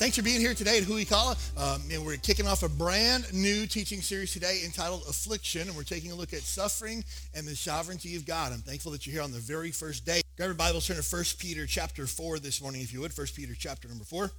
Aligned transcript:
Thanks 0.00 0.16
for 0.16 0.22
being 0.22 0.40
here 0.40 0.54
today 0.54 0.78
at 0.78 0.84
Huikala. 0.84 1.36
Um, 1.58 1.82
and 1.92 2.06
we're 2.06 2.16
kicking 2.16 2.46
off 2.46 2.62
a 2.62 2.70
brand 2.70 3.30
new 3.34 3.66
teaching 3.66 4.00
series 4.00 4.32
today 4.32 4.62
entitled 4.64 5.02
Affliction. 5.02 5.68
And 5.68 5.76
we're 5.76 5.82
taking 5.82 6.10
a 6.10 6.14
look 6.14 6.32
at 6.32 6.40
suffering 6.40 7.04
and 7.34 7.46
the 7.46 7.54
sovereignty 7.54 8.16
of 8.16 8.24
God. 8.24 8.50
I'm 8.54 8.60
thankful 8.60 8.92
that 8.92 9.06
you're 9.06 9.12
here 9.12 9.22
on 9.22 9.30
the 9.30 9.40
very 9.40 9.70
first 9.70 10.06
day. 10.06 10.22
Grab 10.38 10.48
your 10.48 10.54
Bibles, 10.54 10.86
turn 10.86 10.96
to 10.96 11.02
1 11.02 11.24
Peter 11.38 11.66
chapter 11.66 12.06
4 12.06 12.38
this 12.38 12.62
morning, 12.62 12.80
if 12.80 12.94
you 12.94 13.02
would. 13.02 13.14
1 13.14 13.26
Peter 13.36 13.52
chapter 13.54 13.88
number 13.88 14.04
4. 14.04 14.30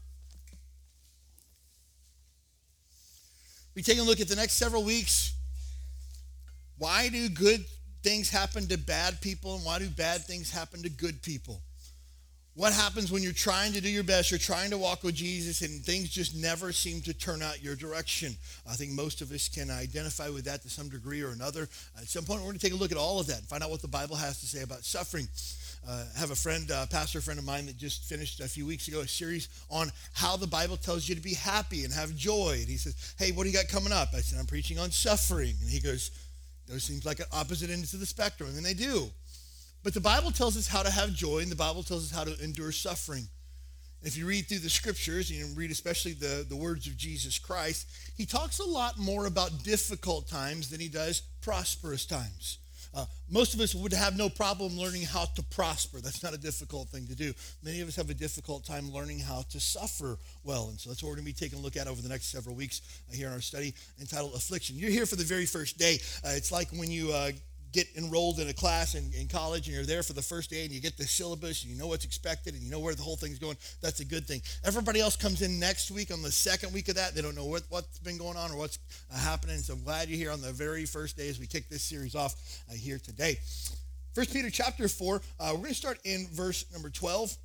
We're 3.75 3.83
taking 3.83 4.01
a 4.01 4.05
look 4.05 4.19
at 4.19 4.29
the 4.29 4.35
next 4.35 4.53
several 4.53 4.83
weeks. 4.83 5.35
Why 6.79 7.09
do 7.09 7.29
good 7.29 7.63
things 8.01 8.31
happen 8.31 8.67
to 8.69 8.79
bad 8.79 9.21
people 9.21 9.57
and 9.57 9.63
why 9.63 9.77
do 9.77 9.89
bad 9.89 10.25
things 10.25 10.49
happen 10.49 10.81
to 10.81 10.89
good 10.89 11.21
people? 11.21 11.61
What 12.53 12.73
happens 12.73 13.13
when 13.13 13.23
you're 13.23 13.31
trying 13.31 13.71
to 13.73 13.81
do 13.81 13.87
your 13.87 14.03
best, 14.03 14.29
you're 14.29 14.37
trying 14.37 14.71
to 14.71 14.77
walk 14.77 15.03
with 15.03 15.15
Jesus, 15.15 15.61
and 15.61 15.81
things 15.81 16.09
just 16.09 16.35
never 16.35 16.73
seem 16.73 16.99
to 17.01 17.13
turn 17.13 17.41
out 17.41 17.63
your 17.63 17.77
direction? 17.77 18.35
I 18.69 18.73
think 18.73 18.91
most 18.91 19.21
of 19.21 19.31
us 19.31 19.47
can 19.47 19.71
identify 19.71 20.27
with 20.27 20.43
that 20.45 20.61
to 20.63 20.69
some 20.69 20.89
degree 20.89 21.21
or 21.21 21.29
another. 21.29 21.69
At 21.97 22.09
some 22.09 22.25
point, 22.25 22.41
we're 22.41 22.47
going 22.47 22.59
to 22.59 22.65
take 22.65 22.73
a 22.73 22.75
look 22.75 22.91
at 22.91 22.97
all 22.97 23.21
of 23.21 23.27
that 23.27 23.37
and 23.37 23.47
find 23.47 23.63
out 23.63 23.69
what 23.69 23.81
the 23.81 23.87
Bible 23.87 24.17
has 24.17 24.41
to 24.41 24.45
say 24.45 24.63
about 24.63 24.83
suffering. 24.83 25.29
Uh, 25.87 26.03
I 26.13 26.19
have 26.19 26.31
a 26.31 26.35
friend, 26.35 26.69
uh, 26.69 26.87
pastor 26.87 27.21
friend 27.21 27.39
of 27.39 27.45
mine, 27.45 27.67
that 27.67 27.77
just 27.77 28.03
finished 28.03 28.41
a 28.41 28.49
few 28.49 28.65
weeks 28.65 28.89
ago 28.89 28.99
a 28.99 29.07
series 29.07 29.47
on 29.69 29.89
how 30.11 30.35
the 30.35 30.45
Bible 30.45 30.75
tells 30.75 31.07
you 31.07 31.15
to 31.15 31.21
be 31.21 31.35
happy 31.35 31.85
and 31.85 31.93
have 31.93 32.13
joy. 32.17 32.57
And 32.59 32.67
he 32.67 32.75
says, 32.75 33.15
Hey, 33.17 33.31
what 33.31 33.43
do 33.43 33.49
you 33.49 33.55
got 33.55 33.69
coming 33.69 33.93
up? 33.93 34.09
I 34.13 34.19
said, 34.19 34.39
I'm 34.39 34.45
preaching 34.45 34.77
on 34.77 34.91
suffering. 34.91 35.55
And 35.61 35.69
he 35.69 35.79
goes, 35.79 36.11
Those 36.67 36.83
seems 36.83 37.05
like 37.05 37.21
opposite 37.31 37.69
ends 37.69 37.93
of 37.93 38.01
the 38.01 38.05
spectrum. 38.05 38.49
And 38.57 38.65
they 38.65 38.73
do. 38.73 39.09
But 39.83 39.93
the 39.93 40.01
Bible 40.01 40.31
tells 40.31 40.57
us 40.57 40.67
how 40.67 40.83
to 40.83 40.91
have 40.91 41.13
joy, 41.13 41.39
and 41.39 41.51
the 41.51 41.55
Bible 41.55 41.83
tells 41.83 42.11
us 42.11 42.15
how 42.15 42.23
to 42.23 42.43
endure 42.43 42.71
suffering. 42.71 43.27
If 44.03 44.17
you 44.17 44.25
read 44.25 44.47
through 44.47 44.59
the 44.59 44.69
scriptures, 44.69 45.29
you 45.29 45.45
read 45.55 45.69
especially 45.69 46.13
the, 46.13 46.45
the 46.47 46.55
words 46.55 46.87
of 46.87 46.97
Jesus 46.97 47.37
Christ, 47.37 47.87
he 48.15 48.25
talks 48.25 48.59
a 48.59 48.65
lot 48.65 48.97
more 48.97 49.27
about 49.27 49.63
difficult 49.63 50.27
times 50.27 50.69
than 50.69 50.79
he 50.79 50.87
does 50.87 51.21
prosperous 51.41 52.05
times. 52.05 52.57
Uh, 52.93 53.05
most 53.29 53.53
of 53.53 53.61
us 53.61 53.73
would 53.73 53.93
have 53.93 54.17
no 54.17 54.27
problem 54.27 54.77
learning 54.77 55.03
how 55.03 55.23
to 55.23 55.43
prosper. 55.43 55.99
That's 56.01 56.23
not 56.23 56.33
a 56.33 56.37
difficult 56.37 56.89
thing 56.89 57.07
to 57.07 57.15
do. 57.15 57.33
Many 57.63 57.79
of 57.79 57.87
us 57.87 57.95
have 57.95 58.09
a 58.09 58.13
difficult 58.13 58.65
time 58.65 58.91
learning 58.91 59.19
how 59.19 59.43
to 59.51 59.59
suffer 59.59 60.17
well. 60.43 60.69
And 60.69 60.79
so 60.79 60.89
that's 60.89 61.01
what 61.01 61.09
we're 61.09 61.15
going 61.15 61.27
to 61.27 61.33
be 61.33 61.45
taking 61.45 61.59
a 61.59 61.61
look 61.61 61.77
at 61.77 61.87
over 61.87 62.01
the 62.01 62.09
next 62.09 62.31
several 62.31 62.55
weeks 62.55 62.81
uh, 63.09 63.15
here 63.15 63.27
in 63.27 63.33
our 63.33 63.39
study 63.39 63.73
entitled 63.99 64.33
Affliction. 64.33 64.75
You're 64.77 64.89
here 64.89 65.05
for 65.05 65.15
the 65.15 65.23
very 65.23 65.45
first 65.45 65.77
day. 65.77 65.99
Uh, 66.25 66.31
it's 66.35 66.51
like 66.51 66.69
when 66.71 66.91
you 66.91 67.13
uh, 67.13 67.31
get 67.71 67.87
enrolled 67.95 68.39
in 68.39 68.49
a 68.49 68.53
class 68.53 68.95
in, 68.95 69.11
in 69.13 69.27
college 69.27 69.67
and 69.67 69.75
you're 69.75 69.85
there 69.85 70.03
for 70.03 70.13
the 70.13 70.21
first 70.21 70.49
day 70.49 70.63
and 70.63 70.71
you 70.71 70.81
get 70.81 70.97
the 70.97 71.03
syllabus 71.03 71.63
and 71.63 71.71
you 71.71 71.79
know 71.79 71.87
what's 71.87 72.05
expected 72.05 72.53
and 72.53 72.63
you 72.63 72.71
know 72.71 72.79
where 72.79 72.95
the 72.95 73.01
whole 73.03 73.15
thing's 73.15 73.39
going, 73.39 73.57
that's 73.81 73.99
a 73.99 74.05
good 74.05 74.25
thing. 74.25 74.41
Everybody 74.63 74.99
else 74.99 75.15
comes 75.15 75.41
in 75.41 75.59
next 75.59 75.91
week 75.91 76.11
on 76.11 76.21
the 76.21 76.31
second 76.31 76.73
week 76.73 76.89
of 76.89 76.95
that. 76.95 77.15
They 77.15 77.21
don't 77.21 77.35
know 77.35 77.45
what, 77.45 77.63
what's 77.69 77.99
been 77.99 78.17
going 78.17 78.37
on 78.37 78.51
or 78.51 78.57
what's 78.57 78.79
uh, 79.13 79.17
happening. 79.17 79.57
So 79.57 79.73
I'm 79.73 79.83
glad 79.83 80.09
you're 80.09 80.17
here 80.17 80.31
on 80.31 80.41
the 80.41 80.51
very 80.51 80.85
first 80.85 81.17
day 81.17 81.29
as 81.29 81.39
we 81.39 81.47
kick 81.47 81.69
this 81.69 81.83
series 81.83 82.15
off 82.15 82.35
uh, 82.69 82.73
here 82.73 82.99
today. 82.99 83.37
First 84.13 84.33
Peter 84.33 84.49
chapter 84.49 84.89
4, 84.89 85.15
uh, 85.15 85.49
we're 85.51 85.57
going 85.57 85.69
to 85.69 85.73
start 85.73 85.99
in 86.03 86.27
verse 86.31 86.65
number 86.73 86.89
12. 86.89 87.35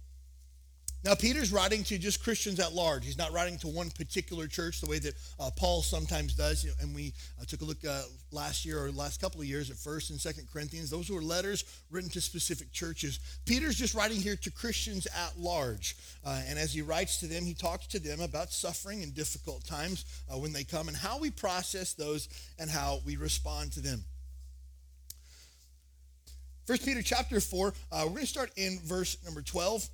Now, 1.06 1.14
Peter's 1.14 1.52
writing 1.52 1.84
to 1.84 1.98
just 1.98 2.20
Christians 2.20 2.58
at 2.58 2.72
large. 2.72 3.04
He's 3.04 3.16
not 3.16 3.32
writing 3.32 3.58
to 3.58 3.68
one 3.68 3.90
particular 3.90 4.48
church 4.48 4.80
the 4.80 4.88
way 4.88 4.98
that 4.98 5.14
uh, 5.38 5.50
Paul 5.56 5.80
sometimes 5.80 6.34
does. 6.34 6.66
And 6.80 6.92
we 6.96 7.14
uh, 7.40 7.44
took 7.44 7.60
a 7.60 7.64
look 7.64 7.84
uh, 7.88 8.02
last 8.32 8.64
year 8.64 8.84
or 8.84 8.90
last 8.90 9.20
couple 9.20 9.40
of 9.40 9.46
years 9.46 9.70
at 9.70 9.76
1st 9.76 10.10
and 10.10 10.18
2nd 10.18 10.52
Corinthians. 10.52 10.90
Those 10.90 11.08
were 11.08 11.22
letters 11.22 11.62
written 11.92 12.10
to 12.10 12.20
specific 12.20 12.72
churches. 12.72 13.20
Peter's 13.44 13.76
just 13.76 13.94
writing 13.94 14.20
here 14.20 14.34
to 14.34 14.50
Christians 14.50 15.06
at 15.06 15.38
large. 15.38 15.96
Uh, 16.24 16.42
and 16.48 16.58
as 16.58 16.74
he 16.74 16.82
writes 16.82 17.18
to 17.18 17.28
them, 17.28 17.44
he 17.44 17.54
talks 17.54 17.86
to 17.86 18.00
them 18.00 18.20
about 18.20 18.52
suffering 18.52 19.04
and 19.04 19.14
difficult 19.14 19.64
times 19.64 20.06
uh, 20.28 20.36
when 20.36 20.52
they 20.52 20.64
come 20.64 20.88
and 20.88 20.96
how 20.96 21.20
we 21.20 21.30
process 21.30 21.94
those 21.94 22.28
and 22.58 22.68
how 22.68 22.98
we 23.06 23.16
respond 23.16 23.70
to 23.74 23.80
them. 23.80 24.04
First 26.66 26.84
Peter 26.84 27.00
chapter 27.00 27.40
4, 27.40 27.68
uh, 27.68 28.00
we're 28.02 28.08
going 28.08 28.22
to 28.22 28.26
start 28.26 28.50
in 28.56 28.80
verse 28.82 29.18
number 29.24 29.40
12. 29.40 29.88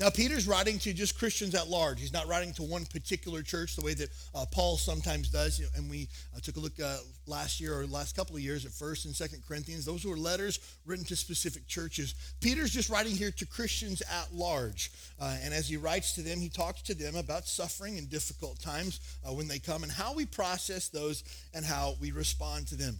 Now, 0.00 0.10
Peter's 0.10 0.48
writing 0.48 0.80
to 0.80 0.92
just 0.92 1.16
Christians 1.16 1.54
at 1.54 1.68
large. 1.68 2.00
He's 2.00 2.12
not 2.12 2.26
writing 2.26 2.52
to 2.54 2.64
one 2.64 2.84
particular 2.84 3.42
church 3.42 3.76
the 3.76 3.84
way 3.84 3.94
that 3.94 4.08
uh, 4.34 4.44
Paul 4.50 4.76
sometimes 4.76 5.28
does. 5.28 5.60
And 5.76 5.88
we 5.88 6.08
uh, 6.34 6.40
took 6.40 6.56
a 6.56 6.60
look 6.60 6.80
uh, 6.80 6.96
last 7.28 7.60
year 7.60 7.78
or 7.78 7.86
last 7.86 8.16
couple 8.16 8.34
of 8.34 8.42
years 8.42 8.64
at 8.64 8.72
1st 8.72 9.04
and 9.04 9.14
2nd 9.14 9.46
Corinthians. 9.46 9.84
Those 9.84 10.04
were 10.04 10.16
letters 10.16 10.58
written 10.84 11.04
to 11.06 11.16
specific 11.16 11.68
churches. 11.68 12.16
Peter's 12.40 12.72
just 12.72 12.90
writing 12.90 13.14
here 13.14 13.30
to 13.30 13.46
Christians 13.46 14.02
at 14.02 14.34
large. 14.34 14.90
Uh, 15.20 15.36
and 15.42 15.54
as 15.54 15.68
he 15.68 15.76
writes 15.76 16.12
to 16.14 16.22
them, 16.22 16.40
he 16.40 16.48
talks 16.48 16.82
to 16.82 16.94
them 16.94 17.14
about 17.14 17.46
suffering 17.46 17.96
and 17.96 18.10
difficult 18.10 18.60
times 18.60 18.98
uh, 19.24 19.32
when 19.32 19.46
they 19.46 19.60
come 19.60 19.84
and 19.84 19.92
how 19.92 20.12
we 20.12 20.26
process 20.26 20.88
those 20.88 21.22
and 21.54 21.64
how 21.64 21.94
we 22.00 22.10
respond 22.10 22.66
to 22.66 22.74
them. 22.74 22.98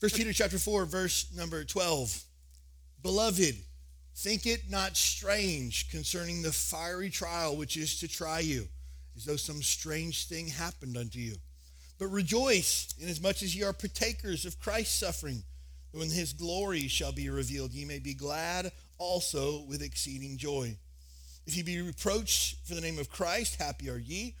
1 0.00 0.10
Peter 0.10 0.32
chapter 0.34 0.58
4, 0.58 0.84
verse 0.84 1.32
number 1.34 1.64
12. 1.64 2.22
Beloved, 3.02 3.56
Think 4.14 4.46
it 4.46 4.70
not 4.70 4.96
strange 4.96 5.88
concerning 5.90 6.42
the 6.42 6.52
fiery 6.52 7.10
trial 7.10 7.56
which 7.56 7.76
is 7.76 7.98
to 8.00 8.08
try 8.08 8.40
you, 8.40 8.68
as 9.16 9.24
though 9.24 9.36
some 9.36 9.62
strange 9.62 10.26
thing 10.26 10.48
happened 10.48 10.96
unto 10.96 11.18
you. 11.18 11.36
But 11.98 12.08
rejoice, 12.08 12.94
inasmuch 12.98 13.42
as 13.42 13.54
ye 13.54 13.62
are 13.62 13.72
partakers 13.72 14.44
of 14.44 14.60
Christ's 14.60 14.98
suffering, 14.98 15.42
that 15.92 15.98
when 15.98 16.10
his 16.10 16.32
glory 16.32 16.88
shall 16.88 17.12
be 17.12 17.30
revealed, 17.30 17.72
ye 17.72 17.84
may 17.84 17.98
be 17.98 18.14
glad 18.14 18.72
also 18.98 19.62
with 19.62 19.82
exceeding 19.82 20.36
joy. 20.36 20.76
If 21.46 21.56
ye 21.56 21.62
be 21.62 21.80
reproached 21.80 22.66
for 22.66 22.74
the 22.74 22.80
name 22.80 22.98
of 22.98 23.10
Christ, 23.10 23.60
happy 23.60 23.88
are 23.88 23.98
ye, 23.98 24.36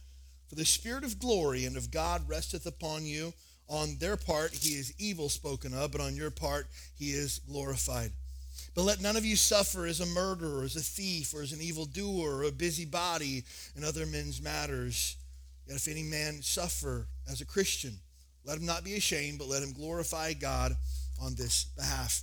for 0.48 0.54
the 0.54 0.64
Spirit 0.64 1.02
of 1.02 1.18
glory 1.18 1.64
and 1.64 1.76
of 1.76 1.90
God 1.90 2.28
resteth 2.28 2.66
upon 2.66 3.04
you. 3.06 3.32
On 3.68 3.96
their 3.98 4.16
part 4.16 4.52
he 4.52 4.74
is 4.74 4.92
evil 4.98 5.28
spoken 5.28 5.72
of, 5.72 5.92
but 5.92 6.00
on 6.00 6.14
your 6.14 6.30
part 6.30 6.66
he 6.94 7.10
is 7.10 7.40
glorified. 7.40 8.12
But 8.74 8.82
let 8.82 9.00
none 9.00 9.16
of 9.16 9.24
you 9.24 9.36
suffer 9.36 9.86
as 9.86 10.00
a 10.00 10.06
murderer, 10.06 10.64
as 10.64 10.76
a 10.76 10.80
thief, 10.80 11.34
or 11.34 11.42
as 11.42 11.52
an 11.52 11.60
evildoer, 11.60 12.38
or 12.38 12.42
a 12.44 12.52
busybody 12.52 13.44
in 13.76 13.84
other 13.84 14.06
men's 14.06 14.40
matters. 14.40 15.16
Yet 15.66 15.76
if 15.76 15.88
any 15.88 16.02
man 16.02 16.42
suffer 16.42 17.06
as 17.30 17.40
a 17.40 17.46
Christian, 17.46 17.98
let 18.44 18.58
him 18.58 18.66
not 18.66 18.84
be 18.84 18.94
ashamed, 18.94 19.38
but 19.38 19.48
let 19.48 19.62
him 19.62 19.72
glorify 19.72 20.32
God 20.32 20.76
on 21.20 21.34
this 21.34 21.64
behalf. 21.76 22.22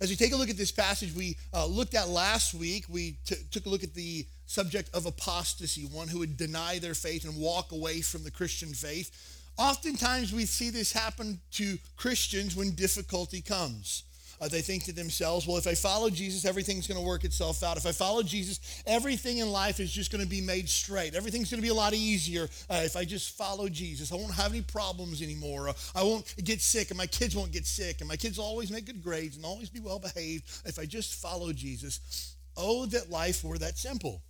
As 0.00 0.10
we 0.10 0.16
take 0.16 0.32
a 0.32 0.36
look 0.36 0.50
at 0.50 0.56
this 0.56 0.72
passage 0.72 1.14
we 1.14 1.36
uh, 1.54 1.64
looked 1.64 1.94
at 1.94 2.08
last 2.08 2.54
week, 2.54 2.86
we 2.88 3.18
t- 3.24 3.36
took 3.52 3.66
a 3.66 3.68
look 3.68 3.84
at 3.84 3.94
the 3.94 4.26
subject 4.46 4.90
of 4.92 5.06
apostasy, 5.06 5.82
one 5.82 6.08
who 6.08 6.18
would 6.18 6.36
deny 6.36 6.80
their 6.80 6.94
faith 6.94 7.24
and 7.24 7.36
walk 7.36 7.70
away 7.70 8.00
from 8.00 8.24
the 8.24 8.30
Christian 8.30 8.74
faith. 8.74 9.38
Oftentimes 9.56 10.32
we 10.32 10.44
see 10.44 10.70
this 10.70 10.92
happen 10.92 11.40
to 11.52 11.78
Christians 11.96 12.56
when 12.56 12.72
difficulty 12.72 13.40
comes. 13.40 14.02
Uh, 14.42 14.48
they 14.48 14.60
think 14.60 14.82
to 14.82 14.92
themselves, 14.92 15.46
well, 15.46 15.56
if 15.56 15.68
I 15.68 15.74
follow 15.74 16.10
Jesus, 16.10 16.44
everything's 16.44 16.88
going 16.88 16.98
to 16.98 17.06
work 17.06 17.22
itself 17.22 17.62
out. 17.62 17.76
If 17.76 17.86
I 17.86 17.92
follow 17.92 18.24
Jesus, 18.24 18.82
everything 18.88 19.38
in 19.38 19.52
life 19.52 19.78
is 19.78 19.92
just 19.92 20.10
going 20.10 20.24
to 20.24 20.28
be 20.28 20.40
made 20.40 20.68
straight. 20.68 21.14
Everything's 21.14 21.48
going 21.48 21.60
to 21.60 21.62
be 21.62 21.68
a 21.68 21.74
lot 21.74 21.94
easier 21.94 22.48
uh, 22.68 22.80
if 22.82 22.96
I 22.96 23.04
just 23.04 23.36
follow 23.36 23.68
Jesus. 23.68 24.10
I 24.10 24.16
won't 24.16 24.34
have 24.34 24.50
any 24.50 24.62
problems 24.62 25.22
anymore. 25.22 25.68
Uh, 25.68 25.74
I 25.94 26.02
won't 26.02 26.34
get 26.42 26.60
sick, 26.60 26.90
and 26.90 26.98
my 26.98 27.06
kids 27.06 27.36
won't 27.36 27.52
get 27.52 27.66
sick, 27.66 28.00
and 28.00 28.08
my 28.08 28.16
kids 28.16 28.36
will 28.36 28.44
always 28.44 28.72
make 28.72 28.84
good 28.84 29.00
grades 29.00 29.36
and 29.36 29.44
always 29.44 29.68
be 29.68 29.78
well 29.78 30.00
behaved 30.00 30.50
if 30.64 30.76
I 30.76 30.86
just 30.86 31.22
follow 31.22 31.52
Jesus. 31.52 32.34
Oh, 32.56 32.86
that 32.86 33.10
life 33.10 33.44
were 33.44 33.58
that 33.58 33.78
simple. 33.78 34.22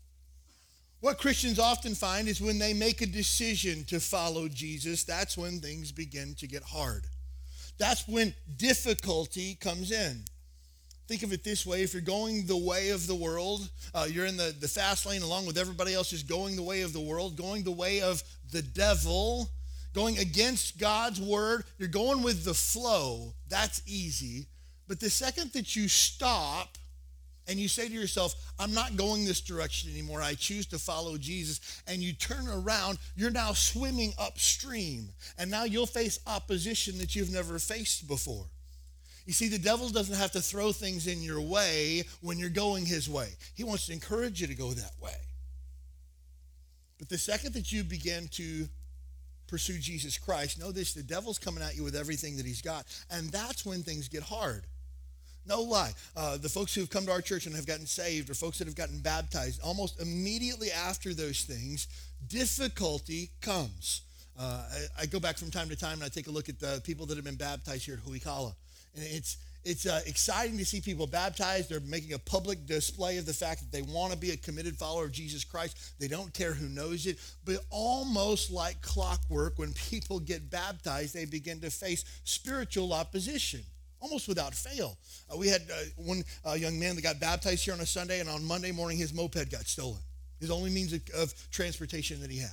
What 1.00 1.16
Christians 1.16 1.58
often 1.58 1.94
find 1.94 2.28
is 2.28 2.38
when 2.38 2.58
they 2.58 2.74
make 2.74 3.00
a 3.00 3.06
decision 3.06 3.84
to 3.84 3.98
follow 3.98 4.46
Jesus, 4.46 5.04
that's 5.04 5.38
when 5.38 5.58
things 5.60 5.90
begin 5.90 6.34
to 6.34 6.46
get 6.46 6.62
hard. 6.62 7.06
That's 7.78 8.06
when 8.06 8.34
difficulty 8.56 9.56
comes 9.56 9.90
in. 9.90 10.24
Think 11.08 11.24
of 11.24 11.32
it 11.32 11.44
this 11.44 11.66
way 11.66 11.82
if 11.82 11.92
you're 11.92 12.02
going 12.02 12.46
the 12.46 12.56
way 12.56 12.90
of 12.90 13.06
the 13.06 13.14
world, 13.14 13.68
uh, 13.94 14.06
you're 14.08 14.26
in 14.26 14.36
the, 14.36 14.54
the 14.58 14.68
fast 14.68 15.04
lane 15.04 15.22
along 15.22 15.46
with 15.46 15.58
everybody 15.58 15.94
else 15.94 16.10
just 16.10 16.28
going 16.28 16.56
the 16.56 16.62
way 16.62 16.82
of 16.82 16.92
the 16.92 17.00
world, 17.00 17.36
going 17.36 17.64
the 17.64 17.72
way 17.72 18.00
of 18.00 18.22
the 18.50 18.62
devil, 18.62 19.50
going 19.92 20.18
against 20.18 20.78
God's 20.78 21.20
word, 21.20 21.64
you're 21.78 21.88
going 21.88 22.22
with 22.22 22.44
the 22.44 22.54
flow. 22.54 23.34
That's 23.48 23.82
easy. 23.86 24.46
But 24.88 25.00
the 25.00 25.10
second 25.10 25.52
that 25.52 25.76
you 25.76 25.88
stop 25.88 26.78
and 27.48 27.58
you 27.58 27.68
say 27.68 27.88
to 27.88 27.94
yourself, 27.94 28.34
I'm 28.58 28.72
not 28.72 28.96
going 28.96 29.24
this 29.24 29.40
direction 29.40 29.90
anymore. 29.90 30.22
I 30.22 30.34
choose 30.34 30.66
to 30.66 30.78
follow 30.78 31.16
Jesus. 31.18 31.82
And 31.86 32.00
you 32.00 32.12
turn 32.12 32.46
around, 32.48 32.98
you're 33.16 33.30
now 33.30 33.52
swimming 33.52 34.12
upstream. 34.18 35.08
And 35.38 35.50
now 35.50 35.64
you'll 35.64 35.86
face 35.86 36.20
opposition 36.26 36.98
that 36.98 37.16
you've 37.16 37.32
never 37.32 37.58
faced 37.58 38.06
before. 38.06 38.46
You 39.26 39.32
see, 39.32 39.48
the 39.48 39.58
devil 39.58 39.88
doesn't 39.88 40.16
have 40.16 40.32
to 40.32 40.40
throw 40.40 40.72
things 40.72 41.06
in 41.06 41.22
your 41.22 41.40
way 41.40 42.04
when 42.20 42.38
you're 42.38 42.48
going 42.48 42.86
his 42.86 43.08
way, 43.08 43.28
he 43.54 43.64
wants 43.64 43.86
to 43.86 43.92
encourage 43.92 44.40
you 44.40 44.46
to 44.46 44.54
go 44.54 44.72
that 44.72 44.92
way. 45.00 45.14
But 46.98 47.08
the 47.08 47.18
second 47.18 47.54
that 47.54 47.72
you 47.72 47.82
begin 47.82 48.28
to 48.32 48.68
pursue 49.48 49.78
Jesus 49.78 50.16
Christ, 50.18 50.58
know 50.58 50.72
this 50.72 50.94
the 50.94 51.02
devil's 51.02 51.38
coming 51.38 51.62
at 51.62 51.76
you 51.76 51.82
with 51.82 51.96
everything 51.96 52.36
that 52.36 52.46
he's 52.46 52.62
got. 52.62 52.86
And 53.10 53.28
that's 53.30 53.66
when 53.66 53.82
things 53.82 54.08
get 54.08 54.22
hard. 54.22 54.64
No 55.46 55.62
lie. 55.62 55.92
Uh, 56.16 56.36
the 56.36 56.48
folks 56.48 56.74
who 56.74 56.82
have 56.82 56.90
come 56.90 57.04
to 57.06 57.12
our 57.12 57.20
church 57.20 57.46
and 57.46 57.54
have 57.56 57.66
gotten 57.66 57.86
saved, 57.86 58.30
or 58.30 58.34
folks 58.34 58.58
that 58.58 58.66
have 58.66 58.76
gotten 58.76 59.00
baptized, 59.00 59.60
almost 59.62 60.00
immediately 60.00 60.70
after 60.70 61.14
those 61.14 61.42
things, 61.42 61.88
difficulty 62.28 63.30
comes. 63.40 64.02
Uh, 64.38 64.62
I, 64.98 65.02
I, 65.02 65.06
go 65.06 65.20
back 65.20 65.36
from 65.36 65.50
time 65.50 65.68
to 65.68 65.76
time 65.76 65.94
and 65.94 66.04
I 66.04 66.08
take 66.08 66.26
a 66.26 66.30
look 66.30 66.48
at 66.48 66.58
the 66.58 66.80
people 66.84 67.04
that 67.06 67.16
have 67.16 67.24
been 67.24 67.34
baptized 67.34 67.84
here 67.84 67.94
at 67.94 68.00
Huikala. 68.00 68.54
And 68.94 69.04
it's, 69.04 69.36
it's 69.62 69.84
uh, 69.84 70.00
exciting 70.06 70.56
to 70.56 70.64
see 70.64 70.80
people 70.80 71.06
baptized. 71.06 71.68
They're 71.68 71.80
making 71.80 72.14
a 72.14 72.18
public 72.18 72.66
display 72.66 73.18
of 73.18 73.26
the 73.26 73.34
fact 73.34 73.60
that 73.60 73.70
they 73.70 73.82
want 73.82 74.12
to 74.12 74.18
be 74.18 74.30
a 74.30 74.36
committed 74.36 74.76
follower 74.76 75.04
of 75.04 75.12
Jesus 75.12 75.44
Christ. 75.44 76.00
They 76.00 76.08
don't 76.08 76.32
care 76.32 76.54
who 76.54 76.68
knows 76.68 77.06
it. 77.06 77.18
But 77.44 77.56
almost 77.68 78.50
like 78.50 78.80
clockwork, 78.80 79.58
when 79.58 79.72
people 79.74 80.18
get 80.18 80.50
baptized, 80.50 81.14
they 81.14 81.26
begin 81.26 81.60
to 81.60 81.70
face 81.70 82.04
spiritual 82.24 82.94
opposition 82.94 83.60
almost 84.02 84.28
without 84.28 84.54
fail. 84.54 84.98
Uh, 85.32 85.36
we 85.36 85.48
had 85.48 85.62
uh, 85.72 85.84
one 85.96 86.24
uh, 86.44 86.52
young 86.54 86.78
man 86.78 86.96
that 86.96 87.02
got 87.02 87.20
baptized 87.20 87.64
here 87.64 87.72
on 87.72 87.80
a 87.80 87.86
Sunday, 87.86 88.20
and 88.20 88.28
on 88.28 88.44
Monday 88.44 88.72
morning, 88.72 88.98
his 88.98 89.14
moped 89.14 89.50
got 89.50 89.66
stolen. 89.66 90.00
His 90.40 90.50
only 90.50 90.70
means 90.70 90.92
of, 90.92 91.00
of 91.16 91.50
transportation 91.50 92.20
that 92.20 92.30
he 92.30 92.38
had. 92.38 92.50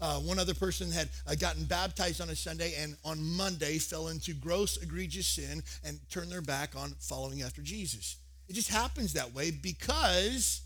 Uh, 0.00 0.18
one 0.20 0.38
other 0.38 0.54
person 0.54 0.90
had 0.90 1.08
uh, 1.26 1.34
gotten 1.34 1.64
baptized 1.64 2.20
on 2.20 2.28
a 2.30 2.36
Sunday 2.36 2.74
and 2.78 2.96
on 3.04 3.20
Monday 3.20 3.78
fell 3.78 4.08
into 4.08 4.32
gross, 4.32 4.76
egregious 4.76 5.26
sin 5.26 5.62
and 5.84 5.98
turned 6.10 6.30
their 6.30 6.42
back 6.42 6.76
on 6.76 6.94
following 7.00 7.42
after 7.42 7.62
Jesus. 7.62 8.16
It 8.48 8.54
just 8.54 8.70
happens 8.70 9.12
that 9.14 9.34
way 9.34 9.50
because 9.50 10.62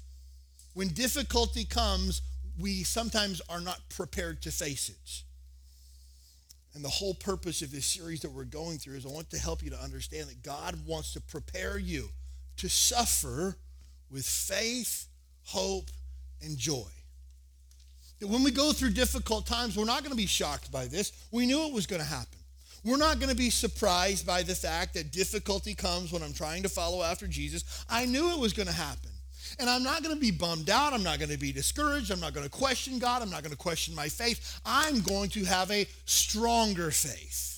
when 0.75 0.89
difficulty 0.89 1.65
comes, 1.65 2.21
we 2.61 2.85
sometimes 2.85 3.41
are 3.49 3.61
not 3.61 3.81
prepared 3.89 4.43
to 4.43 4.51
face 4.51 4.91
it. 4.91 5.23
And 6.75 6.85
the 6.85 6.89
whole 6.89 7.15
purpose 7.15 7.61
of 7.63 7.71
this 7.71 7.85
series 7.85 8.21
that 8.21 8.31
we're 8.31 8.45
going 8.45 8.79
through 8.79 8.97
is 8.97 9.05
I 9.05 9.11
want 9.11 9.31
to 9.31 9.39
help 9.39 9.63
you 9.63 9.71
to 9.71 9.79
understand 9.79 10.29
that 10.29 10.43
God 10.43 10.79
wants 10.87 11.13
to 11.13 11.21
prepare 11.21 11.79
you 11.79 12.09
to 12.57 12.69
suffer 12.69 13.57
with 14.11 14.25
faith, 14.25 15.07
hope, 15.45 15.91
and 16.41 16.57
joy. 16.57 16.89
That 18.21 18.29
when 18.29 18.43
we 18.43 18.51
go 18.51 18.73
through 18.73 18.91
difficult 18.91 19.47
times, 19.47 19.77
we're 19.77 19.85
not 19.85 20.01
going 20.01 20.13
to 20.13 20.17
be 20.17 20.27
shocked 20.27 20.71
by 20.71 20.87
this. 20.87 21.13
We 21.31 21.45
knew 21.45 21.67
it 21.67 21.73
was 21.73 21.87
going 21.87 22.01
to 22.01 22.09
happen. 22.09 22.39
We're 22.85 22.97
not 22.97 23.19
going 23.19 23.31
to 23.31 23.37
be 23.37 23.51
surprised 23.51 24.27
by 24.27 24.43
the 24.43 24.55
fact 24.55 24.95
that 24.95 25.13
difficulty 25.13 25.75
comes 25.75 26.13
when 26.13 26.23
I'm 26.23 26.33
trying 26.33 26.63
to 26.65 26.69
follow 26.69 27.03
after 27.03 27.27
Jesus. 27.27 27.85
I 27.89 28.07
knew 28.07 28.33
it 28.33 28.39
was 28.39 28.53
going 28.53 28.67
to 28.67 28.75
happen. 28.75 29.11
And 29.59 29.69
I'm 29.69 29.83
not 29.83 30.03
going 30.03 30.15
to 30.15 30.21
be 30.21 30.31
bummed 30.31 30.71
out. 30.71 30.93
I'm 30.93 31.03
not 31.03 31.19
going 31.19 31.31
to 31.31 31.39
be 31.39 31.53
discouraged. 31.53 32.11
I'm 32.11 32.21
not 32.21 32.35
going 32.35 32.45
to 32.45 32.51
question 32.51 32.99
God. 32.99 33.23
I'm 33.23 33.31
not 33.31 33.43
going 33.43 33.53
to 33.53 33.59
question 33.59 33.95
my 33.95 34.09
faith. 34.09 34.61
I'm 34.65 35.01
going 35.01 35.31
to 35.31 35.45
have 35.45 35.71
a 35.71 35.87
stronger 36.05 36.91
faith. 36.91 37.53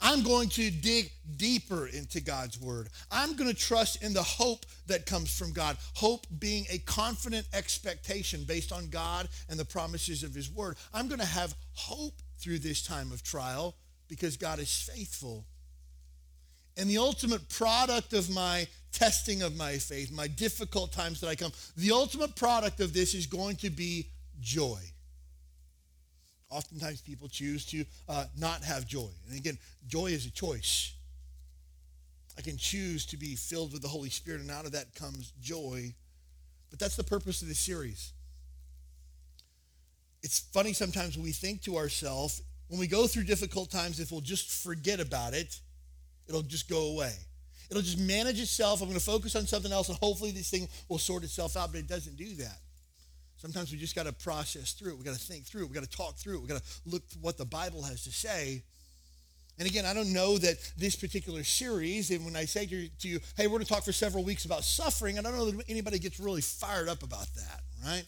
I'm 0.00 0.22
going 0.22 0.50
to 0.50 0.70
dig 0.70 1.10
deeper 1.38 1.86
into 1.86 2.20
God's 2.20 2.60
word. 2.60 2.88
I'm 3.10 3.36
going 3.36 3.48
to 3.48 3.56
trust 3.56 4.02
in 4.02 4.12
the 4.12 4.22
hope 4.22 4.66
that 4.86 5.06
comes 5.06 5.36
from 5.36 5.52
God. 5.52 5.78
Hope 5.94 6.26
being 6.38 6.66
a 6.70 6.78
confident 6.78 7.46
expectation 7.54 8.44
based 8.44 8.70
on 8.70 8.88
God 8.88 9.28
and 9.48 9.58
the 9.58 9.64
promises 9.64 10.22
of 10.22 10.34
his 10.34 10.50
word. 10.50 10.76
I'm 10.92 11.08
going 11.08 11.20
to 11.20 11.26
have 11.26 11.54
hope 11.72 12.20
through 12.38 12.58
this 12.58 12.82
time 12.82 13.12
of 13.12 13.22
trial 13.22 13.76
because 14.08 14.36
God 14.36 14.58
is 14.58 14.70
faithful. 14.70 15.46
And 16.76 16.90
the 16.90 16.98
ultimate 16.98 17.48
product 17.48 18.12
of 18.12 18.28
my 18.28 18.66
testing 18.94 19.42
of 19.42 19.56
my 19.56 19.76
faith, 19.76 20.10
my 20.12 20.28
difficult 20.28 20.92
times 20.92 21.20
that 21.20 21.28
I 21.28 21.34
come, 21.34 21.52
the 21.76 21.90
ultimate 21.90 22.34
product 22.36 22.80
of 22.80 22.94
this 22.94 23.12
is 23.12 23.26
going 23.26 23.56
to 23.56 23.70
be 23.70 24.08
joy. 24.40 24.78
Oftentimes 26.50 27.00
people 27.00 27.28
choose 27.28 27.66
to 27.66 27.84
uh, 28.08 28.24
not 28.38 28.62
have 28.62 28.86
joy. 28.86 29.10
And 29.28 29.36
again, 29.36 29.58
joy 29.86 30.06
is 30.06 30.24
a 30.26 30.30
choice. 30.30 30.92
I 32.38 32.42
can 32.42 32.56
choose 32.56 33.04
to 33.06 33.16
be 33.16 33.34
filled 33.34 33.72
with 33.72 33.82
the 33.82 33.88
Holy 33.88 34.10
Spirit, 34.10 34.40
and 34.40 34.50
out 34.50 34.64
of 34.64 34.72
that 34.72 34.94
comes 34.94 35.32
joy. 35.40 35.94
But 36.70 36.78
that's 36.78 36.96
the 36.96 37.04
purpose 37.04 37.42
of 37.42 37.48
this 37.48 37.58
series. 37.58 38.12
It's 40.22 40.40
funny 40.52 40.72
sometimes 40.72 41.18
we 41.18 41.32
think 41.32 41.62
to 41.62 41.76
ourselves, 41.76 42.42
when 42.68 42.80
we 42.80 42.86
go 42.86 43.06
through 43.06 43.24
difficult 43.24 43.70
times, 43.70 44.00
if 44.00 44.10
we'll 44.10 44.20
just 44.20 44.50
forget 44.50 45.00
about 45.00 45.34
it, 45.34 45.60
it'll 46.28 46.42
just 46.42 46.68
go 46.68 46.92
away. 46.92 47.12
It'll 47.74 47.82
just 47.82 47.98
manage 47.98 48.40
itself. 48.40 48.80
I'm 48.80 48.86
going 48.86 49.00
to 49.00 49.04
focus 49.04 49.34
on 49.34 49.48
something 49.48 49.72
else, 49.72 49.88
and 49.88 49.98
hopefully 49.98 50.30
this 50.30 50.48
thing 50.48 50.68
will 50.88 50.98
sort 50.98 51.24
itself 51.24 51.56
out, 51.56 51.72
but 51.72 51.80
it 51.80 51.88
doesn't 51.88 52.14
do 52.16 52.36
that. 52.36 52.58
Sometimes 53.36 53.72
we 53.72 53.78
just 53.78 53.96
got 53.96 54.06
to 54.06 54.12
process 54.12 54.74
through 54.74 54.92
it. 54.92 54.98
We 54.98 55.04
got 55.04 55.16
to 55.16 55.20
think 55.20 55.44
through 55.44 55.62
it. 55.62 55.68
We 55.70 55.74
got 55.74 55.82
to 55.82 55.90
talk 55.90 56.16
through 56.16 56.36
it. 56.36 56.42
We 56.42 56.46
got 56.46 56.62
to 56.62 56.80
look 56.86 57.02
what 57.20 57.36
the 57.36 57.44
Bible 57.44 57.82
has 57.82 58.04
to 58.04 58.12
say. 58.12 58.62
And 59.58 59.66
again, 59.66 59.84
I 59.86 59.92
don't 59.92 60.12
know 60.12 60.38
that 60.38 60.56
this 60.76 60.94
particular 60.94 61.42
series, 61.42 62.12
and 62.12 62.24
when 62.24 62.36
I 62.36 62.44
say 62.44 62.64
to 62.64 62.76
you, 62.76 62.88
to 63.00 63.08
you 63.08 63.20
hey, 63.36 63.48
we're 63.48 63.58
going 63.58 63.64
to 63.64 63.72
talk 63.72 63.82
for 63.82 63.92
several 63.92 64.22
weeks 64.22 64.44
about 64.44 64.62
suffering, 64.62 65.18
I 65.18 65.22
don't 65.22 65.36
know 65.36 65.50
that 65.50 65.68
anybody 65.68 65.98
gets 65.98 66.20
really 66.20 66.42
fired 66.42 66.88
up 66.88 67.02
about 67.02 67.26
that, 67.34 67.60
right? 67.84 68.04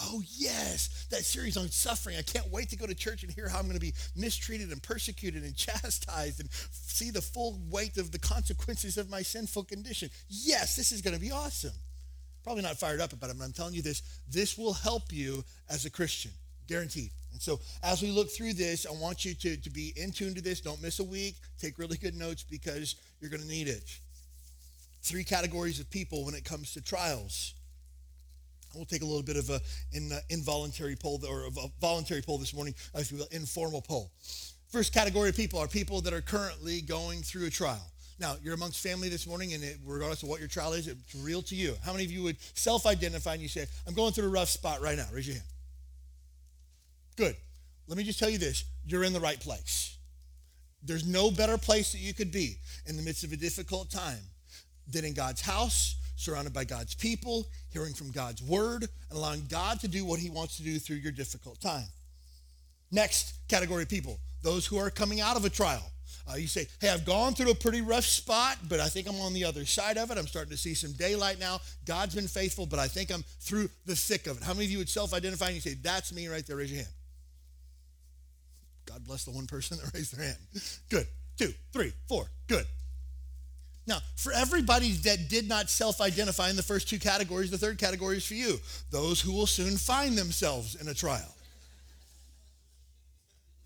Oh, 0.00 0.22
yes, 0.38 1.06
that 1.10 1.24
series 1.24 1.56
on 1.56 1.68
suffering. 1.68 2.16
I 2.16 2.22
can't 2.22 2.50
wait 2.50 2.70
to 2.70 2.76
go 2.76 2.86
to 2.86 2.94
church 2.94 3.22
and 3.22 3.32
hear 3.32 3.48
how 3.48 3.58
I'm 3.58 3.64
going 3.64 3.74
to 3.74 3.80
be 3.80 3.92
mistreated 4.16 4.70
and 4.70 4.82
persecuted 4.82 5.42
and 5.42 5.54
chastised 5.56 6.40
and 6.40 6.48
see 6.50 7.10
the 7.10 7.20
full 7.20 7.60
weight 7.70 7.98
of 7.98 8.10
the 8.10 8.18
consequences 8.18 8.96
of 8.96 9.10
my 9.10 9.22
sinful 9.22 9.64
condition. 9.64 10.08
Yes, 10.28 10.76
this 10.76 10.92
is 10.92 11.02
going 11.02 11.14
to 11.14 11.20
be 11.20 11.30
awesome. 11.30 11.74
Probably 12.42 12.62
not 12.62 12.78
fired 12.78 13.00
up 13.00 13.12
about 13.12 13.30
it, 13.30 13.38
but 13.38 13.44
I'm 13.44 13.52
telling 13.52 13.74
you 13.74 13.82
this 13.82 14.02
this 14.28 14.58
will 14.58 14.72
help 14.72 15.12
you 15.12 15.44
as 15.68 15.84
a 15.84 15.90
Christian, 15.90 16.32
guaranteed. 16.66 17.10
And 17.32 17.40
so, 17.40 17.60
as 17.82 18.02
we 18.02 18.08
look 18.08 18.30
through 18.30 18.54
this, 18.54 18.84
I 18.86 18.92
want 18.92 19.24
you 19.24 19.34
to, 19.34 19.56
to 19.56 19.70
be 19.70 19.92
in 19.96 20.10
tune 20.10 20.34
to 20.34 20.42
this. 20.42 20.60
Don't 20.60 20.82
miss 20.82 20.98
a 20.98 21.04
week. 21.04 21.36
Take 21.60 21.78
really 21.78 21.96
good 21.96 22.16
notes 22.16 22.42
because 22.42 22.96
you're 23.20 23.30
going 23.30 23.42
to 23.42 23.48
need 23.48 23.68
it. 23.68 23.84
Three 25.02 25.24
categories 25.24 25.80
of 25.80 25.90
people 25.90 26.24
when 26.24 26.34
it 26.34 26.44
comes 26.44 26.72
to 26.74 26.80
trials 26.80 27.54
We'll 28.74 28.84
take 28.84 29.02
a 29.02 29.06
little 29.06 29.22
bit 29.22 29.36
of 29.36 29.50
an 29.50 29.60
in, 29.92 30.12
uh, 30.12 30.20
involuntary 30.30 30.96
poll 30.96 31.20
or 31.28 31.46
a 31.46 31.50
voluntary 31.80 32.22
poll 32.22 32.38
this 32.38 32.54
morning, 32.54 32.74
if 32.94 33.12
you 33.12 33.18
will, 33.18 33.28
informal 33.30 33.82
poll. 33.82 34.10
First 34.70 34.94
category 34.94 35.28
of 35.28 35.36
people 35.36 35.58
are 35.58 35.68
people 35.68 36.00
that 36.02 36.12
are 36.12 36.22
currently 36.22 36.80
going 36.80 37.22
through 37.22 37.46
a 37.46 37.50
trial. 37.50 37.92
Now, 38.18 38.36
you're 38.42 38.54
amongst 38.54 38.82
family 38.82 39.08
this 39.08 39.26
morning, 39.26 39.52
and 39.52 39.64
it, 39.64 39.78
regardless 39.84 40.22
of 40.22 40.28
what 40.28 40.38
your 40.38 40.48
trial 40.48 40.72
is, 40.72 40.86
it's 40.86 41.14
real 41.16 41.42
to 41.42 41.54
you. 41.54 41.74
How 41.84 41.92
many 41.92 42.04
of 42.04 42.12
you 42.12 42.22
would 42.22 42.36
self 42.54 42.86
identify 42.86 43.34
and 43.34 43.42
you 43.42 43.48
say, 43.48 43.66
I'm 43.86 43.94
going 43.94 44.12
through 44.12 44.26
a 44.26 44.30
rough 44.30 44.48
spot 44.48 44.80
right 44.80 44.96
now? 44.96 45.06
Raise 45.12 45.26
your 45.26 45.34
hand. 45.34 45.46
Good. 47.16 47.36
Let 47.88 47.98
me 47.98 48.04
just 48.04 48.18
tell 48.18 48.30
you 48.30 48.38
this 48.38 48.64
you're 48.86 49.04
in 49.04 49.12
the 49.12 49.20
right 49.20 49.40
place. 49.40 49.96
There's 50.82 51.06
no 51.06 51.30
better 51.30 51.58
place 51.58 51.92
that 51.92 51.98
you 51.98 52.14
could 52.14 52.32
be 52.32 52.56
in 52.86 52.96
the 52.96 53.02
midst 53.02 53.24
of 53.24 53.32
a 53.32 53.36
difficult 53.36 53.90
time 53.90 54.18
than 54.88 55.04
in 55.04 55.14
God's 55.14 55.40
house 55.40 55.96
surrounded 56.16 56.52
by 56.52 56.64
God's 56.64 56.94
people, 56.94 57.46
hearing 57.72 57.94
from 57.94 58.10
God's 58.10 58.42
word, 58.42 58.82
and 58.82 59.18
allowing 59.18 59.46
God 59.48 59.80
to 59.80 59.88
do 59.88 60.04
what 60.04 60.20
he 60.20 60.30
wants 60.30 60.56
to 60.56 60.62
do 60.62 60.78
through 60.78 60.96
your 60.96 61.12
difficult 61.12 61.60
time. 61.60 61.86
Next 62.90 63.34
category 63.48 63.84
of 63.84 63.88
people, 63.88 64.18
those 64.42 64.66
who 64.66 64.76
are 64.78 64.90
coming 64.90 65.20
out 65.20 65.36
of 65.36 65.44
a 65.44 65.50
trial. 65.50 65.82
Uh, 66.30 66.36
you 66.36 66.46
say, 66.46 66.66
hey, 66.80 66.88
I've 66.88 67.04
gone 67.04 67.34
through 67.34 67.50
a 67.50 67.54
pretty 67.54 67.80
rough 67.80 68.04
spot, 68.04 68.58
but 68.68 68.78
I 68.78 68.86
think 68.88 69.08
I'm 69.08 69.20
on 69.20 69.32
the 69.32 69.44
other 69.44 69.64
side 69.64 69.96
of 69.96 70.10
it. 70.10 70.18
I'm 70.18 70.26
starting 70.26 70.52
to 70.52 70.56
see 70.56 70.74
some 70.74 70.92
daylight 70.92 71.40
now. 71.40 71.60
God's 71.84 72.14
been 72.14 72.28
faithful, 72.28 72.66
but 72.66 72.78
I 72.78 72.86
think 72.86 73.10
I'm 73.10 73.24
through 73.40 73.70
the 73.86 73.96
thick 73.96 74.26
of 74.26 74.36
it. 74.36 74.42
How 74.42 74.52
many 74.52 74.66
of 74.66 74.70
you 74.70 74.78
would 74.78 74.88
self 74.88 75.14
identify 75.14 75.46
and 75.46 75.54
you 75.56 75.60
say, 75.60 75.74
that's 75.74 76.12
me 76.12 76.28
right 76.28 76.46
there? 76.46 76.56
Raise 76.56 76.70
your 76.70 76.82
hand. 76.82 76.92
God 78.86 79.04
bless 79.04 79.24
the 79.24 79.30
one 79.30 79.46
person 79.46 79.78
that 79.78 79.92
raised 79.94 80.16
their 80.16 80.26
hand. 80.26 80.38
Good. 80.90 81.06
Two, 81.38 81.52
three, 81.72 81.92
four. 82.08 82.26
Good. 82.46 82.66
Now, 83.86 83.98
for 84.16 84.32
everybody 84.32 84.92
that 84.92 85.28
did 85.28 85.48
not 85.48 85.68
self 85.68 86.00
identify 86.00 86.50
in 86.50 86.56
the 86.56 86.62
first 86.62 86.88
two 86.88 86.98
categories, 86.98 87.50
the 87.50 87.58
third 87.58 87.78
category 87.78 88.16
is 88.16 88.24
for 88.24 88.34
you 88.34 88.60
those 88.90 89.20
who 89.20 89.32
will 89.32 89.46
soon 89.46 89.76
find 89.76 90.16
themselves 90.16 90.76
in 90.76 90.88
a 90.88 90.94
trial. 90.94 91.34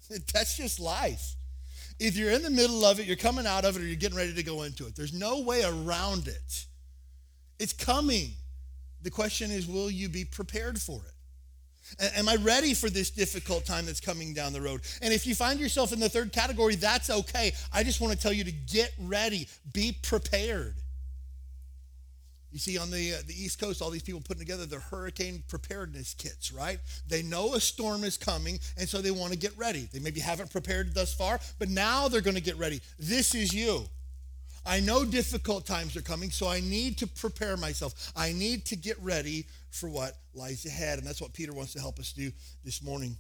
That's 0.33 0.57
just 0.57 0.81
life. 0.81 1.35
If 1.99 2.17
you're 2.17 2.31
in 2.31 2.43
the 2.43 2.51
middle 2.51 2.85
of 2.85 3.01
it, 3.01 3.07
you're 3.07 3.17
coming 3.17 3.47
out 3.47 3.65
of 3.65 3.77
it, 3.77 3.83
or 3.83 3.87
you're 3.87 3.97
getting 3.97 4.19
ready 4.19 4.35
to 4.35 4.43
go 4.43 4.63
into 4.63 4.87
it. 4.87 4.95
There's 4.95 5.15
no 5.15 5.41
way 5.41 5.63
around 5.65 6.29
it. 6.29 6.67
It's 7.59 7.73
coming. 7.73 8.33
The 9.03 9.11
question 9.11 9.51
is, 9.51 9.67
will 9.67 9.91
you 9.91 10.09
be 10.09 10.25
prepared 10.25 10.81
for 10.81 11.01
it? 11.07 11.16
Am 12.17 12.29
I 12.29 12.37
ready 12.37 12.75
for 12.75 12.91
this 12.91 13.11
difficult 13.11 13.65
time 13.65 13.87
that's 13.87 14.01
coming 14.01 14.35
down 14.35 14.53
the 14.53 14.61
road? 14.61 14.83
And 15.03 15.13
if 15.13 15.27
you 15.27 15.35
find 15.35 15.61
yourself 15.61 15.93
in 15.93 16.01
the 16.01 16.09
third 16.09 16.33
category, 16.33 16.77
that's 16.77 17.11
okay. 17.11 17.53
I 17.73 17.83
just 17.83 18.01
want 18.01 18.13
to 18.13 18.19
tell 18.19 18.33
you 18.33 18.45
to 18.45 18.53
get 18.53 18.93
ready, 18.99 19.49
be 19.73 19.97
prepared. 20.03 20.75
You 22.53 22.59
see, 22.59 22.79
on 22.79 22.91
the, 22.91 23.15
uh, 23.15 23.19
the 23.27 23.35
East 23.35 23.61
Coast, 23.61 23.83
all 23.83 23.91
these 23.91 24.03
people 24.03 24.21
putting 24.21 24.41
together 24.41 24.65
their 24.65 24.81
hurricane 24.81 25.43
preparedness 25.47 26.15
kits, 26.15 26.53
right? 26.53 26.79
They 27.07 27.23
know 27.23 27.55
a 27.55 27.61
storm 27.61 28.03
is 28.03 28.17
coming, 28.17 28.59
and 28.79 28.89
so 28.89 29.03
they 29.03 29.11
want 29.11 29.33
to 29.33 29.39
get 29.39 29.57
ready. 29.59 29.89
They 29.93 29.99
maybe 29.99 30.21
haven't 30.21 30.51
prepared 30.51 30.95
thus 30.95 31.13
far, 31.13 31.39
but 31.59 31.69
now 31.69 32.09
they're 32.09 32.23
going 32.23 32.37
to 32.37 32.43
get 32.43 32.57
ready. 32.57 32.81
This 32.99 33.35
is 33.35 33.53
you. 33.53 33.85
I 34.65 34.81
know 34.81 35.05
difficult 35.05 35.65
times 35.67 35.97
are 35.97 36.03
coming, 36.03 36.31
so 36.31 36.49
I 36.49 36.61
need 36.61 36.99
to 36.99 37.07
prepare 37.07 37.57
myself. 37.57 38.13
I 38.17 38.33
need 38.33 38.65
to 38.67 38.77
get 38.77 39.01
ready 39.01 39.47
for 39.71 39.89
what 39.89 40.13
lies 40.35 40.65
ahead. 40.67 40.99
And 40.99 41.07
that's 41.07 41.21
what 41.21 41.33
Peter 41.33 41.53
wants 41.53 41.73
to 41.75 41.81
help 41.81 41.99
us 41.99 42.13
do 42.13 42.31
this 42.65 42.83
morning. 42.83 43.17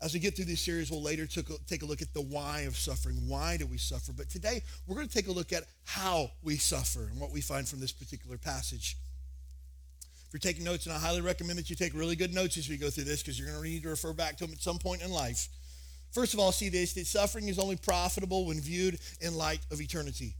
As 0.00 0.12
we 0.12 0.20
get 0.20 0.36
through 0.36 0.46
this 0.46 0.60
series, 0.60 0.90
we'll 0.90 1.02
later 1.02 1.26
take 1.26 1.82
a 1.82 1.86
look 1.86 2.02
at 2.02 2.12
the 2.12 2.20
why 2.20 2.60
of 2.60 2.76
suffering. 2.76 3.28
Why 3.28 3.56
do 3.56 3.66
we 3.66 3.78
suffer? 3.78 4.12
But 4.12 4.28
today, 4.28 4.62
we're 4.86 4.96
going 4.96 5.08
to 5.08 5.14
take 5.14 5.28
a 5.28 5.32
look 5.32 5.52
at 5.52 5.64
how 5.84 6.30
we 6.42 6.56
suffer 6.56 7.04
and 7.04 7.18
what 7.18 7.30
we 7.30 7.40
find 7.40 7.66
from 7.66 7.80
this 7.80 7.92
particular 7.92 8.36
passage. 8.36 8.96
If 10.26 10.32
you're 10.32 10.40
taking 10.40 10.64
notes, 10.64 10.86
and 10.86 10.94
I 10.94 10.98
highly 10.98 11.20
recommend 11.20 11.58
that 11.58 11.70
you 11.70 11.76
take 11.76 11.94
really 11.94 12.16
good 12.16 12.34
notes 12.34 12.58
as 12.58 12.68
we 12.68 12.76
go 12.76 12.90
through 12.90 13.04
this 13.04 13.22
because 13.22 13.38
you're 13.38 13.48
going 13.48 13.62
to 13.62 13.68
need 13.68 13.84
to 13.84 13.88
refer 13.88 14.12
back 14.12 14.36
to 14.38 14.44
them 14.44 14.52
at 14.52 14.60
some 14.60 14.78
point 14.78 15.00
in 15.00 15.10
life. 15.10 15.48
First 16.10 16.34
of 16.34 16.40
all, 16.40 16.52
see 16.52 16.68
this 16.68 16.92
that 16.94 17.06
suffering 17.06 17.48
is 17.48 17.58
only 17.58 17.76
profitable 17.76 18.46
when 18.46 18.60
viewed 18.60 18.98
in 19.20 19.36
light 19.36 19.60
of 19.70 19.80
eternity. 19.80 20.36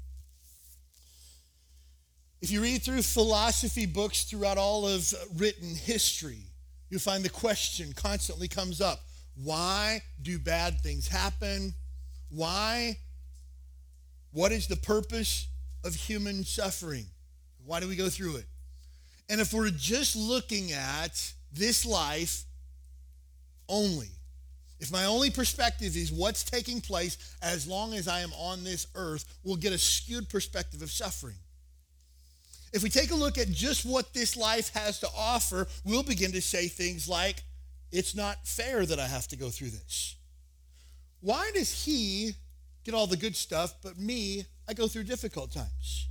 If 2.44 2.50
you 2.50 2.60
read 2.60 2.82
through 2.82 3.00
philosophy 3.00 3.86
books 3.86 4.24
throughout 4.24 4.58
all 4.58 4.86
of 4.86 5.14
written 5.34 5.74
history, 5.74 6.42
you'll 6.90 7.00
find 7.00 7.24
the 7.24 7.30
question 7.30 7.94
constantly 7.94 8.48
comes 8.48 8.82
up 8.82 9.00
why 9.42 10.02
do 10.20 10.38
bad 10.38 10.82
things 10.82 11.08
happen? 11.08 11.72
Why? 12.28 12.98
What 14.30 14.52
is 14.52 14.66
the 14.66 14.76
purpose 14.76 15.48
of 15.84 15.94
human 15.94 16.44
suffering? 16.44 17.06
Why 17.64 17.80
do 17.80 17.88
we 17.88 17.96
go 17.96 18.10
through 18.10 18.36
it? 18.36 18.46
And 19.30 19.40
if 19.40 19.54
we're 19.54 19.70
just 19.70 20.14
looking 20.14 20.70
at 20.70 21.32
this 21.50 21.86
life 21.86 22.44
only, 23.70 24.10
if 24.80 24.92
my 24.92 25.06
only 25.06 25.30
perspective 25.30 25.96
is 25.96 26.12
what's 26.12 26.44
taking 26.44 26.82
place 26.82 27.16
as 27.40 27.66
long 27.66 27.94
as 27.94 28.06
I 28.06 28.20
am 28.20 28.34
on 28.34 28.64
this 28.64 28.86
earth, 28.94 29.24
we'll 29.44 29.56
get 29.56 29.72
a 29.72 29.78
skewed 29.78 30.28
perspective 30.28 30.82
of 30.82 30.90
suffering. 30.90 31.36
If 32.74 32.82
we 32.82 32.90
take 32.90 33.12
a 33.12 33.14
look 33.14 33.38
at 33.38 33.48
just 33.52 33.86
what 33.86 34.12
this 34.12 34.36
life 34.36 34.74
has 34.74 34.98
to 34.98 35.08
offer, 35.16 35.68
we'll 35.84 36.02
begin 36.02 36.32
to 36.32 36.42
say 36.42 36.66
things 36.66 37.08
like, 37.08 37.44
it's 37.92 38.16
not 38.16 38.48
fair 38.48 38.84
that 38.84 38.98
I 38.98 39.06
have 39.06 39.28
to 39.28 39.36
go 39.36 39.48
through 39.48 39.70
this. 39.70 40.16
Why 41.20 41.52
does 41.54 41.84
he 41.84 42.32
get 42.84 42.92
all 42.92 43.06
the 43.06 43.16
good 43.16 43.36
stuff, 43.36 43.74
but 43.80 43.96
me, 43.96 44.44
I 44.68 44.74
go 44.74 44.88
through 44.88 45.04
difficult 45.04 45.52
times? 45.52 46.08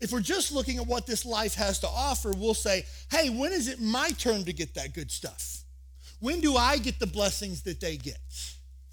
If 0.00 0.12
we're 0.12 0.20
just 0.20 0.52
looking 0.52 0.78
at 0.78 0.86
what 0.86 1.04
this 1.04 1.26
life 1.26 1.56
has 1.56 1.80
to 1.80 1.88
offer, 1.88 2.30
we'll 2.30 2.54
say, 2.54 2.84
hey, 3.10 3.28
when 3.28 3.52
is 3.52 3.66
it 3.66 3.80
my 3.80 4.10
turn 4.10 4.44
to 4.44 4.52
get 4.52 4.74
that 4.74 4.94
good 4.94 5.10
stuff? 5.10 5.64
When 6.20 6.40
do 6.40 6.54
I 6.54 6.78
get 6.78 7.00
the 7.00 7.08
blessings 7.08 7.62
that 7.62 7.80
they 7.80 7.96
get? 7.96 8.20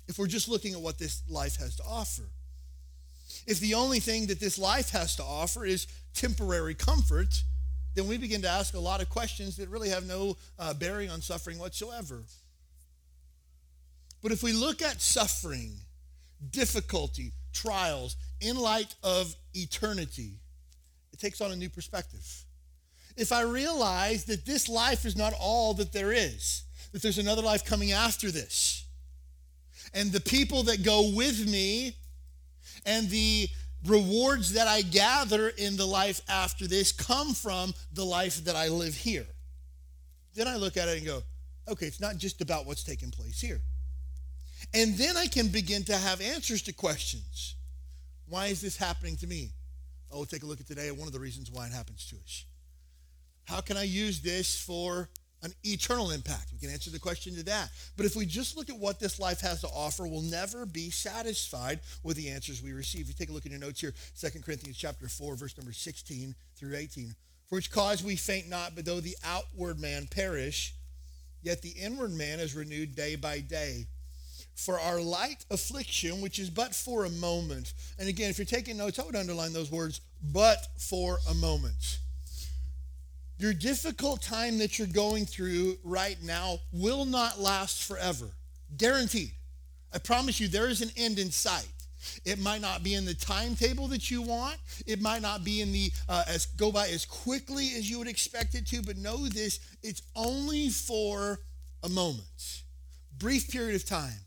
If 0.08 0.18
we're 0.18 0.26
just 0.26 0.50
looking 0.50 0.74
at 0.74 0.82
what 0.82 0.98
this 0.98 1.22
life 1.30 1.58
has 1.58 1.76
to 1.76 1.84
offer. 1.84 2.24
If 3.46 3.60
the 3.60 3.76
only 3.76 4.00
thing 4.00 4.28
that 4.28 4.40
this 4.40 4.58
life 4.58 4.90
has 4.90 5.16
to 5.18 5.24
offer 5.24 5.66
is 5.66 5.88
temporary 6.14 6.76
comfort, 6.76 7.44
then 7.96 8.08
we 8.08 8.18
begin 8.18 8.42
to 8.42 8.50
ask 8.50 8.74
a 8.74 8.80
lot 8.80 9.02
of 9.02 9.10
questions 9.10 9.58
that 9.58 9.70
really 9.70 9.90
have 9.90 10.06
no 10.06 10.38
uh, 10.58 10.74
bearing 10.74 11.10
on 11.10 11.22
suffering 11.22 11.60
whatsoever. 11.60 12.24
But 14.22 14.32
if 14.32 14.44
we 14.44 14.54
look 14.54 14.82
at 14.82 15.02
suffering, 15.02 15.74
difficulty, 16.52 17.34
trials 17.54 18.16
in 18.40 18.56
light 18.56 18.96
of 19.04 19.36
eternity, 19.54 20.34
it 21.12 21.20
takes 21.20 21.42
on 21.42 21.52
a 21.52 21.56
new 21.56 21.70
perspective. 21.70 22.26
If 23.18 23.32
I 23.32 23.42
realize 23.42 24.26
that 24.26 24.46
this 24.46 24.70
life 24.70 25.06
is 25.06 25.18
not 25.18 25.34
all 25.40 25.74
that 25.76 25.92
there 25.92 26.12
is, 26.12 26.64
that 26.94 27.02
there's 27.02 27.18
another 27.18 27.42
life 27.42 27.66
coming 27.66 27.92
after 27.92 28.32
this, 28.32 28.86
and 29.94 30.12
the 30.12 30.22
people 30.22 30.64
that 30.64 30.84
go 30.84 31.12
with 31.14 31.46
me 31.50 31.96
and 32.86 33.10
the 33.10 33.50
rewards 33.86 34.54
that 34.54 34.68
I 34.68 34.82
gather 34.82 35.50
in 35.50 35.78
the 35.78 35.86
life 35.86 36.22
after 36.30 36.68
this 36.68 36.92
come 36.92 37.34
from 37.34 37.74
the 37.94 38.06
life 38.06 38.44
that 38.46 38.56
I 38.56 38.68
live 38.68 38.96
here. 38.96 39.26
Then 40.36 40.48
I 40.48 40.56
look 40.56 40.78
at 40.78 40.88
it 40.88 40.98
and 40.98 41.06
go, 41.06 41.24
okay, 41.68 41.88
it's 41.88 42.00
not 42.00 42.18
just 42.18 42.42
about 42.42 42.66
what's 42.66 42.84
taking 42.84 43.12
place 43.12 43.40
here. 43.40 43.62
And 44.74 44.98
then 44.98 45.18
I 45.18 45.28
can 45.28 45.48
begin 45.48 45.84
to 45.86 45.98
have 45.98 46.22
answers 46.22 46.62
to 46.64 46.74
questions. 46.74 47.56
Why 48.28 48.48
is 48.48 48.62
this 48.62 48.78
happening 48.78 49.18
to 49.18 49.28
me? 49.28 49.52
Oh, 50.12 50.26
take 50.26 50.44
a 50.44 50.46
look 50.46 50.60
at 50.60 50.68
today 50.68 50.92
one 50.92 51.08
of 51.08 51.14
the 51.14 51.20
reasons 51.20 51.50
why 51.52 51.66
it 51.68 51.74
happens 51.74 52.06
to 52.08 52.16
us. 52.18 52.46
How 53.46 53.62
can 53.62 53.76
I 53.76 53.84
use 53.84 54.22
this 54.22 54.60
for 54.60 55.10
an 55.44 55.54
eternal 55.64 56.12
impact? 56.12 56.52
We 56.54 56.60
can 56.60 56.70
answer 56.70 56.92
the 56.92 57.00
question 57.00 57.36
to 57.36 57.44
that. 57.44 57.70
But 57.98 58.06
if 58.06 58.16
we 58.16 58.26
just 58.26 58.56
look 58.56 58.70
at 58.70 58.78
what 58.78 59.00
this 59.00 59.20
life 59.20 59.42
has 59.42 59.62
to 59.62 59.68
offer, 59.68 60.08
we'll 60.08 60.22
never 60.22 60.66
be 60.66 60.90
satisfied 60.90 61.80
with 62.04 62.18
the 62.18 62.30
answers 62.30 62.62
we 62.62 62.74
receive. 62.74 63.02
If 63.02 63.08
you 63.10 63.14
take 63.14 63.30
a 63.30 63.34
look 63.34 63.46
in 63.46 63.52
your 63.52 63.60
notes 63.60 63.82
here, 63.82 63.94
2 64.20 64.40
Corinthians 64.42 64.78
chapter 64.78 65.08
4, 65.08 65.36
verse 65.36 65.58
number 65.58 65.74
16 65.74 66.36
through 66.56 66.76
18. 66.76 67.16
For 67.50 67.56
which 67.56 67.72
cause 67.72 68.04
we 68.04 68.16
faint 68.16 68.50
not, 68.50 68.76
but 68.76 68.86
though 68.86 69.00
the 69.00 69.18
outward 69.26 69.80
man 69.80 70.08
perish, 70.10 70.74
yet 71.42 71.62
the 71.62 71.72
inward 71.72 72.12
man 72.12 72.40
is 72.40 72.56
renewed 72.56 72.96
day 72.96 73.16
by 73.16 73.40
day. 73.40 73.86
For 74.56 74.80
our 74.80 75.02
light 75.02 75.46
affliction, 75.50 76.22
which 76.22 76.38
is 76.38 76.50
but 76.50 76.76
for 76.76 77.06
a 77.06 77.10
moment. 77.10 77.74
And 77.98 78.08
again, 78.08 78.30
if 78.30 78.38
you're 78.38 78.46
taking 78.46 78.78
notes, 78.78 79.00
I 79.00 79.06
would 79.06 79.16
underline 79.16 79.54
those 79.54 79.72
words, 79.72 80.02
but 80.22 80.68
for 80.78 81.18
a 81.30 81.34
moment 81.34 82.00
your 83.42 83.54
difficult 83.54 84.22
time 84.22 84.58
that 84.60 84.78
you're 84.78 84.88
going 84.88 85.26
through 85.26 85.78
right 85.84 86.18
now 86.24 86.60
will 86.72 87.06
not 87.06 87.40
last 87.40 87.84
forever. 87.84 88.28
Guaranteed. 88.78 89.32
I 89.94 89.98
promise 90.00 90.40
you, 90.40 90.48
there 90.48 90.70
is 90.70 90.82
an 90.82 90.92
end 90.96 91.20
in 91.20 91.32
sight. 91.32 91.68
It 92.26 92.40
might 92.40 92.62
not 92.62 92.84
be 92.84 92.96
in 92.96 93.06
the 93.06 93.14
timetable 93.14 93.88
that 93.90 94.10
you 94.10 94.22
want. 94.22 94.58
It 94.88 95.02
might 95.02 95.22
not 95.22 95.44
be 95.44 95.62
in 95.62 95.72
the 95.72 95.92
uh, 96.10 96.24
as 96.28 96.46
go 96.46 96.72
by 96.72 96.88
as 96.88 97.06
quickly 97.06 97.72
as 97.78 97.90
you 97.90 98.00
would 98.00 98.08
expect 98.08 98.56
it 98.56 98.66
to. 98.68 98.82
But 98.82 98.98
know 98.98 99.28
this: 99.28 99.60
it's 99.84 100.02
only 100.16 100.70
for 100.70 101.40
a 101.84 101.90
moment, 101.90 102.62
brief 103.18 103.52
period 103.52 103.76
of 103.76 103.86
time. 103.86 104.20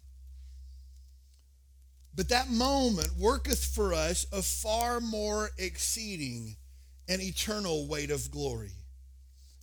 But 2.15 2.29
that 2.29 2.49
moment 2.49 3.11
worketh 3.19 3.65
for 3.65 3.93
us 3.93 4.25
a 4.33 4.41
far 4.41 5.01
more 5.01 5.51
exceeding 5.59 6.55
and 7.09 7.21
eternal 7.21 7.89
weight 7.89 8.13
of 8.13 8.31
glory. 8.31 8.71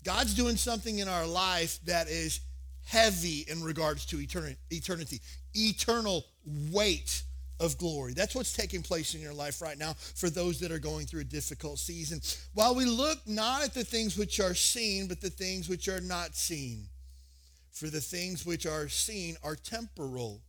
God's 0.03 0.33
doing 0.33 0.57
something 0.57 0.99
in 0.99 1.07
our 1.07 1.27
life 1.27 1.79
that 1.85 2.07
is 2.07 2.41
heavy 2.85 3.45
in 3.47 3.63
regards 3.63 4.05
to 4.07 4.19
eternity, 4.19 5.21
eternal 5.53 6.25
weight 6.71 7.23
of 7.59 7.77
glory. 7.77 8.13
That's 8.13 8.33
what's 8.33 8.53
taking 8.53 8.81
place 8.81 9.13
in 9.13 9.21
your 9.21 9.33
life 9.33 9.61
right 9.61 9.77
now 9.77 9.93
for 9.93 10.29
those 10.29 10.59
that 10.59 10.71
are 10.71 10.79
going 10.79 11.05
through 11.05 11.21
a 11.21 11.25
difficult 11.25 11.77
season. 11.77 12.19
While 12.53 12.73
we 12.73 12.85
look 12.85 13.19
not 13.27 13.63
at 13.63 13.73
the 13.73 13.83
things 13.83 14.17
which 14.17 14.39
are 14.39 14.55
seen, 14.55 15.07
but 15.07 15.21
the 15.21 15.29
things 15.29 15.69
which 15.69 15.87
are 15.87 16.01
not 16.01 16.35
seen. 16.35 16.87
For 17.71 17.87
the 17.87 18.01
things 18.01 18.45
which 18.45 18.65
are 18.65 18.89
seen 18.89 19.37
are 19.43 19.55
temporal, 19.55 20.41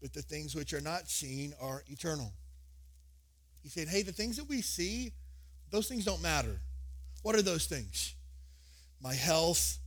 but 0.00 0.12
the 0.12 0.22
things 0.22 0.54
which 0.54 0.72
are 0.72 0.80
not 0.80 1.08
seen 1.08 1.52
are 1.60 1.84
eternal. 1.88 2.32
He 3.62 3.68
said, 3.68 3.88
Hey, 3.88 4.02
the 4.02 4.12
things 4.12 4.36
that 4.36 4.48
we 4.48 4.62
see, 4.62 5.12
those 5.70 5.88
things 5.88 6.04
don't 6.04 6.22
matter. 6.22 6.60
What 7.22 7.36
are 7.36 7.42
those 7.42 7.66
things? 7.66 8.15
My 9.00 9.14
health, 9.14 9.78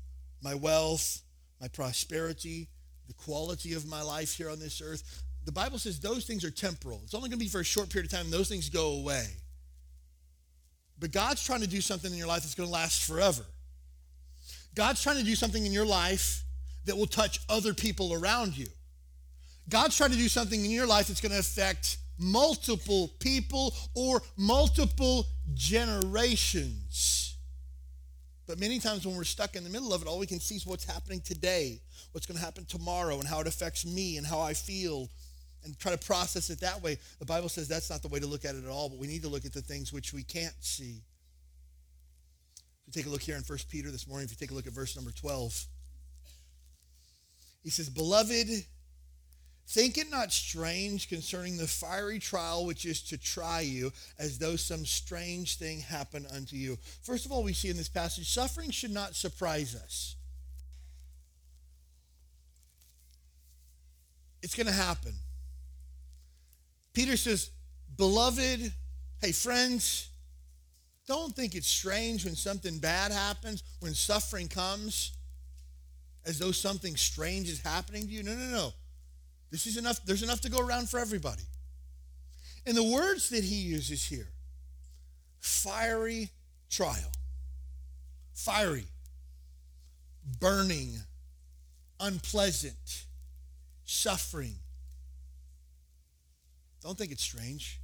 my 0.41 0.55
wealth, 0.55 1.21
my 1.59 1.67
prosperity, 1.67 2.67
the 3.07 3.13
quality 3.13 3.73
of 3.73 3.87
my 3.87 4.01
life 4.01 4.33
here 4.35 4.49
on 4.49 4.59
this 4.59 4.81
earth. 4.81 5.23
The 5.45 5.51
Bible 5.51 5.79
says 5.79 5.99
those 5.99 6.25
things 6.25 6.43
are 6.43 6.51
temporal. 6.51 7.01
It's 7.03 7.13
only 7.13 7.29
going 7.29 7.39
to 7.39 7.45
be 7.45 7.49
for 7.49 7.61
a 7.61 7.65
short 7.65 7.89
period 7.89 8.11
of 8.11 8.17
time, 8.17 8.29
those 8.29 8.49
things 8.49 8.69
go 8.69 8.93
away. 8.93 9.25
But 10.99 11.11
God's 11.11 11.43
trying 11.43 11.61
to 11.61 11.67
do 11.67 11.81
something 11.81 12.11
in 12.11 12.17
your 12.17 12.27
life 12.27 12.41
that's 12.41 12.55
going 12.55 12.67
to 12.67 12.73
last 12.73 13.05
forever. 13.05 13.43
God's 14.75 15.01
trying 15.01 15.17
to 15.17 15.23
do 15.23 15.35
something 15.35 15.65
in 15.65 15.71
your 15.71 15.85
life 15.85 16.43
that 16.85 16.97
will 16.97 17.07
touch 17.07 17.39
other 17.49 17.73
people 17.73 18.13
around 18.13 18.57
you. 18.57 18.67
God's 19.69 19.95
trying 19.95 20.11
to 20.11 20.17
do 20.17 20.27
something 20.27 20.63
in 20.63 20.71
your 20.71 20.87
life 20.87 21.07
that's 21.07 21.21
going 21.21 21.31
to 21.31 21.39
affect 21.39 21.97
multiple 22.17 23.11
people 23.19 23.73
or 23.95 24.21
multiple 24.35 25.25
generations. 25.53 27.28
But 28.49 28.59
many 28.59 28.79
times 28.79 29.05
when 29.05 29.15
we're 29.15 29.25
stuck 29.25 29.55
in 29.55 29.63
the 29.63 29.69
middle 29.69 29.93
of 29.93 30.01
it, 30.01 30.07
all 30.07 30.17
we 30.17 30.25
can 30.25 30.39
see 30.39 30.55
is 30.55 30.65
what's 30.65 30.83
happening 30.83 31.21
today, 31.21 31.79
what's 32.13 32.25
going 32.25 32.39
to 32.39 32.43
happen 32.43 32.65
tomorrow, 32.65 33.19
and 33.19 33.27
how 33.27 33.39
it 33.41 33.45
affects 33.45 33.85
me 33.85 34.17
and 34.17 34.25
how 34.25 34.39
I 34.41 34.55
feel, 34.55 35.07
and 35.63 35.77
try 35.77 35.91
to 35.91 35.99
process 35.99 36.49
it 36.49 36.59
that 36.61 36.81
way. 36.81 36.97
The 37.19 37.25
Bible 37.25 37.47
says 37.47 37.67
that's 37.67 37.91
not 37.91 38.01
the 38.01 38.07
way 38.07 38.19
to 38.19 38.25
look 38.25 38.45
at 38.45 38.55
it 38.55 38.63
at 38.63 38.69
all, 38.71 38.89
but 38.89 38.97
we 38.97 39.05
need 39.05 39.21
to 39.21 39.27
look 39.27 39.45
at 39.45 39.53
the 39.53 39.61
things 39.61 39.93
which 39.93 40.13
we 40.13 40.23
can't 40.23 40.55
see. 40.61 41.03
If 42.87 42.87
you 42.87 43.03
take 43.03 43.05
a 43.05 43.09
look 43.09 43.21
here 43.21 43.35
in 43.35 43.43
1 43.43 43.59
Peter 43.69 43.91
this 43.91 44.07
morning, 44.07 44.25
if 44.25 44.31
you 44.31 44.37
take 44.37 44.49
a 44.49 44.55
look 44.55 44.65
at 44.65 44.73
verse 44.73 44.95
number 44.95 45.11
12, 45.11 45.65
he 47.61 47.69
says, 47.69 47.87
Beloved, 47.87 48.47
Think 49.69 49.99
it 49.99 50.09
not 50.09 50.33
strange 50.33 51.09
concerning 51.09 51.55
the 51.55 51.67
fiery 51.67 52.17
trial 52.17 52.65
which 52.65 52.85
is 52.85 53.03
to 53.03 53.19
try 53.19 53.59
you, 53.59 53.93
as 54.17 54.39
though 54.39 54.55
some 54.55 54.83
strange 54.83 55.57
thing 55.57 55.79
happened 55.79 56.25
unto 56.33 56.55
you. 56.55 56.79
First 57.03 57.27
of 57.27 57.31
all, 57.31 57.43
we 57.43 57.53
see 57.53 57.69
in 57.69 57.77
this 57.77 57.87
passage, 57.87 58.27
suffering 58.27 58.71
should 58.71 58.89
not 58.89 59.15
surprise 59.15 59.75
us. 59.75 60.15
It's 64.41 64.55
going 64.55 64.65
to 64.65 64.73
happen. 64.73 65.13
Peter 66.93 67.15
says, 67.15 67.51
Beloved, 67.95 68.73
hey, 69.21 69.31
friends, 69.31 70.09
don't 71.07 71.35
think 71.35 71.53
it's 71.53 71.67
strange 71.67 72.25
when 72.25 72.35
something 72.35 72.79
bad 72.79 73.11
happens, 73.11 73.61
when 73.81 73.93
suffering 73.93 74.47
comes, 74.47 75.11
as 76.25 76.39
though 76.39 76.51
something 76.51 76.95
strange 76.95 77.47
is 77.47 77.61
happening 77.61 78.07
to 78.07 78.11
you. 78.11 78.23
No, 78.23 78.33
no, 78.33 78.49
no. 78.49 78.73
This 79.51 79.65
is 79.65 79.77
enough, 79.77 80.03
there's 80.05 80.23
enough 80.23 80.41
to 80.41 80.49
go 80.49 80.59
around 80.59 80.89
for 80.89 80.99
everybody. 80.99 81.43
And 82.65 82.75
the 82.77 82.83
words 82.83 83.29
that 83.29 83.43
he 83.43 83.55
uses 83.55 84.05
here 84.05 84.27
fiery 85.39 86.29
trial, 86.69 87.11
fiery, 88.33 88.85
burning, 90.39 90.95
unpleasant, 91.99 93.05
suffering. 93.85 94.55
Don't 96.81 96.97
think 96.97 97.11
it's 97.11 97.23
strange. 97.23 97.79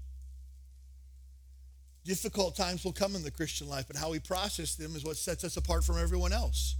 Difficult 2.03 2.55
times 2.55 2.85
will 2.85 2.93
come 2.93 3.15
in 3.15 3.23
the 3.23 3.31
Christian 3.31 3.67
life, 3.67 3.85
but 3.87 3.95
how 3.95 4.11
we 4.11 4.19
process 4.19 4.75
them 4.75 4.95
is 4.95 5.03
what 5.03 5.17
sets 5.17 5.43
us 5.43 5.57
apart 5.57 5.83
from 5.83 5.97
everyone 5.97 6.31
else 6.31 6.75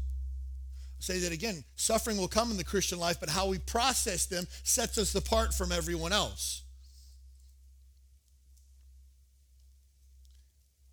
say 1.00 1.20
that 1.20 1.32
again. 1.32 1.64
Suffering 1.76 2.18
will 2.18 2.28
come 2.28 2.52
in 2.52 2.58
the 2.58 2.64
Christian 2.64 3.00
life, 3.00 3.20
but 3.20 3.30
how 3.30 3.48
we 3.48 3.60
process 3.60 4.26
them 4.26 4.48
sets 4.64 4.98
us 4.98 5.14
apart 5.16 5.54
from 5.54 5.72
everyone 5.72 6.14
else. 6.14 6.64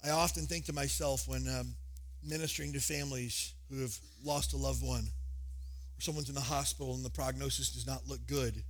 I 0.05 0.11
often 0.11 0.47
think 0.47 0.65
to 0.67 0.73
myself 0.73 1.29
when 1.29 1.47
um, 1.49 1.75
ministering 2.25 2.73
to 2.73 2.81
families 2.81 3.55
who 3.71 3.81
have 3.81 3.97
lost 4.25 4.53
a 4.53 4.57
loved 4.57 4.83
one, 4.83 5.05
or 5.05 6.01
someone's 6.01 6.29
in 6.29 6.35
the 6.35 6.41
hospital 6.41 6.95
and 6.95 7.05
the 7.05 7.11
prognosis 7.11 7.71
does 7.71 7.87
not 7.87 8.09
look 8.09 8.27
good. 8.27 8.65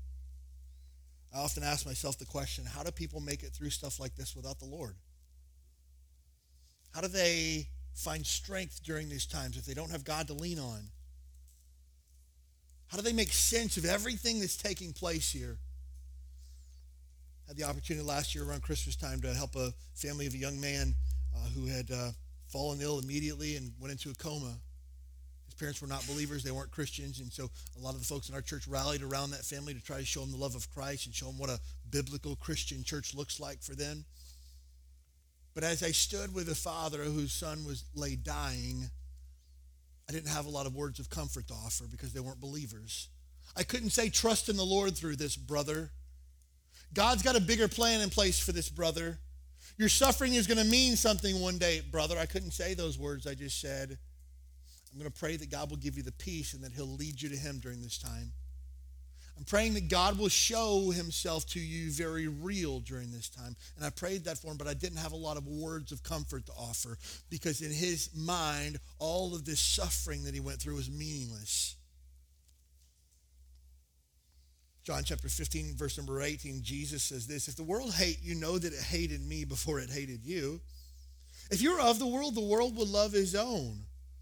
I 1.35 1.39
often 1.39 1.62
ask 1.62 1.87
myself 1.87 2.19
the 2.19 2.27
question 2.27 2.65
how 2.67 2.83
do 2.83 2.91
people 2.91 3.21
make 3.21 3.43
it 3.43 3.53
through 3.53 3.71
stuff 3.71 3.99
like 3.99 4.15
this 4.15 4.37
without 4.37 4.59
the 4.59 4.67
Lord? 4.67 4.97
How 6.95 7.01
do 7.01 7.09
they 7.09 7.69
find 7.95 8.27
strength 8.27 8.83
during 8.85 9.09
these 9.09 9.27
times 9.27 9.57
if 9.57 9.65
they 9.65 9.75
don't 9.75 9.91
have 9.91 10.05
God 10.05 10.27
to 10.29 10.35
lean 10.35 10.59
on? 10.59 10.83
How 12.92 12.99
do 12.99 13.04
they 13.04 13.14
make 13.14 13.32
sense 13.32 13.78
of 13.78 13.87
everything 13.87 14.38
that's 14.38 14.54
taking 14.54 14.92
place 14.92 15.32
here? 15.32 15.56
I 17.46 17.49
had 17.49 17.56
the 17.56 17.64
opportunity 17.64 18.04
last 18.04 18.34
year 18.34 18.44
around 18.44 18.61
Christmas 18.62 18.96
time 18.96 19.18
to 19.22 19.32
help 19.32 19.56
a 19.56 19.72
family 19.94 20.26
of 20.26 20.34
a 20.34 20.37
young 20.37 20.61
man 20.61 20.94
uh, 21.34 21.49
who 21.54 21.64
had 21.68 21.90
uh, 21.90 22.11
fallen 22.49 22.82
ill 22.82 22.99
immediately 22.99 23.56
and 23.56 23.72
went 23.80 23.92
into 23.92 24.11
a 24.11 24.14
coma. 24.14 24.58
His 25.46 25.54
parents 25.54 25.80
were 25.80 25.88
not 25.88 26.06
believers, 26.06 26.42
they 26.42 26.50
weren't 26.50 26.70
Christians, 26.70 27.20
and 27.20 27.32
so 27.32 27.49
a 27.78 27.82
lot 27.82 27.94
of 27.94 28.00
the 28.00 28.06
folks 28.06 28.28
in 28.28 28.34
our 28.34 28.42
church 28.42 28.68
rallied 28.68 29.02
around 29.02 29.30
that 29.30 29.46
family 29.46 29.72
to 29.72 29.82
try 29.82 29.96
to 29.96 30.04
show 30.04 30.20
them 30.20 30.30
the 30.30 30.37
love 30.37 30.54
of 30.54 30.68
Christ 30.68 31.06
and 31.06 31.14
show 31.14 31.26
them 31.26 31.38
what 31.38 31.49
a 31.49 31.61
biblical 31.88 32.37
Christian 32.37 32.84
church 32.84 33.14
looks 33.14 33.40
like 33.40 33.62
for 33.62 33.75
them. 33.75 34.04
But 35.54 35.64
as 35.64 35.82
I 35.82 35.92
stood 35.92 36.34
with 36.34 36.50
a 36.50 36.54
father 36.54 37.04
whose 37.04 37.32
son 37.32 37.64
was 37.64 37.84
lay 37.94 38.16
dying, 38.16 38.90
I 40.12 40.14
didn't 40.14 40.28
have 40.28 40.45
a 40.45 40.50
lot 40.50 40.66
of 40.66 40.75
words 40.75 40.99
of 40.99 41.09
comfort 41.09 41.49
to 41.49 41.54
offer 41.54 41.85
because 41.90 42.12
they 42.12 42.21
weren't 42.21 42.40
believers. 42.40 43.09
I 43.57 43.62
couldn't 43.62 43.90
say, 43.90 44.11
trust 44.11 44.50
in 44.50 44.59
the 44.59 44.64
Lord 44.64 44.95
through 44.95 45.16
this, 45.16 45.37
brother. 45.37 45.90
God's 46.92 47.23
got 47.23 47.35
a 47.35 47.40
bigger 47.40 47.66
plan 47.66 48.02
in 48.02 48.11
place 48.11 48.38
for 48.38 48.52
this, 48.52 48.69
brother. 48.69 49.19
Your 49.78 49.88
suffering 49.88 50.35
is 50.35 50.47
going 50.47 50.59
to 50.59 50.71
mean 50.71 50.97
something 50.97 51.40
one 51.40 51.57
day, 51.57 51.81
brother. 51.81 52.19
I 52.19 52.26
couldn't 52.26 52.50
say 52.50 52.75
those 52.75 52.99
words 52.99 53.26
I 53.26 53.35
just 53.35 53.59
said. 53.59 53.97
I'm 54.92 54.99
going 54.99 55.11
to 55.11 55.19
pray 55.19 55.37
that 55.37 55.50
God 55.50 55.71
will 55.71 55.78
give 55.78 55.97
you 55.97 56.02
the 56.02 56.12
peace 56.12 56.52
and 56.52 56.62
that 56.62 56.73
He'll 56.73 56.85
lead 56.87 57.23
you 57.23 57.31
to 57.31 57.37
Him 57.37 57.59
during 57.59 57.81
this 57.81 57.97
time. 57.97 58.33
I'm 59.42 59.46
praying 59.46 59.75
that 59.75 59.88
God 59.88 60.20
will 60.20 60.28
show 60.28 60.92
himself 60.94 61.46
to 61.46 61.58
you 61.58 61.90
very 61.90 62.28
real 62.28 62.78
during 62.78 63.11
this 63.11 63.28
time. 63.28 63.56
And 63.76 63.84
I 63.84 63.90
prayed 63.90 64.26
that 64.26 64.38
for 64.38 64.52
him, 64.52 64.56
but 64.56 64.68
I 64.68 64.74
didn't 64.74 64.98
have 64.98 65.11
a 65.11 65.16
lot 65.16 65.37
of 65.37 65.48
words 65.48 65.90
of 65.90 66.05
comfort 66.05 66.46
to 66.46 66.52
offer 66.52 66.96
because 67.28 67.61
in 67.61 67.72
his 67.72 68.11
mind, 68.14 68.78
all 69.00 69.35
of 69.35 69.44
this 69.44 69.59
suffering 69.59 70.22
that 70.22 70.35
he 70.35 70.38
went 70.38 70.61
through 70.61 70.76
was 70.76 70.88
meaningless. 70.88 71.74
John 74.85 75.02
chapter 75.05 75.28
15, 75.28 75.74
verse 75.74 75.98
number 75.98 76.22
18, 76.22 76.61
Jesus 76.62 77.02
says 77.02 77.26
this 77.26 77.48
If 77.48 77.57
the 77.57 77.64
world 77.64 77.94
hate 77.94 78.22
you, 78.22 78.37
know 78.37 78.59
that 78.59 78.72
it 78.72 78.81
hated 78.81 79.26
me 79.26 79.44
before 79.44 79.81
it 79.81 79.90
hated 79.90 80.24
you. 80.24 80.61
If 81.50 81.61
you're 81.61 81.81
of 81.81 81.98
the 81.98 82.07
world, 82.07 82.37
the 82.37 82.42
world 82.42 82.76
will 82.76 82.87
love 82.87 83.11
his 83.11 83.35
own. 83.35 83.81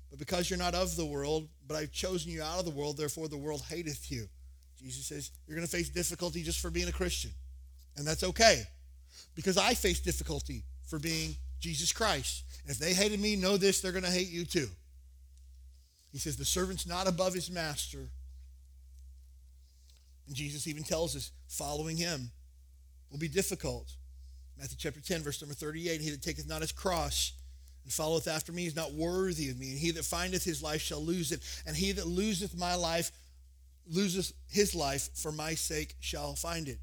But 0.09 0.19
because 0.19 0.49
you're 0.49 0.59
not 0.59 0.75
of 0.75 0.97
the 0.97 1.05
world, 1.05 1.47
but 1.69 1.77
I've 1.77 1.93
chosen 1.93 2.33
you 2.33 2.43
out 2.43 2.61
of 2.61 2.65
the 2.65 2.71
world, 2.71 2.97
therefore 2.97 3.29
the 3.29 3.37
world 3.37 3.65
hateth 3.69 4.11
you. 4.11 4.27
Jesus 4.81 5.07
says, 5.07 5.31
You're 5.47 5.57
going 5.57 5.67
to 5.67 5.71
face 5.71 5.89
difficulty 5.89 6.43
just 6.43 6.61
for 6.61 6.71
being 6.71 6.89
a 6.89 6.93
Christian. 6.93 7.31
And 7.97 8.07
that's 8.07 8.25
okay. 8.25 8.63
Because 9.35 9.59
I 9.59 9.75
face 9.75 10.01
difficulty 10.01 10.65
for 10.87 10.99
being 10.99 11.37
Jesus 11.61 11.93
Christ. 11.93 12.45
And 12.63 12.71
if 12.71 12.79
they 12.79 12.95
hated 12.95 13.21
me, 13.21 13.37
know 13.37 13.57
this, 13.57 13.81
they're 13.81 13.93
going 13.93 14.05
to 14.05 14.11
hate 14.11 14.31
you 14.31 14.45
too. 14.45 14.69
He 16.13 16.19
says, 16.19 16.37
The 16.37 16.45
servant's 16.45 16.87
not 16.87 17.07
above 17.07 17.35
his 17.35 17.51
master. 17.51 18.11
And 20.27 20.37
Jesus 20.37 20.67
even 20.67 20.85
tells 20.85 21.17
us, 21.17 21.33
following 21.49 21.97
him 21.97 22.31
will 23.11 23.19
be 23.19 23.29
difficult. 23.29 23.93
Matthew 24.57 24.77
chapter 24.79 25.01
10, 25.01 25.23
verse 25.23 25.43
number 25.43 25.55
38 25.55 26.01
He 26.01 26.11
that 26.11 26.23
taketh 26.23 26.49
not 26.49 26.61
his 26.61 26.73
cross 26.73 27.33
and 27.85 27.93
followeth 27.93 28.29
after 28.29 28.53
me 28.53 28.67
is 28.67 28.77
not 28.77 28.93
worthy 28.93 29.51
of 29.51 29.59
me. 29.59 29.71
And 29.71 29.79
he 29.79 29.91
that 29.93 30.05
findeth 30.05 30.45
his 30.45 30.63
life 30.63 30.81
shall 30.81 31.03
lose 31.03 31.33
it. 31.33 31.41
And 31.67 31.77
he 31.77 31.93
that 31.93 32.07
loseth 32.07 32.57
my 32.57 32.75
life 32.75 33.11
loses 33.91 34.33
his 34.49 34.75
life 34.75 35.11
for 35.15 35.33
my 35.33 35.55
sake 35.55 35.95
shall 36.01 36.35
find 36.35 36.69
it. 36.69 36.79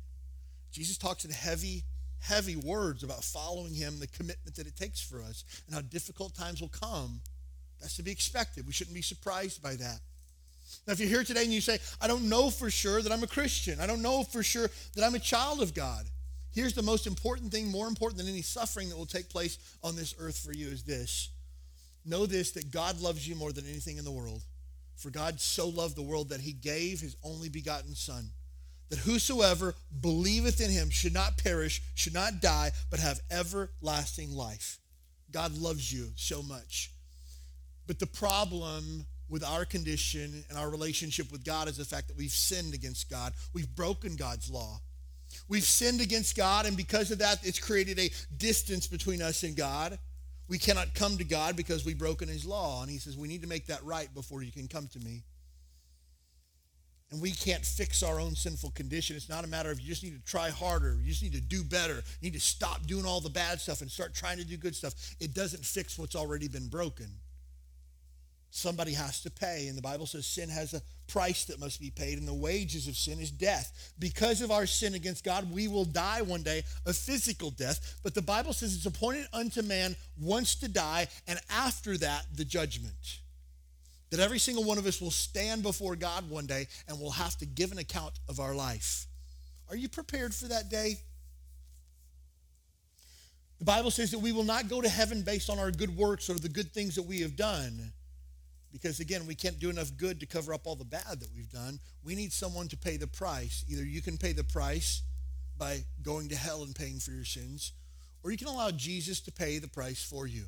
Jesus 0.72 0.98
talks 0.98 1.26
in 1.26 1.32
heavy, 1.32 1.84
heavy 2.20 2.56
words 2.56 3.04
about 3.04 3.24
following 3.24 3.74
him, 3.74 4.00
the 4.00 4.08
commitment 4.08 4.56
that 4.56 4.67
it 4.67 4.76
takes 4.76 5.00
for 5.00 5.22
us, 5.22 5.43
and 5.65 5.76
how 5.76 5.82
difficult 5.82 6.36
times 6.36 6.62
will 6.62 6.67
come. 6.67 7.22
That's 7.80 7.96
to 7.98 8.04
be 8.04 8.12
expected. 8.12 8.67
We 8.67 8.74
shouldn't 8.74 8.96
be 8.96 9.02
surprised 9.02 9.62
by 9.63 9.76
that. 9.76 10.00
Now, 10.86 10.93
if 10.93 11.00
you're 11.00 11.10
here 11.10 11.24
today 11.24 11.43
and 11.43 11.54
you 11.54 11.62
say, 11.62 11.80
I 12.02 12.08
don't 12.08 12.28
know 12.28 12.50
for 12.50 12.70
sure 12.70 13.02
that 13.02 13.12
I'm 13.12 13.24
a 13.24 13.28
Christian, 13.28 13.80
I 13.80 13.88
don't 13.88 14.02
know 14.02 14.24
for 14.24 14.43
sure 14.43 14.70
that 14.96 15.04
I'm 15.04 15.15
a 15.15 15.20
child 15.20 15.62
of 15.62 15.74
God, 15.74 16.06
here's 16.54 16.74
the 16.74 16.82
most 16.82 17.08
important 17.08 17.52
thing, 17.52 17.67
more 17.67 17.88
important 17.88 18.17
than 18.17 18.28
any 18.28 18.41
suffering 18.41 18.89
that 18.89 18.98
will 18.98 19.06
take 19.06 19.30
place 19.30 19.58
on 19.84 19.96
this 19.96 20.13
earth 20.20 20.38
for 20.38 20.52
you, 20.52 20.67
is 20.67 20.84
this. 20.84 21.30
Know 22.06 22.26
this 22.26 22.52
that 22.52 22.72
God 22.72 23.00
loves 23.00 23.28
you 23.28 23.36
more 23.36 23.52
than 23.52 23.65
anything 23.65 23.98
in 23.98 24.06
the 24.06 24.12
world. 24.12 24.41
For 24.98 25.12
God 25.12 25.40
so 25.40 25.70
loved 25.70 25.96
the 25.96 26.02
world 26.02 26.30
that 26.30 26.42
he 26.42 26.54
gave 26.54 27.00
his 27.00 27.16
only 27.24 27.50
begotten 27.50 27.96
Son, 27.96 28.32
that 28.90 29.00
whosoever 29.00 29.76
believeth 30.02 30.60
in 30.60 30.72
him 30.72 30.90
should 30.90 31.14
not 31.14 31.38
perish, 31.38 31.82
should 31.94 32.16
not 32.16 32.42
die, 32.42 32.72
but 32.90 33.00
have 33.00 33.22
everlasting 33.30 34.32
life. 34.36 34.80
God 35.32 35.56
loves 35.56 35.94
you 35.94 36.10
so 36.16 36.42
much. 36.42 36.92
But 37.86 38.00
the 38.00 38.08
problem 38.08 39.06
with 39.30 39.44
our 39.44 39.66
condition 39.66 40.44
and 40.50 40.58
our 40.58 40.70
relationship 40.70 41.32
with 41.32 41.46
God 41.46 41.68
is 41.68 41.78
the 41.78 41.86
fact 41.86 42.08
that 42.08 42.18
we've 42.18 42.32
sinned 42.32 42.74
against 42.74 43.10
God. 43.10 43.34
We've 43.54 43.74
broken 43.76 44.16
God's 44.16 44.50
law. 44.50 44.82
We've 45.48 45.64
sinned 45.64 46.02
against 46.02 46.36
God, 46.36 46.66
and 46.66 46.76
because 46.76 47.12
of 47.12 47.20
that, 47.20 47.40
it's 47.44 47.60
created 47.60 48.00
a 48.00 48.10
distance 48.38 48.88
between 48.88 49.22
us 49.22 49.44
and 49.44 49.56
God. 49.56 50.00
We 50.48 50.58
cannot 50.58 50.94
come 50.94 51.18
to 51.18 51.24
God 51.24 51.56
because 51.56 51.86
we've 51.86 51.98
broken 51.98 52.28
his 52.28 52.46
law. 52.46 52.82
And 52.82 52.90
he 52.90 52.98
says, 52.98 53.18
we 53.18 53.28
need 53.28 53.42
to 53.42 53.48
make 53.48 53.68
that 53.68 53.84
right 53.84 54.14
before 54.14 54.44
you 54.44 54.52
can 54.52 54.68
come 54.68 54.88
to 54.88 55.00
me. 55.00 55.24
And 57.12 57.22
we 57.22 57.32
can't 57.32 57.66
fix 57.66 58.04
our 58.04 58.20
own 58.20 58.36
sinful 58.36 58.72
condition. 58.72 59.16
It's 59.16 59.30
not 59.30 59.46
a 59.46 59.48
matter 59.48 59.72
of 59.72 59.80
you 59.80 59.88
just 59.88 60.04
need 60.04 60.16
to 60.16 60.30
try 60.30 60.50
harder. 60.50 60.98
You 61.02 61.10
just 61.10 61.24
need 61.24 61.34
to 61.34 61.42
do 61.42 61.64
better. 61.64 61.96
You 62.22 62.30
need 62.30 62.34
to 62.34 62.40
stop 62.40 62.86
doing 62.86 63.06
all 63.06 63.22
the 63.22 63.30
bad 63.30 63.62
stuff 63.62 63.82
and 63.82 63.90
start 63.90 64.14
trying 64.14 64.38
to 64.38 64.46
do 64.46 64.58
good 64.58 64.76
stuff. 64.76 64.94
It 65.20 65.34
doesn't 65.34 65.64
fix 65.64 65.98
what's 65.98 66.16
already 66.16 66.50
been 66.50 66.68
broken. 66.68 67.08
Somebody 68.58 68.93
has 68.93 69.22
to 69.22 69.30
pay. 69.30 69.67
And 69.67 69.78
the 69.78 69.84
Bible 69.84 70.08
says 70.08 70.26
sin 70.26 70.50
has 70.50 70.74
a 70.74 70.82
price 71.08 71.46
that 71.46 71.60
must 71.60 71.80
be 71.80 71.91
paid, 71.91 72.17
and 72.17 72.28
the 72.28 72.34
wages 72.34 72.88
of 72.88 72.98
sin 72.98 73.20
is 73.20 73.30
death. 73.30 73.93
Because 74.00 74.41
of 74.41 74.50
our 74.50 74.65
sin 74.65 74.96
against 74.96 75.24
God, 75.24 75.52
we 75.52 75.67
will 75.67 75.86
die 75.86 76.24
one 76.24 76.41
day, 76.41 76.63
a 76.88 76.91
physical 76.91 77.52
death. 77.52 78.00
But 78.02 78.15
the 78.15 78.22
Bible 78.24 78.54
says 78.54 78.76
it's 78.76 78.88
appointed 78.88 79.28
unto 79.32 79.62
man 79.62 79.96
once 80.20 80.56
to 80.56 80.67
die, 80.67 81.08
and 81.28 81.39
after 81.52 81.98
that, 81.98 82.26
the 82.36 82.43
judgment. 82.43 83.20
That 84.10 84.22
every 84.22 84.39
single 84.39 84.63
one 84.63 84.80
of 84.80 84.88
us 84.88 85.00
will 85.00 85.12
stand 85.12 85.62
before 85.62 85.96
God 85.96 86.28
one 86.28 86.48
day 86.48 86.67
and 86.88 87.00
will 87.00 87.12
have 87.12 87.38
to 87.38 87.46
give 87.46 87.72
an 87.72 87.78
account 87.78 88.13
of 88.28 88.39
our 88.39 88.56
life. 88.56 89.06
Are 89.70 89.76
you 89.76 89.88
prepared 89.88 90.34
for 90.34 90.48
that 90.48 90.70
day? 90.70 90.96
The 93.60 93.65
Bible 93.65 93.91
says 93.91 94.10
that 94.12 94.20
we 94.20 94.32
will 94.32 94.43
not 94.43 94.67
go 94.67 94.82
to 94.82 94.89
heaven 94.89 95.22
based 95.22 95.48
on 95.48 95.60
our 95.60 95.70
good 95.70 95.96
works 95.96 96.28
or 96.28 96.34
the 96.34 96.50
good 96.50 96.72
things 96.72 96.96
that 96.96 97.04
we 97.04 97.22
have 97.22 97.36
done. 97.36 97.93
Because 98.71 98.99
again, 98.99 99.25
we 99.25 99.36
can't 99.36 99.60
do 99.60 99.69
enough 99.69 99.95
good 99.97 100.19
to 100.19 100.25
cover 100.25 100.53
up 100.53 100.67
all 100.67 100.75
the 100.75 100.84
bad 100.84 101.19
that 101.19 101.30
we've 101.36 101.49
done. 101.49 101.80
We 102.03 102.15
need 102.15 102.34
someone 102.34 102.67
to 102.69 102.77
pay 102.77 102.97
the 102.97 103.08
price. 103.08 103.63
Either 103.67 103.84
you 103.84 104.01
can 104.01 104.17
pay 104.17 104.34
the 104.34 104.43
price 104.43 105.03
by 105.58 105.84
going 106.03 106.30
to 106.30 106.36
hell 106.36 106.63
and 106.63 106.75
paying 106.75 106.99
for 106.99 107.12
your 107.12 107.25
sins, 107.25 107.71
or 108.23 108.32
you 108.32 108.38
can 108.38 108.47
allow 108.47 108.71
Jesus 108.71 109.19
to 109.21 109.32
pay 109.32 109.60
the 109.60 109.67
price 109.67 110.03
for 110.03 110.27
you. 110.27 110.45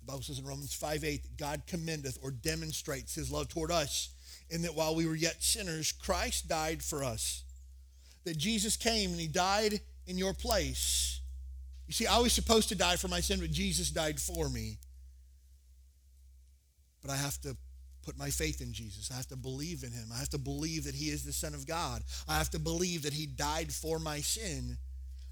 The 0.00 0.06
Bible 0.06 0.22
says 0.22 0.38
in 0.38 0.44
Romans 0.44 0.74
5 0.74 1.04
8, 1.04 1.36
God 1.36 1.62
commendeth 1.66 2.18
or 2.22 2.30
demonstrates 2.30 3.14
his 3.14 3.30
love 3.30 3.48
toward 3.48 3.70
us 3.70 4.10
in 4.50 4.62
that 4.62 4.74
while 4.74 4.94
we 4.94 5.06
were 5.06 5.14
yet 5.14 5.42
sinners, 5.42 5.92
Christ 5.92 6.48
died 6.48 6.82
for 6.82 7.04
us. 7.04 7.44
That 8.24 8.36
Jesus 8.36 8.76
came 8.76 9.10
and 9.10 9.20
he 9.20 9.28
died 9.28 9.80
in 10.06 10.18
your 10.18 10.34
place. 10.34 11.20
You 11.86 11.94
see, 11.94 12.06
I 12.06 12.18
was 12.18 12.32
supposed 12.32 12.68
to 12.70 12.74
die 12.74 12.96
for 12.96 13.08
my 13.08 13.20
sin, 13.20 13.40
but 13.40 13.50
Jesus 13.50 13.90
died 13.90 14.20
for 14.20 14.48
me. 14.48 14.78
But 17.02 17.10
I 17.10 17.16
have 17.16 17.40
to 17.42 17.56
put 18.04 18.18
my 18.18 18.30
faith 18.30 18.60
in 18.60 18.72
Jesus. 18.72 19.10
I 19.10 19.16
have 19.16 19.28
to 19.28 19.36
believe 19.36 19.84
in 19.84 19.92
him. 19.92 20.08
I 20.12 20.18
have 20.18 20.30
to 20.30 20.38
believe 20.38 20.84
that 20.84 20.94
he 20.94 21.06
is 21.06 21.24
the 21.24 21.32
Son 21.32 21.54
of 21.54 21.66
God. 21.66 22.02
I 22.28 22.38
have 22.38 22.50
to 22.50 22.58
believe 22.58 23.02
that 23.02 23.12
he 23.12 23.26
died 23.26 23.72
for 23.72 23.98
my 23.98 24.20
sin. 24.20 24.78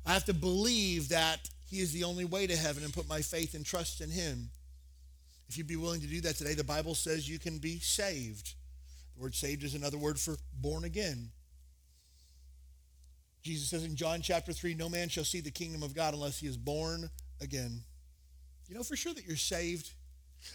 I 0.06 0.12
have 0.12 0.24
to 0.26 0.35
believe 0.35 1.09
that 1.11 1.48
he 1.68 1.80
is 1.80 1.92
the 1.92 2.04
only 2.04 2.24
way 2.24 2.46
to 2.46 2.56
heaven 2.56 2.85
and 2.85 2.92
put 2.92 3.09
my 3.09 3.20
faith 3.20 3.54
and 3.54 3.64
trust 3.64 4.00
in 4.00 4.11
him. 4.11 4.50
If 5.48 5.59
you'd 5.59 5.66
be 5.66 5.76
willing 5.76 6.00
to 6.00 6.06
do 6.06 6.20
that 6.22 6.37
today, 6.37 6.54
the 6.54 6.64
Bible 6.64 6.94
says 6.94 7.28
you 7.28 7.38
can 7.38 7.59
be 7.59 7.80
saved. 7.80 8.54
The 9.16 9.22
word 9.22 9.35
saved 9.35 9.64
is 9.64 9.74
another 9.74 9.98
word 9.98 10.18
for 10.18 10.37
born 10.61 10.85
again. 10.85 11.30
Jesus 13.42 13.70
says 13.70 13.85
in 13.85 13.96
John 13.96 14.20
chapter 14.20 14.52
3, 14.52 14.74
no 14.74 14.88
man 14.88 15.09
shall 15.09 15.24
see 15.24 15.40
the 15.40 15.50
kingdom 15.50 15.83
of 15.83 15.94
God 15.94 16.14
unless 16.14 16.38
he 16.38 16.46
is 16.46 16.56
born 16.56 17.11
again. 17.40 17.80
You 18.68 18.76
know 18.76 18.83
for 18.83 18.96
sure 18.96 19.14
that 19.14 19.26
you're 19.26 19.37
saved 19.37 19.92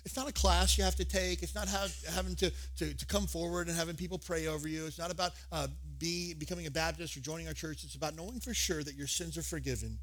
it's 0.04 0.16
not 0.16 0.28
a 0.28 0.34
class 0.34 0.78
you 0.78 0.84
have 0.84 0.96
to 0.96 1.06
take. 1.06 1.44
It's 1.44 1.56
not 1.56 1.68
having 2.14 2.36
to, 2.36 2.52
to, 2.78 2.94
to 2.94 3.06
come 3.06 3.28
forward 3.28 3.68
and 3.68 3.78
having 3.78 3.96
people 3.96 4.18
pray 4.18 4.48
over 4.48 4.68
you. 4.68 4.86
It's 4.86 5.00
not 5.00 5.12
about 5.12 5.32
uh, 5.52 5.68
be, 5.98 6.34
becoming 6.34 6.68
a 6.68 6.72
Baptist 6.72 7.16
or 7.18 7.20
joining 7.22 7.48
our 7.48 7.54
church. 7.54 7.84
It's 7.84 7.96
about 7.96 8.16
knowing 8.16 8.40
for 8.40 8.54
sure 8.54 8.84
that 8.84 8.96
your 8.96 9.08
sins 9.08 9.38
are 9.38 9.44
forgiven. 9.44 10.00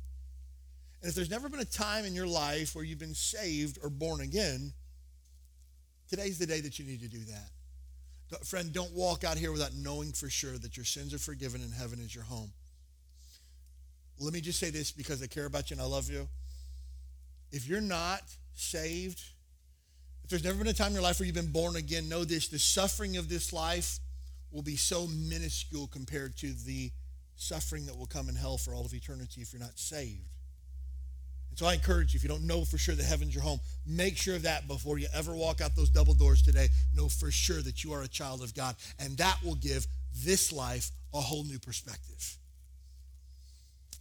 And 1.02 1.08
if 1.08 1.14
there's 1.14 1.30
never 1.30 1.48
been 1.48 1.60
a 1.60 1.64
time 1.64 2.04
in 2.04 2.14
your 2.14 2.26
life 2.26 2.74
where 2.74 2.84
you've 2.84 2.98
been 2.98 3.14
saved 3.14 3.78
or 3.82 3.90
born 3.90 4.20
again, 4.20 4.72
today's 6.08 6.38
the 6.38 6.46
day 6.46 6.60
that 6.60 6.78
you 6.78 6.84
need 6.84 7.00
to 7.00 7.08
do 7.08 7.24
that. 7.24 8.46
Friend, 8.46 8.72
don't 8.72 8.92
walk 8.92 9.24
out 9.24 9.36
here 9.36 9.52
without 9.52 9.74
knowing 9.74 10.12
for 10.12 10.30
sure 10.30 10.56
that 10.58 10.76
your 10.76 10.86
sins 10.86 11.12
are 11.12 11.18
forgiven 11.18 11.60
and 11.60 11.72
heaven 11.72 11.98
is 11.98 12.14
your 12.14 12.24
home. 12.24 12.52
Let 14.18 14.32
me 14.32 14.40
just 14.40 14.58
say 14.60 14.70
this 14.70 14.92
because 14.92 15.22
I 15.22 15.26
care 15.26 15.46
about 15.46 15.70
you 15.70 15.74
and 15.74 15.82
I 15.82 15.86
love 15.86 16.08
you. 16.08 16.28
If 17.50 17.68
you're 17.68 17.80
not 17.80 18.22
saved, 18.54 19.20
if 20.24 20.30
there's 20.30 20.44
never 20.44 20.58
been 20.58 20.68
a 20.68 20.72
time 20.72 20.88
in 20.88 20.94
your 20.94 21.02
life 21.02 21.18
where 21.18 21.26
you've 21.26 21.34
been 21.34 21.52
born 21.52 21.76
again, 21.76 22.08
know 22.08 22.24
this 22.24 22.48
the 22.48 22.58
suffering 22.58 23.16
of 23.16 23.28
this 23.28 23.52
life 23.52 23.98
will 24.50 24.62
be 24.62 24.76
so 24.76 25.06
minuscule 25.06 25.86
compared 25.86 26.36
to 26.38 26.52
the 26.64 26.90
suffering 27.36 27.86
that 27.86 27.96
will 27.96 28.06
come 28.06 28.28
in 28.28 28.34
hell 28.34 28.58
for 28.58 28.74
all 28.74 28.84
of 28.84 28.94
eternity 28.94 29.40
if 29.40 29.52
you're 29.52 29.60
not 29.60 29.78
saved. 29.78 30.36
And 31.50 31.58
so 31.58 31.66
I 31.66 31.74
encourage 31.74 32.14
you, 32.14 32.18
if 32.18 32.22
you 32.22 32.30
don't 32.30 32.46
know 32.46 32.64
for 32.64 32.78
sure 32.78 32.94
that 32.94 33.04
heaven's 33.04 33.34
your 33.34 33.42
home, 33.42 33.60
make 33.86 34.16
sure 34.16 34.36
of 34.36 34.42
that 34.42 34.66
before 34.68 34.98
you 34.98 35.06
ever 35.12 35.34
walk 35.34 35.60
out 35.60 35.76
those 35.76 35.90
double 35.90 36.14
doors 36.14 36.40
today. 36.40 36.68
Know 36.94 37.08
for 37.08 37.30
sure 37.30 37.60
that 37.60 37.84
you 37.84 37.92
are 37.92 38.02
a 38.02 38.08
child 38.08 38.42
of 38.42 38.54
God. 38.54 38.74
And 38.98 39.18
that 39.18 39.36
will 39.44 39.56
give 39.56 39.86
this 40.24 40.50
life 40.50 40.90
a 41.12 41.20
whole 41.20 41.44
new 41.44 41.58
perspective. 41.58 42.38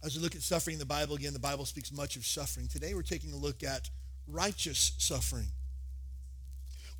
As 0.02 0.16
we 0.16 0.22
look 0.22 0.34
at 0.34 0.40
suffering 0.40 0.74
in 0.74 0.80
the 0.80 0.86
Bible, 0.86 1.14
again, 1.14 1.34
the 1.34 1.38
Bible 1.38 1.66
speaks 1.66 1.92
much 1.92 2.16
of 2.16 2.24
suffering. 2.24 2.68
Today 2.68 2.94
we're 2.94 3.02
taking 3.02 3.32
a 3.34 3.36
look 3.36 3.62
at 3.62 3.90
righteous 4.26 4.92
suffering. 4.96 5.48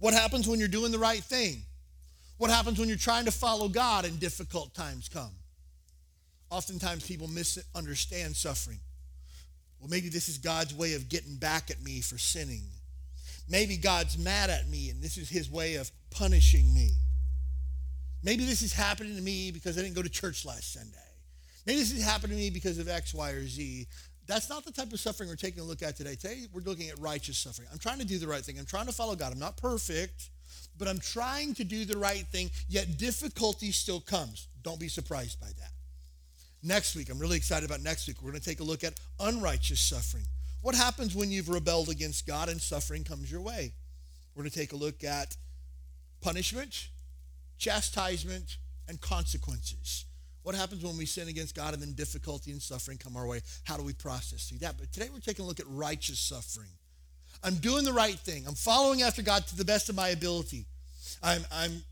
What 0.03 0.15
happens 0.15 0.49
when 0.49 0.59
you're 0.59 0.67
doing 0.67 0.91
the 0.91 0.99
right 0.99 1.23
thing? 1.23 1.62
What 2.37 2.51
happens 2.51 2.77
when 2.77 2.88
you're 2.88 2.99
trying 2.99 3.27
to 3.27 3.31
follow 3.31 3.69
God 3.69 4.05
and 4.05 4.19
difficult 4.19 4.75
times 4.75 5.09
come? 5.09 5.31
Oftentimes 6.51 7.07
people 7.07 7.29
misunderstand 7.29 8.35
suffering. 8.35 8.81
Well, 9.79 9.88
maybe 9.88 10.09
this 10.09 10.29
is 10.29 10.38
God's 10.38 10.75
way 10.75 10.95
of 10.95 11.09
getting 11.09 11.37
back 11.37 11.71
at 11.71 11.81
me 11.81 12.01
for 12.01 12.19
sinning. 12.19 12.65
Maybe 13.49 13.77
God's 13.77 14.19
mad 14.19 14.51
at 14.51 14.69
me 14.69 14.91
and 14.91 15.01
this 15.01 15.17
is 15.17 15.29
his 15.29 15.49
way 15.49 15.77
of 15.77 15.88
punishing 16.11 16.75
me. 16.75 16.91
Maybe 18.25 18.45
this 18.45 18.62
is 18.62 18.73
happening 18.73 19.15
to 19.15 19.23
me 19.23 19.53
because 19.53 19.79
I 19.79 19.83
didn't 19.83 19.95
go 19.95 20.03
to 20.03 20.11
church 20.11 20.45
last 20.45 20.73
Sunday. 20.73 20.99
Maybe 21.65 21.79
this 21.79 21.93
is 21.93 22.05
happening 22.05 22.38
to 22.38 22.43
me 22.43 22.51
because 22.51 22.79
of 22.79 22.88
X, 22.88 23.15
Y, 23.15 23.31
or 23.31 23.47
Z. 23.47 23.87
That's 24.33 24.49
not 24.49 24.64
the 24.64 24.73
type 24.73 24.90
of 24.95 24.99
suffering 24.99 25.29
we're 25.29 25.37
taking 25.37 25.61
a 25.61 25.64
look 25.64 25.83
at 25.83 25.95
today. 25.95 26.14
Today, 26.14 26.47
we're 26.55 26.62
looking 26.62 26.88
at 26.88 26.99
righteous 26.99 27.37
suffering. 27.37 27.68
I'm 27.71 27.79
trying 27.79 27.99
to 27.99 28.07
do 28.07 28.16
the 28.16 28.27
right 28.27 28.42
thing. 28.42 28.59
I'm 28.59 28.64
trying 28.64 28.87
to 28.87 28.92
follow 28.92 29.14
God. 29.14 29.31
I'm 29.31 29.38
not 29.38 29.59
perfect, 29.59 30.31
but 30.79 30.88
I'm 30.88 31.01
trying 31.01 31.53
to 31.57 31.64
do 31.64 31.85
the 31.85 31.99
right 31.99 32.27
thing, 32.29 32.51
yet 32.66 32.97
difficulty 32.97 33.73
still 33.73 34.01
comes. 34.01 34.49
Don't 34.62 34.81
be 34.81 34.88
surprised 34.88 35.38
by 35.38 35.49
that. 35.49 35.73
Next 36.62 36.97
week, 36.97 37.11
I'm 37.11 37.18
really 37.18 37.37
excited 37.37 37.68
about 37.68 37.83
next 37.83 38.09
week. 38.09 38.23
We're 38.23 38.31
going 38.31 38.40
to 38.40 38.49
take 38.49 38.61
a 38.61 38.64
look 38.64 38.85
at 38.85 38.95
unrighteous 39.21 39.81
suffering. 39.81 40.25
What 40.62 40.75
happens 40.75 41.14
when 41.14 41.31
you've 41.31 41.51
rebelled 41.51 41.90
against 41.90 42.27
God 42.27 42.49
and 42.49 42.59
suffering 42.59 43.05
comes 43.05 43.31
your 43.31 43.42
way? 43.42 43.75
We're 44.35 44.45
going 44.45 44.51
to 44.51 44.59
take 44.59 44.73
a 44.73 44.77
look 44.77 45.05
at 45.05 45.37
punishment, 46.23 46.88
chastisement, 47.59 48.57
and 48.88 48.99
consequences. 48.99 50.07
What 50.43 50.55
happens 50.55 50.83
when 50.83 50.97
we 50.97 51.07
sin 51.07 51.29
against 51.29 51.55
God 51.55 51.73
and 51.75 51.83
then 51.83 51.93
difficulty 51.93 52.51
and 52.51 52.61
suffering 52.61 52.99
come 52.99 53.17
our 53.17 53.27
way? 53.27 53.41
How 53.65 53.77
do 53.77 53.83
we 53.83 53.93
process 53.93 54.49
through 54.49 54.59
that? 54.59 54.77
But 54.79 54.93
today 54.93 55.09
we're 55.13 55.21
taking 55.21 55.45
a 55.45 55.49
look 55.49 55.61
at 55.61 55.67
righteous 55.69 56.19
suffering. 56.19 56.71
I'm 57.45 57.57
doing 57.57 57.85
the 57.85 57.93
right 57.93 58.19
thing. 58.19 58.45
I'm 58.47 58.55
following 58.55 59.03
after 59.03 59.23
God 59.23 59.47
to 59.49 59.57
the 59.57 59.65
best 59.65 59.89
of 59.89 59.97
my 59.97 60.09
ability. 60.09 60.67
I'm, 61.23 61.43
I'm 61.53 61.83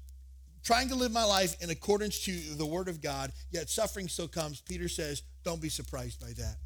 trying 0.64 0.88
to 0.88 0.94
live 0.94 1.12
my 1.12 1.24
life 1.24 1.60
in 1.62 1.70
accordance 1.70 2.20
to 2.24 2.32
the 2.56 2.66
word 2.66 2.88
of 2.88 3.00
God, 3.00 3.32
yet 3.50 3.70
suffering 3.70 4.08
still 4.08 4.28
comes. 4.28 4.60
Peter 4.60 4.88
says, 4.88 5.22
don't 5.44 5.62
be 5.62 5.68
surprised 5.68 6.20
by 6.20 6.32
that. 6.36 6.56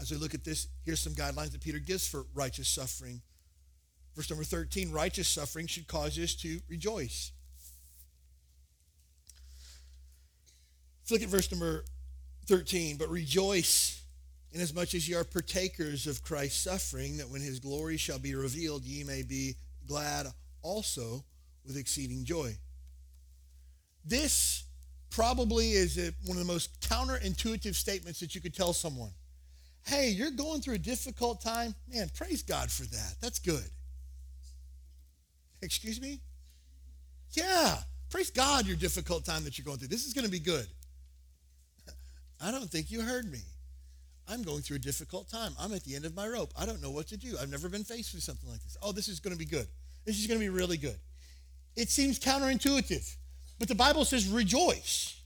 As 0.00 0.10
we 0.10 0.18
look 0.18 0.34
at 0.34 0.44
this, 0.44 0.68
here's 0.84 1.00
some 1.00 1.14
guidelines 1.14 1.52
that 1.52 1.62
Peter 1.62 1.78
gives 1.78 2.06
for 2.06 2.26
righteous 2.34 2.68
suffering. 2.68 3.22
Verse 4.14 4.30
number 4.30 4.44
13 4.44 4.92
righteous 4.92 5.28
suffering 5.28 5.66
should 5.66 5.86
cause 5.86 6.18
us 6.18 6.34
to 6.36 6.60
rejoice. 6.68 7.32
Let's 11.06 11.12
look 11.12 11.22
at 11.22 11.28
verse 11.28 11.52
number 11.52 11.84
13. 12.46 12.96
But 12.96 13.08
rejoice 13.10 14.02
inasmuch 14.50 14.92
as 14.92 15.08
ye 15.08 15.14
are 15.14 15.22
partakers 15.22 16.08
of 16.08 16.20
Christ's 16.20 16.64
suffering, 16.64 17.18
that 17.18 17.30
when 17.30 17.40
his 17.40 17.60
glory 17.60 17.96
shall 17.96 18.18
be 18.18 18.34
revealed, 18.34 18.82
ye 18.82 19.04
may 19.04 19.22
be 19.22 19.54
glad 19.86 20.26
also 20.62 21.24
with 21.64 21.76
exceeding 21.76 22.24
joy. 22.24 22.56
This 24.04 24.64
probably 25.10 25.70
is 25.70 25.96
a, 25.96 26.12
one 26.24 26.36
of 26.36 26.44
the 26.44 26.52
most 26.52 26.80
counterintuitive 26.80 27.76
statements 27.76 28.18
that 28.18 28.34
you 28.34 28.40
could 28.40 28.54
tell 28.54 28.72
someone. 28.72 29.12
Hey, 29.84 30.08
you're 30.08 30.32
going 30.32 30.60
through 30.60 30.74
a 30.74 30.78
difficult 30.78 31.40
time. 31.40 31.72
Man, 31.88 32.10
praise 32.16 32.42
God 32.42 32.68
for 32.68 32.82
that. 32.82 33.14
That's 33.22 33.38
good. 33.38 33.70
Excuse 35.62 36.00
me? 36.00 36.20
Yeah, 37.30 37.76
praise 38.10 38.32
God 38.32 38.66
your 38.66 38.76
difficult 38.76 39.24
time 39.24 39.44
that 39.44 39.56
you're 39.56 39.64
going 39.64 39.78
through. 39.78 39.88
This 39.88 40.04
is 40.04 40.12
going 40.12 40.24
to 40.24 40.30
be 40.30 40.40
good. 40.40 40.66
I 42.40 42.50
don't 42.50 42.70
think 42.70 42.90
you 42.90 43.00
heard 43.00 43.30
me. 43.30 43.40
I'm 44.28 44.42
going 44.42 44.60
through 44.60 44.76
a 44.76 44.80
difficult 44.80 45.30
time. 45.30 45.52
I'm 45.58 45.72
at 45.72 45.84
the 45.84 45.94
end 45.94 46.04
of 46.04 46.14
my 46.14 46.26
rope. 46.26 46.52
I 46.58 46.66
don't 46.66 46.82
know 46.82 46.90
what 46.90 47.06
to 47.08 47.16
do. 47.16 47.36
I've 47.40 47.50
never 47.50 47.68
been 47.68 47.84
faced 47.84 48.12
with 48.12 48.22
something 48.22 48.50
like 48.50 48.62
this. 48.62 48.76
Oh, 48.82 48.92
this 48.92 49.08
is 49.08 49.20
going 49.20 49.32
to 49.32 49.38
be 49.38 49.44
good. 49.44 49.68
This 50.04 50.18
is 50.18 50.26
going 50.26 50.40
to 50.40 50.44
be 50.44 50.50
really 50.50 50.76
good. 50.76 50.98
It 51.76 51.90
seems 51.90 52.18
counterintuitive, 52.18 53.16
but 53.58 53.68
the 53.68 53.74
Bible 53.74 54.04
says 54.04 54.28
rejoice. 54.28 55.20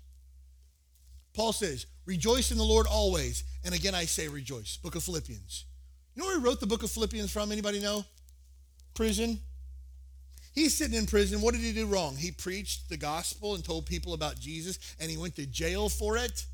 Paul 1.33 1.53
says, 1.53 1.87
rejoice 2.07 2.51
in 2.51 2.59
the 2.59 2.65
Lord 2.65 2.87
always. 2.87 3.45
And 3.65 3.75
again, 3.75 3.95
I 3.95 4.05
say 4.05 4.29
rejoice. 4.29 4.77
Book 4.77 4.97
of 4.97 5.05
Philippians. 5.05 5.65
You 6.15 6.23
know 6.23 6.27
where 6.27 6.39
he 6.39 6.45
wrote 6.45 6.61
the 6.61 6.67
book 6.67 6.83
of 6.83 6.91
Philippians 6.91 7.31
from? 7.31 7.53
Anybody 7.53 7.81
know? 7.81 8.05
Prison. 8.95 9.39
He's 10.53 10.77
sitting 10.77 10.99
in 10.99 11.07
prison. 11.07 11.41
What 11.41 11.55
did 11.55 11.63
he 11.63 11.73
do 11.73 11.87
wrong? 11.87 12.17
He 12.17 12.33
preached 12.33 12.89
the 12.89 12.97
gospel 12.97 13.55
and 13.55 13.65
told 13.65 13.87
people 13.87 14.15
about 14.15 14.41
Jesus, 14.41 14.79
and 14.99 15.09
he 15.09 15.17
went 15.17 15.37
to 15.37 15.47
jail 15.47 15.89
for 15.89 16.17
it. 16.17 16.45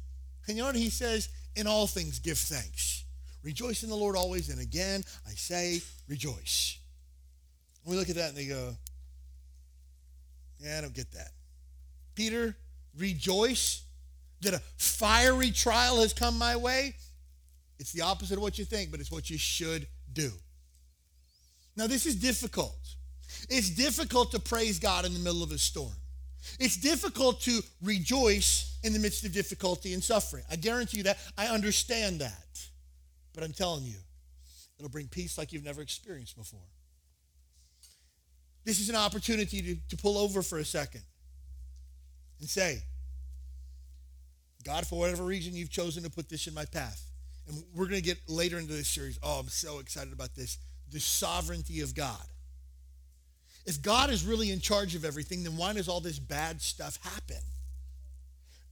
And 0.49 0.57
you 0.57 0.63
know 0.63 0.69
what 0.69 0.77
he 0.77 0.91
says? 0.91 1.29
In 1.57 1.67
all 1.67 1.87
things, 1.87 2.19
give 2.19 2.39
thanks. 2.39 3.05
Rejoice 3.43 3.83
in 3.83 3.89
the 3.89 3.97
Lord 3.97 4.17
always. 4.17 4.49
And 4.49 4.61
again, 4.61 5.03
I 5.27 5.31
say, 5.31 5.81
rejoice. 6.09 6.79
And 7.85 7.93
we 7.93 7.99
look 7.99 8.11
at 8.11 8.17
that 8.17 8.31
and 8.31 8.37
they 8.37 8.47
go, 8.47 8.77
yeah, 10.59 10.79
I 10.79 10.81
don't 10.81 10.95
get 10.95 11.13
that. 11.13 11.31
Peter, 12.15 12.57
rejoice 12.97 13.85
that 14.41 14.55
a 14.55 14.61
fiery 14.77 15.51
trial 15.51 16.01
has 16.01 16.13
come 16.13 16.39
my 16.39 16.57
way. 16.57 16.95
It's 17.79 17.93
the 17.93 18.03
opposite 18.03 18.37
of 18.37 18.43
what 18.43 18.59
you 18.59 18.65
think, 18.65 18.91
but 18.91 19.01
it's 19.01 19.13
what 19.13 19.29
you 19.31 19.39
should 19.39 19.87
do. 20.13 20.31
Now, 21.77 21.87
this 21.87 22.07
is 22.07 22.17
difficult. 22.17 22.79
It's 23.51 23.71
difficult 23.71 24.31
to 24.33 24.41
praise 24.41 24.79
God 24.79 25.05
in 25.05 25.13
the 25.13 25.21
middle 25.21 25.43
of 25.43 25.53
a 25.53 25.59
storm. 25.59 25.93
It's 26.59 26.77
difficult 26.77 27.41
to 27.43 27.61
rejoice 27.83 28.76
in 28.87 28.93
the 28.93 28.99
midst 29.01 29.25
of 29.25 29.33
difficulty 29.33 29.93
and 29.93 30.03
suffering. 30.03 30.45
I 30.51 30.57
guarantee 30.57 30.99
you 30.99 31.03
that. 31.05 31.19
I 31.37 31.49
understand 31.49 32.21
that. 32.21 32.69
But 33.35 33.43
I'm 33.43 33.53
telling 33.53 33.85
you, 33.85 33.97
it'll 34.79 34.91
bring 34.91 35.09
peace 35.09 35.37
like 35.37 35.53
you've 35.53 35.65
never 35.65 35.83
experienced 35.83 36.37
before. 36.37 36.61
this 38.65 38.81
is 38.81 38.89
an 38.89 38.97
opportunity 38.97 39.61
to, 39.63 39.77
to 39.89 39.97
pull 39.97 40.17
over 40.17 40.43
for 40.43 40.59
a 40.59 40.65
second 40.65 41.03
and 42.41 42.49
say, 42.49 42.83
God, 44.65 44.87
for 44.87 44.99
whatever 44.99 45.25
reason 45.25 45.55
you've 45.55 45.71
chosen 45.71 46.03
to 46.05 46.11
put 46.11 46.29
this 46.29 46.47
in 46.47 46.55
my 46.55 46.65
path. 46.65 47.03
And 47.49 47.63
we're 47.75 47.87
going 47.87 48.01
to 48.01 48.07
get 48.07 48.19
later 48.29 48.59
into 48.59 48.73
this 48.73 48.89
series. 48.89 49.19
Oh, 49.23 49.41
I'm 49.41 49.49
so 49.49 49.79
excited 49.79 50.13
about 50.13 50.35
this. 50.35 50.59
The 50.91 51.01
sovereignty 51.01 51.81
of 51.81 51.95
God. 51.95 52.27
If 53.65 53.83
God 53.83 54.11
is 54.11 54.25
really 54.25 54.51
in 54.51 54.61
charge 54.61 54.95
of 54.95 55.05
everything, 55.05 55.43
then 55.43 55.57
why 55.57 55.73
does 55.73 55.89
all 55.89 56.01
this 56.01 56.19
bad 56.19 56.63
stuff 56.63 56.99
happen? 57.03 57.43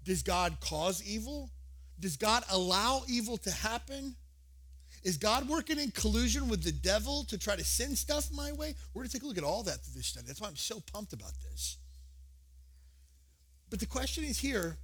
Does 0.04 0.22
God 0.22 0.58
cause 0.60 1.02
evil? 1.02 1.50
Does 1.98 2.16
God 2.16 2.44
allow 2.50 3.02
evil 3.08 3.36
to 3.38 3.50
happen? 3.50 4.14
Is 5.02 5.16
God 5.16 5.48
working 5.48 5.78
in 5.78 5.90
collusion 5.90 6.48
with 6.48 6.62
the 6.62 6.72
devil 6.72 7.24
to 7.24 7.38
try 7.38 7.56
to 7.56 7.64
send 7.64 7.96
stuff 7.96 8.28
my 8.32 8.52
way? 8.52 8.74
We're 8.92 9.00
going 9.00 9.08
to 9.08 9.12
take 9.12 9.22
a 9.22 9.26
look 9.26 9.38
at 9.38 9.44
all 9.44 9.62
that 9.64 9.84
through 9.84 9.94
this 9.94 10.06
study. 10.06 10.26
That's 10.26 10.40
why 10.40 10.48
I'm 10.48 10.56
so 10.56 10.80
pumped 10.92 11.12
about 11.12 11.32
this. 11.50 11.78
But 13.70 13.80
the 13.80 13.86
question 13.86 14.24
is 14.24 14.38
here 14.38 14.78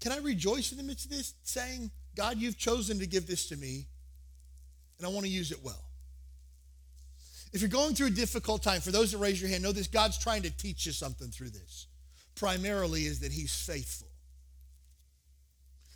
can 0.00 0.12
I 0.12 0.18
rejoice 0.18 0.72
in 0.72 0.78
the 0.78 0.84
midst 0.84 1.06
of 1.06 1.10
this, 1.10 1.34
saying, 1.42 1.90
God, 2.14 2.38
you've 2.38 2.58
chosen 2.58 2.98
to 2.98 3.06
give 3.06 3.26
this 3.26 3.48
to 3.48 3.56
me, 3.56 3.86
and 4.98 5.06
I 5.06 5.10
want 5.10 5.24
to 5.24 5.30
use 5.30 5.52
it 5.52 5.58
well? 5.62 5.84
If 7.52 7.60
you're 7.60 7.70
going 7.70 7.94
through 7.94 8.08
a 8.08 8.10
difficult 8.10 8.62
time, 8.62 8.80
for 8.80 8.90
those 8.90 9.12
that 9.12 9.18
raise 9.18 9.40
your 9.40 9.48
hand, 9.50 9.62
know 9.62 9.72
this 9.72 9.86
God's 9.86 10.18
trying 10.18 10.42
to 10.42 10.50
teach 10.50 10.84
you 10.84 10.92
something 10.92 11.28
through 11.28 11.50
this. 11.50 11.86
Primarily 12.36 13.02
is 13.02 13.20
that 13.20 13.32
He's 13.32 13.54
faithful. 13.54 14.08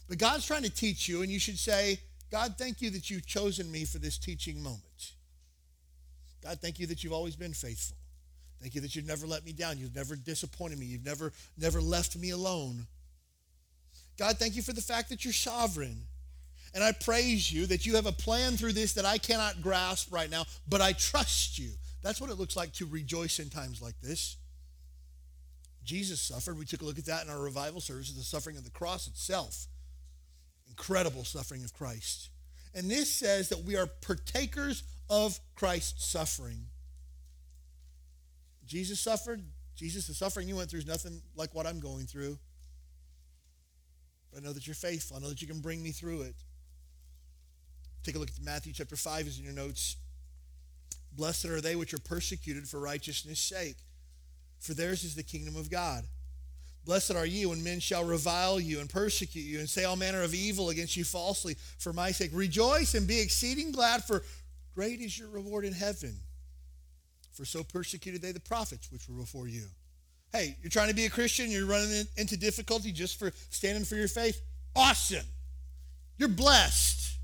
But 0.09 0.19
God's 0.19 0.45
trying 0.45 0.65
to 0.65 0.71
teach 0.71 1.09
you, 1.09 1.23
and 1.23 1.31
you 1.31 1.39
should 1.39 1.59
say, 1.59 2.01
God, 2.33 2.55
thank 2.59 2.83
you 2.83 2.91
that 2.91 3.11
you've 3.11 3.27
chosen 3.27 3.71
me 3.71 3.85
for 3.85 3.99
this 3.99 4.19
teaching 4.19 4.63
moment. 4.63 5.13
God, 6.43 6.59
thank 6.61 6.81
you 6.81 6.87
that 6.89 7.05
you've 7.05 7.13
always 7.13 7.37
been 7.37 7.53
faithful. 7.53 7.97
Thank 8.61 8.75
you 8.75 8.81
that 8.83 8.95
you've 8.95 9.07
never 9.07 9.27
let 9.27 9.45
me 9.45 9.53
down. 9.53 9.79
You've 9.79 9.95
never 9.95 10.17
disappointed 10.17 10.79
me. 10.79 10.87
You've 10.87 11.05
never, 11.05 11.33
never 11.57 11.81
left 11.81 12.17
me 12.17 12.31
alone. 12.31 12.87
God, 14.19 14.37
thank 14.39 14.55
you 14.55 14.63
for 14.63 14.73
the 14.73 14.83
fact 14.83 15.09
that 15.09 15.25
you're 15.25 15.33
sovereign. 15.33 16.03
And 16.75 16.85
I 16.85 16.93
praise 16.93 17.53
you 17.53 17.67
that 17.67 17.87
you 17.87 17.97
have 17.97 18.07
a 18.07 18.13
plan 18.13 18.57
through 18.57 18.75
this 18.75 18.93
that 18.95 19.05
I 19.05 19.19
cannot 19.19 19.63
grasp 19.63 20.13
right 20.13 20.31
now, 20.31 20.45
but 20.69 20.81
I 20.81 20.93
trust 20.93 21.59
you. 21.59 21.71
That's 22.03 22.21
what 22.21 22.31
it 22.31 22.37
looks 22.37 22.57
like 22.57 22.73
to 22.75 22.87
rejoice 22.87 23.39
in 23.39 23.49
times 23.49 23.83
like 23.83 23.99
this. 24.03 24.37
Jesus 25.91 26.21
suffered. 26.21 26.57
We 26.57 26.67
took 26.67 26.83
a 26.83 26.85
look 26.85 27.01
at 27.01 27.07
that 27.07 27.25
in 27.25 27.31
our 27.31 27.41
revival 27.41 27.81
service, 27.81 28.13
the 28.13 28.23
suffering 28.23 28.57
of 28.57 28.63
the 28.63 28.71
cross 28.71 29.09
itself 29.09 29.67
incredible 30.69 31.25
suffering 31.25 31.65
of 31.65 31.75
Christ. 31.75 32.31
And 32.77 32.89
this 32.89 33.13
says 33.13 33.49
that 33.49 33.65
we 33.65 33.77
are 33.77 33.87
partakers 33.87 34.85
of 35.09 35.41
Christ's 35.57 36.07
suffering. 36.07 36.67
Jesus 38.65 39.01
suffered. 39.01 39.43
Jesus, 39.75 40.07
the 40.07 40.15
suffering 40.15 40.47
you 40.47 40.55
went 40.55 40.71
through 40.71 40.79
is 40.79 40.87
nothing 40.87 41.23
like 41.35 41.53
what 41.57 41.67
I'm 41.67 41.81
going 41.81 42.07
through. 42.07 42.39
But 44.33 44.41
I 44.41 44.47
know 44.47 44.53
that 44.53 44.69
you're 44.69 44.75
faithful. 44.75 45.17
I 45.17 45.21
know 45.21 45.31
that 45.31 45.43
you 45.43 45.49
can 45.49 45.61
bring 45.61 45.83
me 45.83 45.91
through 45.91 46.23
it. 46.23 46.37
Take 48.05 48.15
a 48.15 48.21
look 48.21 48.29
at 48.29 48.45
Matthew 48.45 48.73
chapter 48.73 48.95
5 48.95 49.27
is 49.27 49.39
in 49.41 49.45
your 49.45 49.55
notes. 49.55 49.97
Blessed 51.13 51.47
are 51.47 51.61
they 51.61 51.75
which 51.75 51.93
are 51.95 51.99
persecuted 51.99 52.69
for 52.69 52.79
righteousness' 52.79 53.41
sake, 53.41 53.79
for 54.61 54.75
theirs 54.75 55.05
is 55.05 55.15
the 55.15 55.23
kingdom 55.23 55.57
of 55.57 55.71
God. 55.71 56.05
Blessed 56.85 57.15
are 57.15 57.27
you 57.27 57.51
when 57.51 57.63
men 57.63 57.81
shall 57.81 58.05
revile 58.05 58.59
you 58.59 58.81
and 58.81 58.89
persecute 58.89 59.43
you 59.43 59.59
and 59.59 59.69
say 59.69 59.85
all 59.85 59.97
manner 59.97 60.23
of 60.23 60.35
evil 60.35 60.71
against 60.71 60.97
you 60.97 61.05
falsely 61.05 61.57
for 61.79 61.93
my 61.93 62.11
sake. 62.11 62.31
Rejoice 62.33 62.95
and 62.95 63.07
be 63.07 63.21
exceeding 63.21 63.71
glad, 63.71 64.03
for 64.03 64.23
great 64.75 65.01
is 65.01 65.19
your 65.19 65.29
reward 65.29 65.65
in 65.65 65.73
heaven. 65.73 66.17
For 67.33 67.45
so 67.45 67.63
persecuted 67.63 68.23
they 68.23 68.33
the 68.33 68.41
prophets 68.41 68.91
which 68.91 69.09
were 69.09 69.17
before 69.17 69.47
you. 69.47 69.65
Hey, 70.33 70.57
you're 70.63 70.71
trying 70.71 70.89
to 70.89 70.95
be 70.95 71.07
a 71.07 71.11
Christian, 71.11 71.51
you're 71.51 71.67
running 71.67 72.07
into 72.17 72.37
difficulty 72.37 72.93
just 72.93 73.19
for 73.19 73.33
standing 73.51 73.85
for 73.85 73.97
your 73.97 74.09
faith. 74.09 74.41
Awesome. 74.75 75.27
You're 76.19 76.29
blessed. 76.29 77.19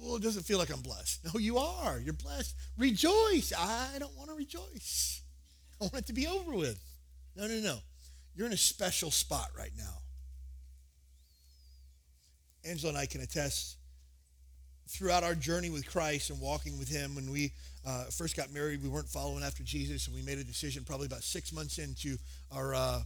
Well, 0.00 0.16
it 0.16 0.22
doesn't 0.22 0.42
feel 0.42 0.58
like 0.58 0.70
I'm 0.70 0.80
blessed. 0.80 1.24
No, 1.24 1.38
you 1.38 1.58
are. 1.58 1.98
You're 1.98 2.14
blessed. 2.14 2.56
Rejoice. 2.76 3.52
I 3.56 3.98
don't 3.98 4.16
want 4.16 4.30
to 4.30 4.34
rejoice. 4.34 5.21
I 5.82 5.86
want 5.86 6.04
it 6.04 6.06
to 6.06 6.12
be 6.12 6.28
over 6.28 6.52
with. 6.52 6.78
No, 7.34 7.48
no, 7.48 7.58
no. 7.58 7.78
You're 8.36 8.46
in 8.46 8.52
a 8.52 8.56
special 8.56 9.10
spot 9.10 9.48
right 9.58 9.72
now. 9.76 9.98
Angela 12.64 12.90
and 12.90 12.98
I 12.98 13.06
can 13.06 13.20
attest 13.20 13.76
throughout 14.88 15.24
our 15.24 15.34
journey 15.34 15.70
with 15.70 15.88
Christ 15.90 16.30
and 16.30 16.40
walking 16.40 16.78
with 16.78 16.88
Him, 16.88 17.16
when 17.16 17.30
we 17.32 17.52
uh, 17.84 18.04
first 18.04 18.36
got 18.36 18.52
married, 18.52 18.80
we 18.80 18.88
weren't 18.88 19.08
following 19.08 19.42
after 19.42 19.64
Jesus, 19.64 20.06
and 20.06 20.14
we 20.14 20.22
made 20.22 20.38
a 20.38 20.44
decision 20.44 20.84
probably 20.84 21.06
about 21.06 21.24
six 21.24 21.52
months 21.52 21.78
into 21.78 22.16
our 22.52 22.74
uh, 22.74 23.00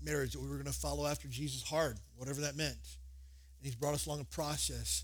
marriage 0.00 0.32
that 0.32 0.40
we 0.40 0.48
were 0.48 0.54
going 0.54 0.66
to 0.66 0.72
follow 0.72 1.06
after 1.06 1.26
Jesus 1.26 1.62
hard, 1.62 1.98
whatever 2.16 2.42
that 2.42 2.56
meant. 2.56 2.76
And 2.76 3.64
He's 3.64 3.74
brought 3.74 3.94
us 3.94 4.06
along 4.06 4.20
a 4.20 4.24
process. 4.24 5.02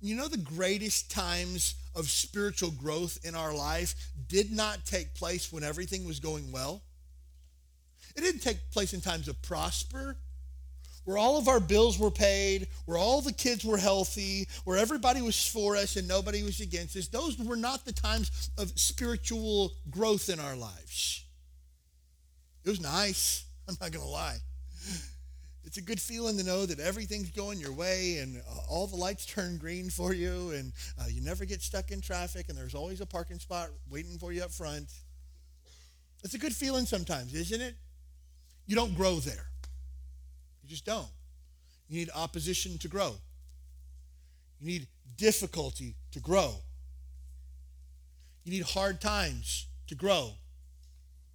You 0.00 0.14
know, 0.14 0.28
the 0.28 0.36
greatest 0.36 1.10
times 1.10 1.74
of 1.96 2.08
spiritual 2.08 2.70
growth 2.70 3.18
in 3.24 3.34
our 3.34 3.52
life 3.52 3.94
did 4.28 4.52
not 4.52 4.84
take 4.84 5.14
place 5.14 5.52
when 5.52 5.64
everything 5.64 6.06
was 6.06 6.20
going 6.20 6.52
well. 6.52 6.82
It 8.14 8.20
didn't 8.20 8.42
take 8.42 8.70
place 8.70 8.92
in 8.94 9.00
times 9.00 9.28
of 9.28 9.40
prosper, 9.42 10.16
where 11.04 11.18
all 11.18 11.38
of 11.38 11.48
our 11.48 11.60
bills 11.60 11.98
were 11.98 12.10
paid, 12.10 12.68
where 12.84 12.98
all 12.98 13.20
the 13.20 13.32
kids 13.32 13.64
were 13.64 13.78
healthy, 13.78 14.48
where 14.64 14.76
everybody 14.76 15.22
was 15.22 15.46
for 15.46 15.76
us 15.76 15.96
and 15.96 16.06
nobody 16.06 16.42
was 16.42 16.60
against 16.60 16.96
us. 16.96 17.08
Those 17.08 17.38
were 17.38 17.56
not 17.56 17.84
the 17.84 17.92
times 17.92 18.50
of 18.58 18.70
spiritual 18.78 19.72
growth 19.90 20.28
in 20.28 20.40
our 20.40 20.56
lives. 20.56 21.24
It 22.64 22.70
was 22.70 22.80
nice. 22.80 23.44
I'm 23.68 23.76
not 23.80 23.92
going 23.92 24.04
to 24.04 24.10
lie. 24.10 24.38
It's 25.66 25.78
a 25.78 25.82
good 25.82 26.00
feeling 26.00 26.38
to 26.38 26.44
know 26.44 26.64
that 26.64 26.78
everything's 26.78 27.30
going 27.32 27.58
your 27.58 27.72
way 27.72 28.18
and 28.18 28.38
uh, 28.38 28.60
all 28.68 28.86
the 28.86 28.94
lights 28.94 29.26
turn 29.26 29.58
green 29.58 29.90
for 29.90 30.14
you 30.14 30.52
and 30.52 30.72
uh, 31.00 31.06
you 31.08 31.20
never 31.20 31.44
get 31.44 31.60
stuck 31.60 31.90
in 31.90 32.00
traffic 32.00 32.48
and 32.48 32.56
there's 32.56 32.74
always 32.74 33.00
a 33.00 33.06
parking 33.06 33.40
spot 33.40 33.70
waiting 33.90 34.16
for 34.16 34.32
you 34.32 34.44
up 34.44 34.52
front. 34.52 34.86
It's 36.22 36.34
a 36.34 36.38
good 36.38 36.54
feeling 36.54 36.86
sometimes, 36.86 37.34
isn't 37.34 37.60
it? 37.60 37.74
You 38.66 38.76
don't 38.76 38.94
grow 38.94 39.16
there. 39.16 39.48
You 40.62 40.68
just 40.68 40.84
don't. 40.84 41.08
You 41.88 41.98
need 41.98 42.10
opposition 42.14 42.78
to 42.78 42.88
grow. 42.88 43.16
You 44.60 44.66
need 44.68 44.86
difficulty 45.16 45.96
to 46.12 46.20
grow. 46.20 46.54
You 48.44 48.52
need 48.52 48.62
hard 48.62 49.00
times 49.00 49.66
to 49.88 49.96
grow. 49.96 50.30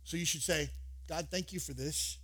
So 0.05 0.15
you 0.15 0.25
should 0.25 0.41
say, 0.41 0.69
God, 1.09 1.27
thank 1.29 1.51
you 1.51 1.59
for 1.59 1.73
this. 1.73 2.17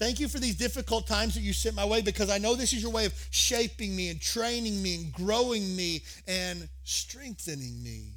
Thank 0.00 0.18
you 0.18 0.28
for 0.28 0.38
these 0.38 0.56
difficult 0.56 1.06
times 1.06 1.34
that 1.34 1.42
you 1.42 1.52
sent 1.52 1.76
my 1.76 1.84
way 1.84 2.00
because 2.00 2.30
I 2.30 2.38
know 2.38 2.54
this 2.54 2.72
is 2.72 2.82
your 2.82 2.90
way 2.90 3.04
of 3.04 3.12
shaping 3.30 3.94
me 3.94 4.08
and 4.08 4.18
training 4.18 4.82
me 4.82 4.94
and 4.94 5.12
growing 5.12 5.76
me 5.76 6.02
and 6.26 6.66
strengthening 6.84 7.82
me. 7.82 8.14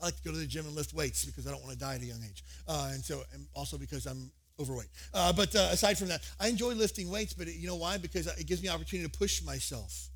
I 0.00 0.06
like 0.06 0.16
to 0.16 0.22
go 0.22 0.32
to 0.32 0.38
the 0.38 0.46
gym 0.46 0.64
and 0.64 0.74
lift 0.74 0.94
weights 0.94 1.26
because 1.26 1.46
I 1.46 1.50
don't 1.50 1.62
want 1.62 1.74
to 1.74 1.78
die 1.78 1.96
at 1.96 2.00
a 2.00 2.06
young 2.06 2.22
age. 2.24 2.42
Uh, 2.66 2.92
and 2.94 3.04
so, 3.04 3.20
and 3.34 3.46
also 3.52 3.76
because 3.76 4.06
I'm 4.06 4.30
overweight. 4.58 4.88
Uh, 5.12 5.34
but 5.34 5.54
uh, 5.54 5.68
aside 5.70 5.98
from 5.98 6.08
that, 6.08 6.22
I 6.40 6.48
enjoy 6.48 6.72
lifting 6.72 7.10
weights, 7.10 7.34
but 7.34 7.46
it, 7.46 7.56
you 7.56 7.66
know 7.66 7.76
why? 7.76 7.98
Because 7.98 8.26
it 8.26 8.46
gives 8.46 8.62
me 8.62 8.70
opportunity 8.70 9.06
to 9.06 9.18
push 9.18 9.44
myself. 9.44 10.08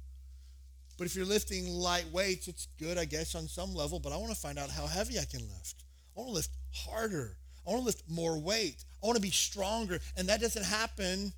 But 0.96 1.08
if 1.08 1.14
you're 1.14 1.26
lifting 1.26 1.68
light 1.68 2.06
weights, 2.10 2.48
it's 2.48 2.68
good, 2.78 2.96
I 2.96 3.04
guess, 3.04 3.34
on 3.34 3.48
some 3.48 3.74
level, 3.74 4.00
but 4.00 4.14
I 4.14 4.16
want 4.16 4.32
to 4.32 4.40
find 4.40 4.58
out 4.58 4.70
how 4.70 4.86
heavy 4.86 5.18
I 5.18 5.26
can 5.26 5.40
lift. 5.40 5.84
I 6.16 6.20
want 6.20 6.30
to 6.30 6.34
lift 6.36 6.50
harder. 6.72 7.36
I 7.66 7.70
want 7.70 7.82
to 7.82 7.86
lift 7.86 8.02
more 8.08 8.38
weight. 8.38 8.84
I 9.02 9.06
want 9.06 9.16
to 9.16 9.22
be 9.22 9.30
stronger. 9.30 9.98
And 10.16 10.28
that 10.28 10.40
doesn't 10.40 10.64
happen 10.64 11.32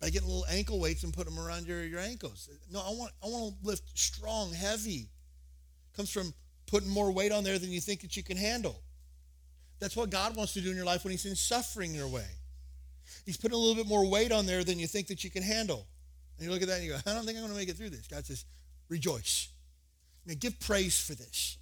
by 0.00 0.10
getting 0.10 0.28
little 0.28 0.46
ankle 0.50 0.80
weights 0.80 1.02
and 1.02 1.12
put 1.12 1.26
them 1.26 1.38
around 1.38 1.66
your, 1.66 1.84
your 1.84 2.00
ankles. 2.00 2.48
No, 2.72 2.80
I 2.80 2.90
want, 2.90 3.12
I 3.22 3.26
want 3.26 3.60
to 3.60 3.66
lift 3.66 3.98
strong, 3.98 4.52
heavy. 4.52 5.08
Comes 5.96 6.10
from 6.10 6.32
putting 6.66 6.88
more 6.88 7.10
weight 7.10 7.32
on 7.32 7.44
there 7.44 7.58
than 7.58 7.70
you 7.70 7.80
think 7.80 8.00
that 8.00 8.16
you 8.16 8.22
can 8.22 8.36
handle. 8.36 8.80
That's 9.80 9.96
what 9.96 10.10
God 10.10 10.36
wants 10.36 10.52
to 10.54 10.60
do 10.60 10.70
in 10.70 10.76
your 10.76 10.84
life 10.84 11.04
when 11.04 11.10
He's 11.10 11.26
in 11.26 11.34
suffering 11.34 11.94
your 11.94 12.08
way. 12.08 12.26
He's 13.26 13.36
putting 13.36 13.56
a 13.56 13.58
little 13.58 13.74
bit 13.74 13.86
more 13.86 14.08
weight 14.08 14.30
on 14.30 14.46
there 14.46 14.62
than 14.62 14.78
you 14.78 14.86
think 14.86 15.08
that 15.08 15.24
you 15.24 15.30
can 15.30 15.42
handle. 15.42 15.86
And 16.36 16.46
you 16.46 16.52
look 16.52 16.62
at 16.62 16.68
that 16.68 16.76
and 16.76 16.84
you 16.84 16.92
go, 16.92 16.98
I 17.06 17.14
don't 17.14 17.24
think 17.24 17.36
I'm 17.36 17.42
going 17.42 17.52
to 17.52 17.58
make 17.58 17.68
it 17.68 17.76
through 17.76 17.90
this. 17.90 18.06
God 18.06 18.24
says, 18.24 18.44
rejoice. 18.88 19.48
Now, 20.26 20.34
give 20.38 20.58
praise 20.60 21.00
for 21.00 21.14
this. 21.14 21.58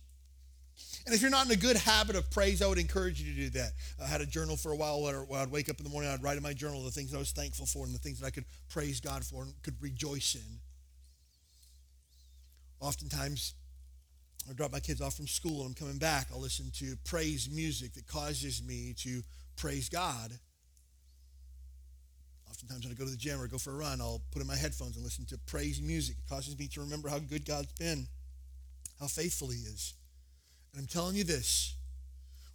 And 1.08 1.14
if 1.14 1.22
you're 1.22 1.30
not 1.30 1.46
in 1.46 1.52
a 1.52 1.56
good 1.56 1.78
habit 1.78 2.16
of 2.16 2.30
praise, 2.30 2.60
I 2.60 2.66
would 2.66 2.76
encourage 2.76 3.18
you 3.18 3.32
to 3.32 3.40
do 3.40 3.58
that. 3.58 3.72
I 3.98 4.06
had 4.06 4.20
a 4.20 4.26
journal 4.26 4.58
for 4.58 4.72
a 4.72 4.76
while 4.76 5.00
where 5.00 5.24
I'd 5.40 5.50
wake 5.50 5.70
up 5.70 5.78
in 5.78 5.84
the 5.84 5.88
morning, 5.88 6.10
I'd 6.10 6.22
write 6.22 6.36
in 6.36 6.42
my 6.42 6.52
journal 6.52 6.84
the 6.84 6.90
things 6.90 7.14
I 7.14 7.18
was 7.18 7.30
thankful 7.30 7.64
for 7.64 7.86
and 7.86 7.94
the 7.94 7.98
things 7.98 8.20
that 8.20 8.26
I 8.26 8.30
could 8.30 8.44
praise 8.68 9.00
God 9.00 9.24
for 9.24 9.44
and 9.44 9.54
could 9.62 9.80
rejoice 9.80 10.34
in. 10.34 10.60
Oftentimes, 12.78 13.54
I 14.50 14.52
drop 14.52 14.70
my 14.70 14.80
kids 14.80 15.00
off 15.00 15.16
from 15.16 15.26
school 15.26 15.62
and 15.62 15.68
I'm 15.68 15.74
coming 15.74 15.96
back, 15.96 16.26
I'll 16.30 16.42
listen 16.42 16.70
to 16.74 16.94
praise 17.06 17.48
music 17.50 17.94
that 17.94 18.06
causes 18.06 18.62
me 18.62 18.92
to 18.98 19.22
praise 19.56 19.88
God. 19.88 20.30
Oftentimes 22.50 22.84
when 22.84 22.92
I 22.92 22.98
go 22.98 23.06
to 23.06 23.10
the 23.10 23.16
gym 23.16 23.40
or 23.40 23.46
go 23.46 23.56
for 23.56 23.70
a 23.70 23.76
run, 23.76 24.02
I'll 24.02 24.20
put 24.30 24.42
in 24.42 24.46
my 24.46 24.56
headphones 24.56 24.96
and 24.96 25.04
listen 25.06 25.24
to 25.28 25.38
praise 25.46 25.80
music. 25.80 26.16
It 26.18 26.28
causes 26.28 26.58
me 26.58 26.68
to 26.68 26.82
remember 26.82 27.08
how 27.08 27.18
good 27.18 27.46
God's 27.46 27.72
been, 27.78 28.08
how 29.00 29.06
faithful 29.06 29.48
he 29.48 29.60
is. 29.60 29.94
I'm 30.78 30.86
telling 30.86 31.16
you 31.16 31.24
this 31.24 31.74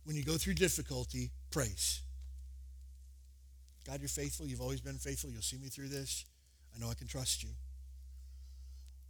when 0.05 0.15
you 0.15 0.23
go 0.23 0.37
through 0.37 0.55
difficulty, 0.55 1.31
praise. 1.51 2.01
God, 3.85 3.99
you're 3.99 4.09
faithful. 4.09 4.45
You've 4.45 4.61
always 4.61 4.81
been 4.81 4.97
faithful. 4.97 5.29
You'll 5.29 5.41
see 5.41 5.57
me 5.57 5.67
through 5.67 5.89
this. 5.89 6.25
I 6.75 6.79
know 6.79 6.89
I 6.89 6.93
can 6.93 7.07
trust 7.07 7.43
you. 7.43 7.49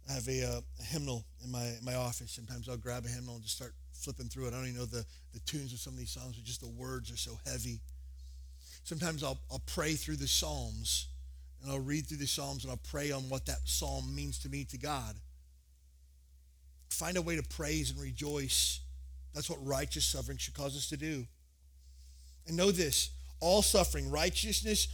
I 0.08 0.12
have 0.12 0.28
a, 0.28 0.44
uh, 0.44 0.60
a 0.80 0.82
hymnal 0.82 1.24
in 1.42 1.50
my, 1.50 1.74
my 1.82 1.94
office. 1.94 2.32
Sometimes 2.32 2.68
I'll 2.68 2.76
grab 2.76 3.04
a 3.06 3.08
hymnal 3.08 3.36
and 3.36 3.42
just 3.42 3.56
start 3.56 3.72
flipping 3.92 4.26
through 4.26 4.46
it. 4.46 4.48
I 4.48 4.56
don't 4.58 4.66
even 4.66 4.78
know 4.78 4.84
the, 4.84 5.04
the 5.32 5.40
tunes 5.40 5.72
of 5.72 5.78
some 5.78 5.94
of 5.94 5.98
these 5.98 6.10
songs, 6.10 6.36
but 6.36 6.44
just 6.44 6.60
the 6.60 6.68
words 6.68 7.10
are 7.10 7.16
so 7.16 7.38
heavy. 7.46 7.80
Sometimes 8.82 9.24
I'll, 9.24 9.38
I'll 9.50 9.62
pray 9.66 9.94
through 9.94 10.16
the 10.16 10.28
Psalms 10.28 11.08
and 11.62 11.72
I'll 11.72 11.80
read 11.80 12.06
through 12.06 12.18
the 12.18 12.26
Psalms 12.26 12.64
and 12.64 12.70
I'll 12.70 12.90
pray 12.90 13.12
on 13.12 13.22
what 13.30 13.46
that 13.46 13.60
psalm 13.64 14.14
means 14.14 14.38
to 14.40 14.50
me, 14.50 14.64
to 14.64 14.76
God. 14.76 15.16
Find 16.90 17.16
a 17.16 17.22
way 17.22 17.36
to 17.36 17.42
praise 17.42 17.90
and 17.90 18.00
rejoice. 18.00 18.80
That's 19.34 19.50
what 19.50 19.64
righteous 19.66 20.04
suffering 20.04 20.38
should 20.38 20.54
cause 20.54 20.76
us 20.76 20.88
to 20.88 20.96
do. 20.96 21.26
And 22.46 22.56
know 22.56 22.70
this 22.70 23.10
all 23.40 23.62
suffering, 23.62 24.10
righteousness, 24.10 24.88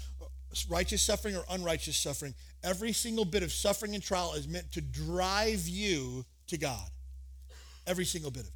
righteous 0.69 1.03
suffering 1.03 1.37
or 1.37 1.45
unrighteous 1.51 1.97
suffering, 1.97 2.35
every 2.65 2.93
single 2.93 3.25
bit 3.25 3.43
of 3.43 3.53
suffering 3.53 3.95
and 3.95 4.03
trial 4.03 4.35
is 4.35 4.49
meant 4.49 4.73
to 4.73 4.81
drive 4.81 5.69
you 5.69 6.25
to 6.49 6.59
God. 6.59 6.89
Every 7.87 8.05
single 8.05 8.31
bit 8.31 8.43
of 8.43 8.49
it. 8.49 8.55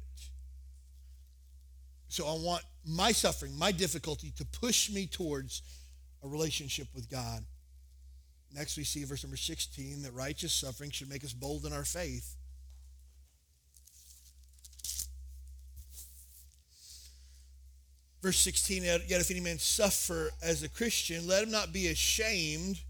So 2.09 2.27
I 2.27 2.33
want 2.33 2.63
my 2.85 3.11
suffering, 3.11 3.57
my 3.57 3.71
difficulty 3.71 4.31
to 4.37 4.45
push 4.45 4.89
me 4.89 5.07
towards 5.07 5.61
a 6.23 6.27
relationship 6.27 6.87
with 6.93 7.09
God. 7.09 7.43
Next, 8.53 8.77
we 8.77 8.83
see 8.83 9.03
verse 9.03 9.23
number 9.23 9.37
16 9.37 10.03
that 10.03 10.13
righteous 10.13 10.53
suffering 10.53 10.91
should 10.91 11.09
make 11.09 11.23
us 11.23 11.33
bold 11.33 11.65
in 11.65 11.73
our 11.73 11.83
faith. 11.83 12.35
Verse 18.25 18.39
16, 18.39 18.81
yet 18.81 19.01
if 19.07 19.29
any 19.29 19.39
man 19.39 19.59
suffer 19.59 20.31
as 20.41 20.63
a 20.63 20.67
Christian, 20.67 21.27
let 21.27 21.43
him 21.43 21.51
not 21.51 21.71
be 21.71 21.89
ashamed, 21.89 22.81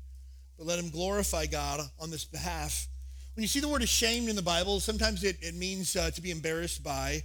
but 0.57 0.65
let 0.65 0.79
him 0.79 0.89
glorify 0.89 1.45
God 1.45 1.81
on 1.99 2.09
this 2.09 2.23
behalf. 2.23 2.87
When 3.33 3.41
you 3.41 3.49
see 3.49 3.59
the 3.59 3.67
word 3.67 3.83
ashamed 3.83 4.29
in 4.29 4.37
the 4.37 4.41
Bible, 4.41 4.79
sometimes 4.79 5.25
it, 5.25 5.35
it 5.41 5.53
means 5.53 5.97
uh, 5.97 6.09
to 6.11 6.21
be 6.21 6.31
embarrassed 6.31 6.85
by. 6.85 7.21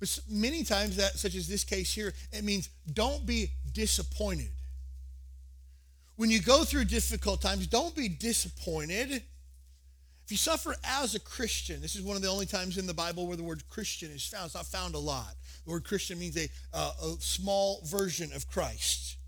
But 0.00 0.18
many 0.26 0.64
times, 0.64 0.96
that, 0.96 1.18
such 1.18 1.34
as 1.34 1.46
this 1.46 1.64
case 1.64 1.92
here, 1.92 2.14
it 2.32 2.44
means 2.44 2.70
don't 2.94 3.26
be 3.26 3.50
disappointed. 3.74 4.48
When 6.16 6.30
you 6.30 6.40
go 6.40 6.64
through 6.64 6.86
difficult 6.86 7.42
times, 7.42 7.66
don't 7.66 7.94
be 7.94 8.08
disappointed. 8.08 9.22
You 10.32 10.38
suffer 10.38 10.74
as 10.82 11.14
a 11.14 11.20
Christian, 11.20 11.82
this 11.82 11.94
is 11.94 12.00
one 12.00 12.16
of 12.16 12.22
the 12.22 12.28
only 12.28 12.46
times 12.46 12.78
in 12.78 12.86
the 12.86 12.94
Bible 12.94 13.26
where 13.26 13.36
the 13.36 13.42
word 13.42 13.62
Christian 13.68 14.10
is 14.10 14.26
found. 14.26 14.46
It's 14.46 14.54
not 14.54 14.64
found 14.64 14.94
a 14.94 14.98
lot. 14.98 15.34
The 15.66 15.72
word 15.72 15.84
Christian 15.84 16.18
means 16.18 16.38
a, 16.38 16.48
uh, 16.72 16.90
a 17.04 17.16
small 17.20 17.82
version 17.84 18.32
of 18.32 18.48
Christ. 18.48 19.18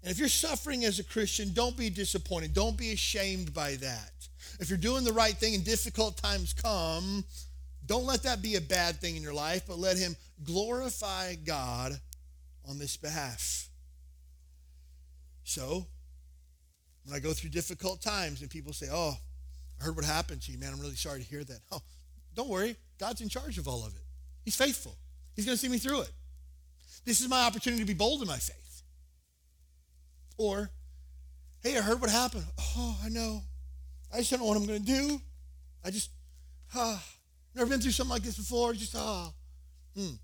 And 0.00 0.12
if 0.12 0.18
you're 0.20 0.28
suffering 0.28 0.84
as 0.84 1.00
a 1.00 1.02
Christian, 1.02 1.52
don't 1.54 1.76
be 1.76 1.90
disappointed. 1.90 2.54
Don't 2.54 2.78
be 2.78 2.92
ashamed 2.92 3.52
by 3.52 3.74
that. 3.80 4.12
If 4.60 4.68
you're 4.68 4.78
doing 4.78 5.02
the 5.02 5.12
right 5.12 5.34
thing 5.34 5.56
and 5.56 5.64
difficult 5.64 6.16
times 6.18 6.52
come, 6.52 7.24
don't 7.84 8.06
let 8.06 8.22
that 8.22 8.40
be 8.40 8.54
a 8.54 8.60
bad 8.60 9.00
thing 9.00 9.16
in 9.16 9.22
your 9.24 9.34
life, 9.34 9.64
but 9.66 9.76
let 9.76 9.98
Him 9.98 10.14
glorify 10.44 11.34
God 11.34 11.98
on 12.68 12.78
this 12.78 12.96
behalf. 12.96 13.68
So, 15.42 15.84
when 17.04 17.16
I 17.16 17.18
go 17.18 17.32
through 17.32 17.50
difficult 17.50 18.00
times 18.00 18.40
and 18.40 18.48
people 18.48 18.72
say, 18.72 18.86
Oh, 18.88 19.16
I 19.80 19.84
heard 19.84 19.96
what 19.96 20.04
happened 20.04 20.42
to 20.42 20.52
you, 20.52 20.58
man. 20.58 20.72
I'm 20.72 20.80
really 20.80 20.96
sorry 20.96 21.20
to 21.20 21.24
hear 21.24 21.44
that. 21.44 21.60
Oh, 21.70 21.80
don't 22.34 22.48
worry. 22.48 22.76
God's 22.98 23.20
in 23.20 23.28
charge 23.28 23.58
of 23.58 23.68
all 23.68 23.84
of 23.86 23.94
it. 23.94 24.02
He's 24.44 24.56
faithful. 24.56 24.96
He's 25.36 25.44
going 25.44 25.56
to 25.56 25.60
see 25.60 25.68
me 25.68 25.78
through 25.78 26.02
it. 26.02 26.10
This 27.04 27.20
is 27.20 27.28
my 27.28 27.44
opportunity 27.44 27.82
to 27.82 27.86
be 27.86 27.94
bold 27.94 28.22
in 28.22 28.28
my 28.28 28.36
faith. 28.36 28.82
Or, 30.36 30.70
hey, 31.62 31.76
I 31.76 31.80
heard 31.80 32.00
what 32.00 32.10
happened. 32.10 32.44
Oh, 32.76 32.98
I 33.04 33.08
know. 33.08 33.42
I 34.12 34.18
just 34.18 34.30
don't 34.30 34.40
know 34.40 34.46
what 34.46 34.56
I'm 34.56 34.66
going 34.66 34.84
to 34.84 34.86
do. 34.86 35.20
I 35.84 35.90
just, 35.90 36.10
ah, 36.74 37.02
never 37.54 37.70
been 37.70 37.80
through 37.80 37.92
something 37.92 38.12
like 38.12 38.22
this 38.22 38.36
before. 38.36 38.72
Just, 38.72 38.94
ah. 38.96 39.32
Hmm. 39.96 40.14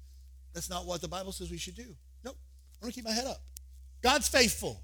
That's 0.53 0.71
not 0.71 0.87
what 0.87 1.01
the 1.01 1.09
Bible 1.09 1.33
says 1.33 1.51
we 1.51 1.59
should 1.59 1.75
do. 1.75 1.97
Nope. 2.25 2.37
I'm 2.81 2.87
going 2.87 2.93
to 2.93 2.95
keep 2.95 3.05
my 3.05 3.13
head 3.13 3.27
up. 3.27 3.41
God's 4.03 4.29
faithful. 4.29 4.83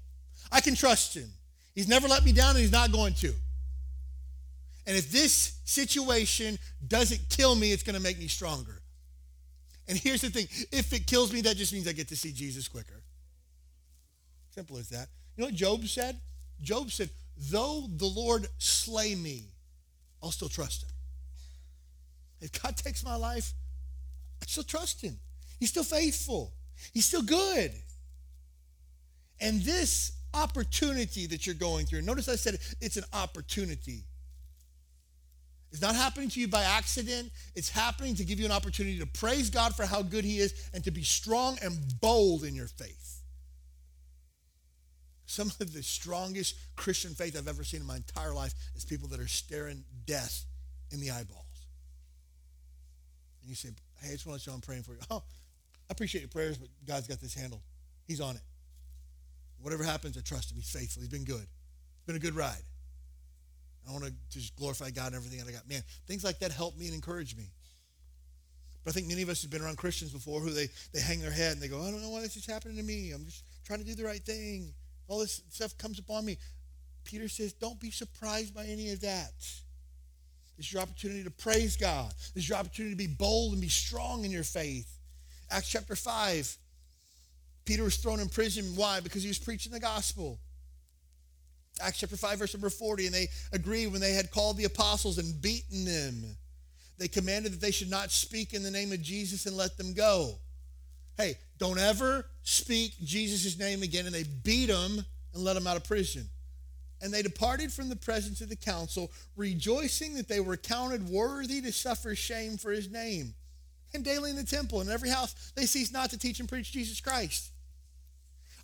I 0.51 0.61
can 0.61 0.75
trust 0.75 1.15
him. 1.15 1.29
He's 1.73 1.87
never 1.87 2.07
let 2.07 2.25
me 2.25 2.33
down 2.33 2.51
and 2.51 2.59
he's 2.59 2.71
not 2.71 2.91
going 2.91 3.13
to. 3.15 3.33
And 4.87 4.97
if 4.97 5.11
this 5.11 5.59
situation 5.63 6.57
doesn't 6.87 7.21
kill 7.29 7.55
me, 7.55 7.71
it's 7.71 7.83
going 7.83 7.95
to 7.95 8.01
make 8.01 8.19
me 8.19 8.27
stronger. 8.27 8.81
And 9.87 9.97
here's 9.97 10.21
the 10.21 10.29
thing 10.29 10.47
if 10.71 10.93
it 10.93 11.07
kills 11.07 11.33
me, 11.33 11.41
that 11.41 11.57
just 11.57 11.73
means 11.73 11.87
I 11.87 11.91
get 11.91 12.07
to 12.09 12.15
see 12.15 12.31
Jesus 12.31 12.67
quicker. 12.67 13.03
Simple 14.51 14.77
as 14.77 14.89
that. 14.89 15.07
You 15.35 15.41
know 15.41 15.47
what 15.47 15.55
Job 15.55 15.85
said? 15.85 16.19
Job 16.61 16.91
said, 16.91 17.09
Though 17.37 17.87
the 17.89 18.05
Lord 18.05 18.47
slay 18.57 19.15
me, 19.15 19.45
I'll 20.21 20.31
still 20.31 20.49
trust 20.49 20.83
him. 20.83 20.89
If 22.41 22.61
God 22.61 22.75
takes 22.75 23.03
my 23.03 23.15
life, 23.15 23.53
I 24.41 24.45
still 24.45 24.63
trust 24.63 25.01
him. 25.01 25.17
He's 25.59 25.69
still 25.69 25.83
faithful, 25.83 26.53
he's 26.93 27.05
still 27.05 27.21
good. 27.21 27.71
And 29.39 29.61
this 29.61 30.11
opportunity 30.33 31.25
that 31.27 31.45
you're 31.45 31.55
going 31.55 31.87
through, 31.87 32.03
notice 32.03 32.29
I 32.29 32.35
said 32.35 32.59
it's 32.79 32.97
an 32.97 33.05
opportunity. 33.11 34.03
It's 35.71 35.81
not 35.81 35.95
happening 35.95 36.29
to 36.29 36.39
you 36.39 36.47
by 36.47 36.63
accident. 36.63 37.31
It's 37.55 37.69
happening 37.69 38.15
to 38.15 38.25
give 38.25 38.39
you 38.39 38.45
an 38.45 38.51
opportunity 38.51 38.99
to 38.99 39.05
praise 39.05 39.49
God 39.49 39.73
for 39.73 39.85
how 39.85 40.01
good 40.01 40.25
He 40.25 40.39
is 40.39 40.69
and 40.73 40.83
to 40.83 40.91
be 40.91 41.03
strong 41.03 41.57
and 41.61 41.77
bold 42.01 42.43
in 42.43 42.55
your 42.55 42.67
faith. 42.67 43.21
Some 45.25 45.49
of 45.61 45.71
the 45.71 45.81
strongest 45.81 46.55
Christian 46.75 47.13
faith 47.13 47.37
I've 47.37 47.47
ever 47.47 47.63
seen 47.63 47.79
in 47.79 47.87
my 47.87 47.95
entire 47.95 48.33
life 48.33 48.53
is 48.75 48.83
people 48.83 49.07
that 49.09 49.19
are 49.21 49.29
staring 49.29 49.85
death 50.05 50.43
in 50.91 50.99
the 50.99 51.09
eyeballs. 51.09 51.45
And 53.41 53.49
you 53.49 53.55
say, 53.55 53.69
hey, 54.01 54.09
I 54.09 54.11
just 54.11 54.27
want 54.27 54.41
to 54.41 54.49
know 54.49 54.55
I'm 54.55 54.61
praying 54.61 54.83
for 54.83 54.91
you. 54.91 54.99
Oh, 55.09 55.23
I 55.89 55.93
appreciate 55.93 56.21
your 56.21 56.29
prayers, 56.29 56.57
but 56.57 56.67
God's 56.85 57.07
got 57.07 57.21
this 57.21 57.33
handled. 57.33 57.61
He's 58.07 58.19
on 58.19 58.35
it. 58.35 58.41
Whatever 59.61 59.83
happens, 59.83 60.17
I 60.17 60.21
trust 60.21 60.51
him. 60.51 60.57
He's 60.57 60.69
faithful. 60.69 61.01
He's 61.01 61.11
been 61.11 61.23
good. 61.23 61.43
It's 61.43 62.05
been 62.05 62.15
a 62.15 62.19
good 62.19 62.35
ride. 62.35 62.63
I 63.87 63.91
want 63.91 64.05
to 64.05 64.13
just 64.29 64.55
glorify 64.55 64.91
God 64.91 65.07
and 65.07 65.15
everything 65.15 65.41
I 65.47 65.51
got. 65.51 65.67
Man, 65.67 65.83
things 66.07 66.23
like 66.23 66.39
that 66.39 66.51
help 66.51 66.77
me 66.77 66.85
and 66.85 66.95
encourage 66.95 67.35
me. 67.35 67.45
But 68.83 68.91
I 68.91 68.93
think 68.93 69.07
many 69.07 69.21
of 69.21 69.29
us 69.29 69.41
have 69.43 69.51
been 69.51 69.61
around 69.61 69.77
Christians 69.77 70.11
before 70.11 70.39
who 70.39 70.49
they, 70.49 70.67
they 70.93 71.01
hang 71.01 71.19
their 71.19 71.31
head 71.31 71.53
and 71.53 71.61
they 71.61 71.67
go, 71.67 71.81
I 71.81 71.91
don't 71.91 72.01
know 72.01 72.09
why 72.09 72.21
this 72.21 72.35
is 72.35 72.45
happening 72.45 72.77
to 72.77 72.83
me. 72.83 73.11
I'm 73.11 73.25
just 73.25 73.43
trying 73.65 73.79
to 73.79 73.85
do 73.85 73.95
the 73.95 74.05
right 74.05 74.23
thing. 74.23 74.73
All 75.07 75.19
this 75.19 75.41
stuff 75.49 75.77
comes 75.77 75.99
upon 75.99 76.25
me. 76.25 76.37
Peter 77.03 77.27
says, 77.27 77.53
don't 77.53 77.79
be 77.79 77.91
surprised 77.91 78.55
by 78.55 78.65
any 78.65 78.91
of 78.91 79.01
that. 79.01 79.33
It's 80.57 80.71
your 80.71 80.81
opportunity 80.81 81.23
to 81.23 81.31
praise 81.31 81.75
God. 81.75 82.13
It's 82.35 82.47
your 82.47 82.57
opportunity 82.57 82.93
to 82.93 82.97
be 82.97 83.07
bold 83.07 83.53
and 83.53 83.61
be 83.61 83.69
strong 83.69 84.25
in 84.25 84.31
your 84.31 84.43
faith. 84.43 84.87
Acts 85.49 85.69
chapter 85.69 85.95
5. 85.95 86.57
Peter 87.65 87.83
was 87.83 87.97
thrown 87.97 88.19
in 88.19 88.29
prison. 88.29 88.65
Why? 88.75 88.99
Because 88.99 89.23
he 89.23 89.27
was 89.27 89.39
preaching 89.39 89.71
the 89.71 89.79
gospel. 89.79 90.39
Acts 91.79 91.99
chapter 91.99 92.17
5, 92.17 92.39
verse 92.39 92.53
number 92.53 92.69
40, 92.69 93.05
and 93.05 93.15
they 93.15 93.29
agreed 93.53 93.87
when 93.87 94.01
they 94.01 94.13
had 94.13 94.31
called 94.31 94.57
the 94.57 94.65
apostles 94.65 95.17
and 95.17 95.41
beaten 95.41 95.85
them. 95.85 96.35
They 96.97 97.07
commanded 97.07 97.53
that 97.53 97.61
they 97.61 97.71
should 97.71 97.89
not 97.89 98.11
speak 98.11 98.53
in 98.53 98.61
the 98.61 98.69
name 98.69 98.91
of 98.91 99.01
Jesus 99.01 99.45
and 99.45 99.57
let 99.57 99.77
them 99.77 99.93
go. 99.93 100.35
Hey, 101.17 101.35
don't 101.57 101.79
ever 101.79 102.27
speak 102.43 102.93
Jesus' 103.03 103.57
name 103.57 103.83
again. 103.83 104.05
And 104.05 104.13
they 104.13 104.23
beat 104.43 104.67
them 104.67 105.03
and 105.33 105.43
let 105.43 105.53
them 105.53 105.67
out 105.67 105.77
of 105.77 105.83
prison. 105.83 106.29
And 107.01 107.11
they 107.11 107.23
departed 107.23 107.71
from 107.73 107.89
the 107.89 107.95
presence 107.95 108.41
of 108.41 108.49
the 108.49 108.55
council, 108.55 109.11
rejoicing 109.35 110.13
that 110.15 110.27
they 110.27 110.39
were 110.39 110.57
counted 110.57 111.09
worthy 111.09 111.61
to 111.61 111.71
suffer 111.71 112.13
shame 112.15 112.57
for 112.57 112.69
his 112.71 112.91
name. 112.91 113.33
And 113.93 114.03
daily 114.03 114.29
in 114.29 114.35
the 114.35 114.43
temple 114.43 114.79
and 114.79 114.89
in 114.89 114.93
every 114.93 115.09
house, 115.09 115.51
they 115.55 115.65
ceased 115.65 115.91
not 115.91 116.11
to 116.11 116.19
teach 116.19 116.39
and 116.39 116.47
preach 116.47 116.71
Jesus 116.71 117.01
Christ. 117.01 117.51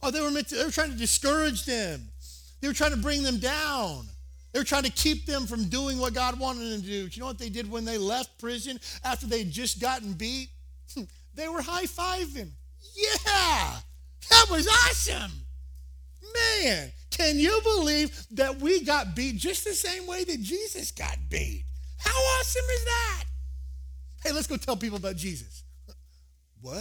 Oh, 0.04 0.12
they 0.12 0.22
were 0.22 0.30
meant 0.30 0.50
to, 0.50 0.56
they 0.56 0.64
were 0.64 0.72
trying 0.72 0.92
to 0.92 0.98
discourage 0.98 1.66
them. 1.66 2.10
They 2.60 2.68
were 2.68 2.74
trying 2.74 2.92
to 2.92 2.98
bring 2.98 3.24
them 3.24 3.40
down. 3.40 4.08
They 4.52 4.60
were 4.60 4.66
trying 4.66 4.84
to 4.84 4.92
keep 4.92 5.26
them 5.26 5.46
from 5.46 5.66
doing 5.66 6.00
what 6.00 6.14
God 6.14 6.40
wanted 6.40 6.72
them 6.72 6.82
to 6.82 6.88
do. 6.88 7.10
Do 7.10 7.16
you 7.16 7.20
know 7.20 7.28
what 7.28 7.38
they 7.38 7.50
did 7.50 7.70
when 7.70 7.86
they 7.86 7.98
left 7.98 8.40
prison 8.40 8.80
after 9.04 9.28
they'd 9.28 9.52
just 9.52 9.80
gotten 9.80 10.14
beat? 10.14 10.50
they 11.36 11.48
were 11.48 11.62
high 11.62 11.86
fiving. 11.86 12.50
Yeah, 12.96 13.80
that 14.30 14.46
was 14.50 14.68
awesome. 14.68 15.32
Man, 16.34 16.92
can 17.12 17.40
you 17.40 17.60
believe 17.64 18.26
that 18.32 18.60
we 18.60 18.84
got 18.84 19.16
beat 19.16 19.38
just 19.38 19.64
the 19.64 19.74
same 19.74 20.08
way 20.08 20.24
that 20.24 20.42
Jesus 20.42 20.92
got 20.92 21.18
beat? 21.30 21.64
How 22.00 22.12
awesome 22.12 22.66
is 22.74 22.86
that? 22.86 23.24
Hey, 24.24 24.32
let's 24.32 24.48
go 24.48 24.58
tell 24.58 24.78
people 24.78 24.98
about 24.98 25.16
Jesus. 25.16 25.64
What? 26.60 26.80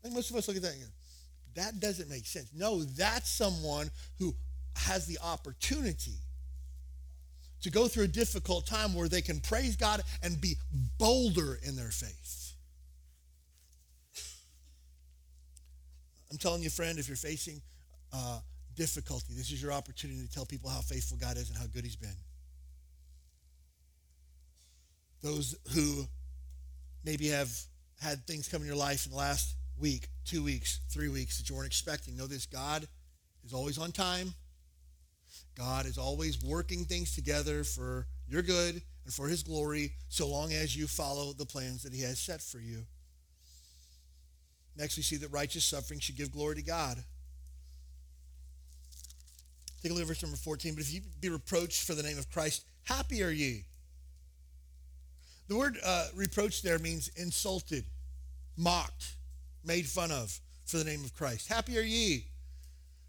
I 0.00 0.02
think 0.02 0.14
most 0.14 0.30
of 0.30 0.36
us 0.36 0.48
look 0.48 0.56
at 0.56 0.62
that 0.62 0.72
and 0.72 0.80
that 1.54 1.80
doesn't 1.80 2.08
make 2.08 2.26
sense. 2.26 2.50
No, 2.54 2.82
that's 2.82 3.30
someone 3.30 3.90
who 4.18 4.34
has 4.76 5.06
the 5.06 5.18
opportunity 5.22 6.18
to 7.62 7.70
go 7.70 7.88
through 7.88 8.04
a 8.04 8.08
difficult 8.08 8.66
time 8.66 8.94
where 8.94 9.08
they 9.08 9.20
can 9.20 9.40
praise 9.40 9.76
God 9.76 10.02
and 10.22 10.40
be 10.40 10.56
bolder 10.98 11.58
in 11.62 11.76
their 11.76 11.90
faith. 11.90 12.54
I'm 16.30 16.38
telling 16.38 16.62
you, 16.62 16.70
friend, 16.70 16.98
if 16.98 17.08
you're 17.08 17.16
facing 17.16 17.60
uh, 18.12 18.38
difficulty, 18.76 19.34
this 19.34 19.50
is 19.50 19.60
your 19.60 19.72
opportunity 19.72 20.24
to 20.24 20.32
tell 20.32 20.46
people 20.46 20.70
how 20.70 20.80
faithful 20.80 21.18
God 21.18 21.36
is 21.36 21.48
and 21.50 21.58
how 21.58 21.66
good 21.66 21.84
He's 21.84 21.96
been. 21.96 22.16
Those 25.22 25.56
who 25.74 26.06
maybe 27.04 27.28
have 27.28 27.50
had 28.00 28.26
things 28.26 28.48
come 28.48 28.62
in 28.62 28.66
your 28.66 28.76
life 28.76 29.04
in 29.06 29.12
the 29.12 29.18
last 29.18 29.56
week, 29.80 30.08
two 30.24 30.42
weeks, 30.42 30.80
three 30.90 31.08
weeks 31.08 31.38
that 31.38 31.48
you 31.48 31.56
weren't 31.56 31.66
expecting, 31.66 32.16
know 32.16 32.26
this 32.26 32.46
God 32.46 32.86
is 33.44 33.52
always 33.52 33.78
on 33.78 33.92
time. 33.92 34.34
God 35.56 35.86
is 35.86 35.98
always 35.98 36.42
working 36.42 36.84
things 36.84 37.14
together 37.14 37.64
for 37.64 38.06
your 38.28 38.42
good 38.42 38.82
and 39.04 39.14
for 39.14 39.28
his 39.28 39.42
glory 39.42 39.92
so 40.08 40.28
long 40.28 40.52
as 40.52 40.76
you 40.76 40.86
follow 40.86 41.32
the 41.32 41.46
plans 41.46 41.82
that 41.82 41.92
he 41.92 42.02
has 42.02 42.18
set 42.18 42.40
for 42.40 42.58
you. 42.58 42.84
Next, 44.76 44.96
we 44.96 45.02
see 45.02 45.16
that 45.16 45.28
righteous 45.32 45.64
suffering 45.64 46.00
should 46.00 46.16
give 46.16 46.32
glory 46.32 46.56
to 46.56 46.62
God. 46.62 46.96
Take 49.82 49.92
a 49.92 49.94
look 49.94 50.02
at 50.02 50.08
verse 50.08 50.22
number 50.22 50.36
14. 50.36 50.74
But 50.74 50.82
if 50.82 50.92
you 50.92 51.00
be 51.20 51.28
reproached 51.28 51.86
for 51.86 51.94
the 51.94 52.02
name 52.02 52.18
of 52.18 52.30
Christ, 52.30 52.64
happy 52.84 53.22
are 53.22 53.30
ye. 53.30 53.64
The 55.48 55.56
word 55.56 55.78
uh, 55.84 56.08
reproach 56.14 56.62
there 56.62 56.78
means 56.78 57.08
insulted, 57.16 57.84
mocked, 58.56 59.16
made 59.64 59.86
fun 59.86 60.10
of 60.10 60.38
for 60.64 60.78
the 60.78 60.84
name 60.84 61.04
of 61.04 61.14
Christ. 61.14 61.48
Happy 61.48 61.78
are 61.78 61.82
ye. 61.82 62.26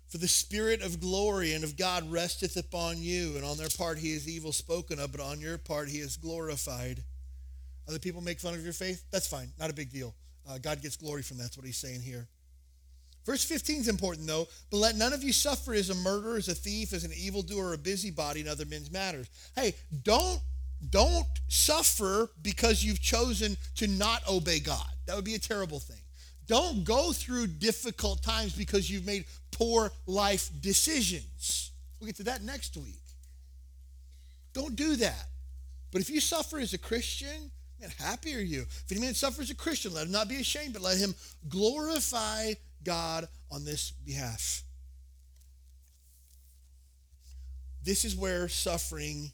For 0.10 0.18
the 0.18 0.28
spirit 0.28 0.82
of 0.82 1.00
glory 1.00 1.54
and 1.54 1.64
of 1.64 1.78
God 1.78 2.12
resteth 2.12 2.58
upon 2.58 2.98
you, 3.02 3.38
and 3.38 3.46
on 3.46 3.58
their 3.58 3.70
part 3.70 3.98
he 3.98 4.12
is 4.12 4.28
evil 4.28 4.52
spoken 4.52 5.00
of, 5.00 5.14
but 5.14 5.22
on 5.22 5.40
your 5.40 5.58
part 5.58 5.88
he 5.88 6.00
is 6.00 6.18
glorified. 6.18 7.02
Other 7.88 8.00
people 8.00 8.22
make 8.22 8.40
fun 8.40 8.54
of 8.54 8.64
your 8.64 8.74
faith? 8.74 9.04
That's 9.12 9.28
fine. 9.28 9.52
Not 9.58 9.70
a 9.70 9.74
big 9.74 9.90
deal. 9.90 10.14
Uh, 10.50 10.58
God 10.58 10.82
gets 10.82 10.98
glory 10.98 11.22
from 11.22 11.38
that. 11.38 11.44
That's 11.44 11.58
what 11.58 11.66
he's 11.66 11.78
saying 11.78 12.02
here. 12.02 12.28
Verse 13.26 13.44
15 13.44 13.82
is 13.82 13.88
important, 13.88 14.28
though. 14.28 14.48
But 14.70 14.78
let 14.78 14.96
none 14.96 15.14
of 15.14 15.24
you 15.24 15.32
suffer 15.32 15.74
as 15.74 15.90
a 15.90 15.96
murderer, 15.96 16.38
as 16.38 16.48
a 16.48 16.56
thief, 16.56 16.92
as 16.92 17.04
an 17.04 17.12
evildoer, 17.14 17.70
or 17.70 17.74
a 17.74 17.78
busybody 17.78 18.42
in 18.42 18.48
other 18.48 18.66
men's 18.66 18.92
matters. 18.92 19.30
Hey, 19.56 19.76
don't 20.04 20.42
don't 20.90 21.28
suffer 21.48 22.32
because 22.42 22.84
you've 22.84 23.00
chosen 23.00 23.56
to 23.76 23.88
not 23.88 24.28
obey 24.28 24.60
God. 24.60 24.90
That 25.06 25.16
would 25.16 25.26
be 25.26 25.36
a 25.36 25.40
terrible 25.40 25.80
thing. 25.80 26.02
Don't 26.52 26.84
go 26.84 27.14
through 27.14 27.48
difficult 27.48 28.22
times 28.22 28.54
because 28.54 28.90
you've 28.92 29.06
made 29.06 29.24
poor 29.52 29.90
life 30.06 30.50
decisions. 30.60 31.72
We'll 31.98 32.08
get 32.08 32.18
to 32.18 32.24
that 32.24 32.44
next 32.44 32.76
week. 32.76 33.00
Don't 34.52 34.76
do 34.76 34.98
that. 34.98 35.28
But 35.94 36.02
if 36.02 36.10
you 36.10 36.20
suffer 36.20 36.60
as 36.60 36.74
a 36.74 36.78
Christian, 36.78 37.52
man, 37.80 37.90
happy 37.98 38.36
are 38.36 38.42
you. 38.42 38.64
If 38.64 38.92
any 38.92 39.00
man 39.00 39.14
suffers 39.14 39.46
as 39.46 39.52
a 39.52 39.56
Christian, 39.56 39.94
let 39.94 40.08
him 40.08 40.12
not 40.12 40.28
be 40.28 40.42
ashamed, 40.42 40.74
but 40.74 40.82
let 40.82 40.98
him 40.98 41.16
glorify 41.48 42.52
God 42.84 43.30
on 43.50 43.64
this 43.64 43.92
behalf. 43.92 44.64
This 47.82 48.04
is 48.04 48.14
where 48.14 48.50
suffering 48.50 49.32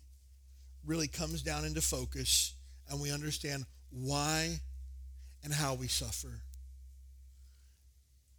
really 0.86 1.08
comes 1.08 1.42
down 1.42 1.66
into 1.66 1.82
focus 1.82 2.54
and 2.92 3.02
we 3.02 3.12
understand 3.12 3.66
why 3.90 4.60
and 5.44 5.52
how 5.52 5.74
we 5.74 5.88
suffer. 5.88 6.44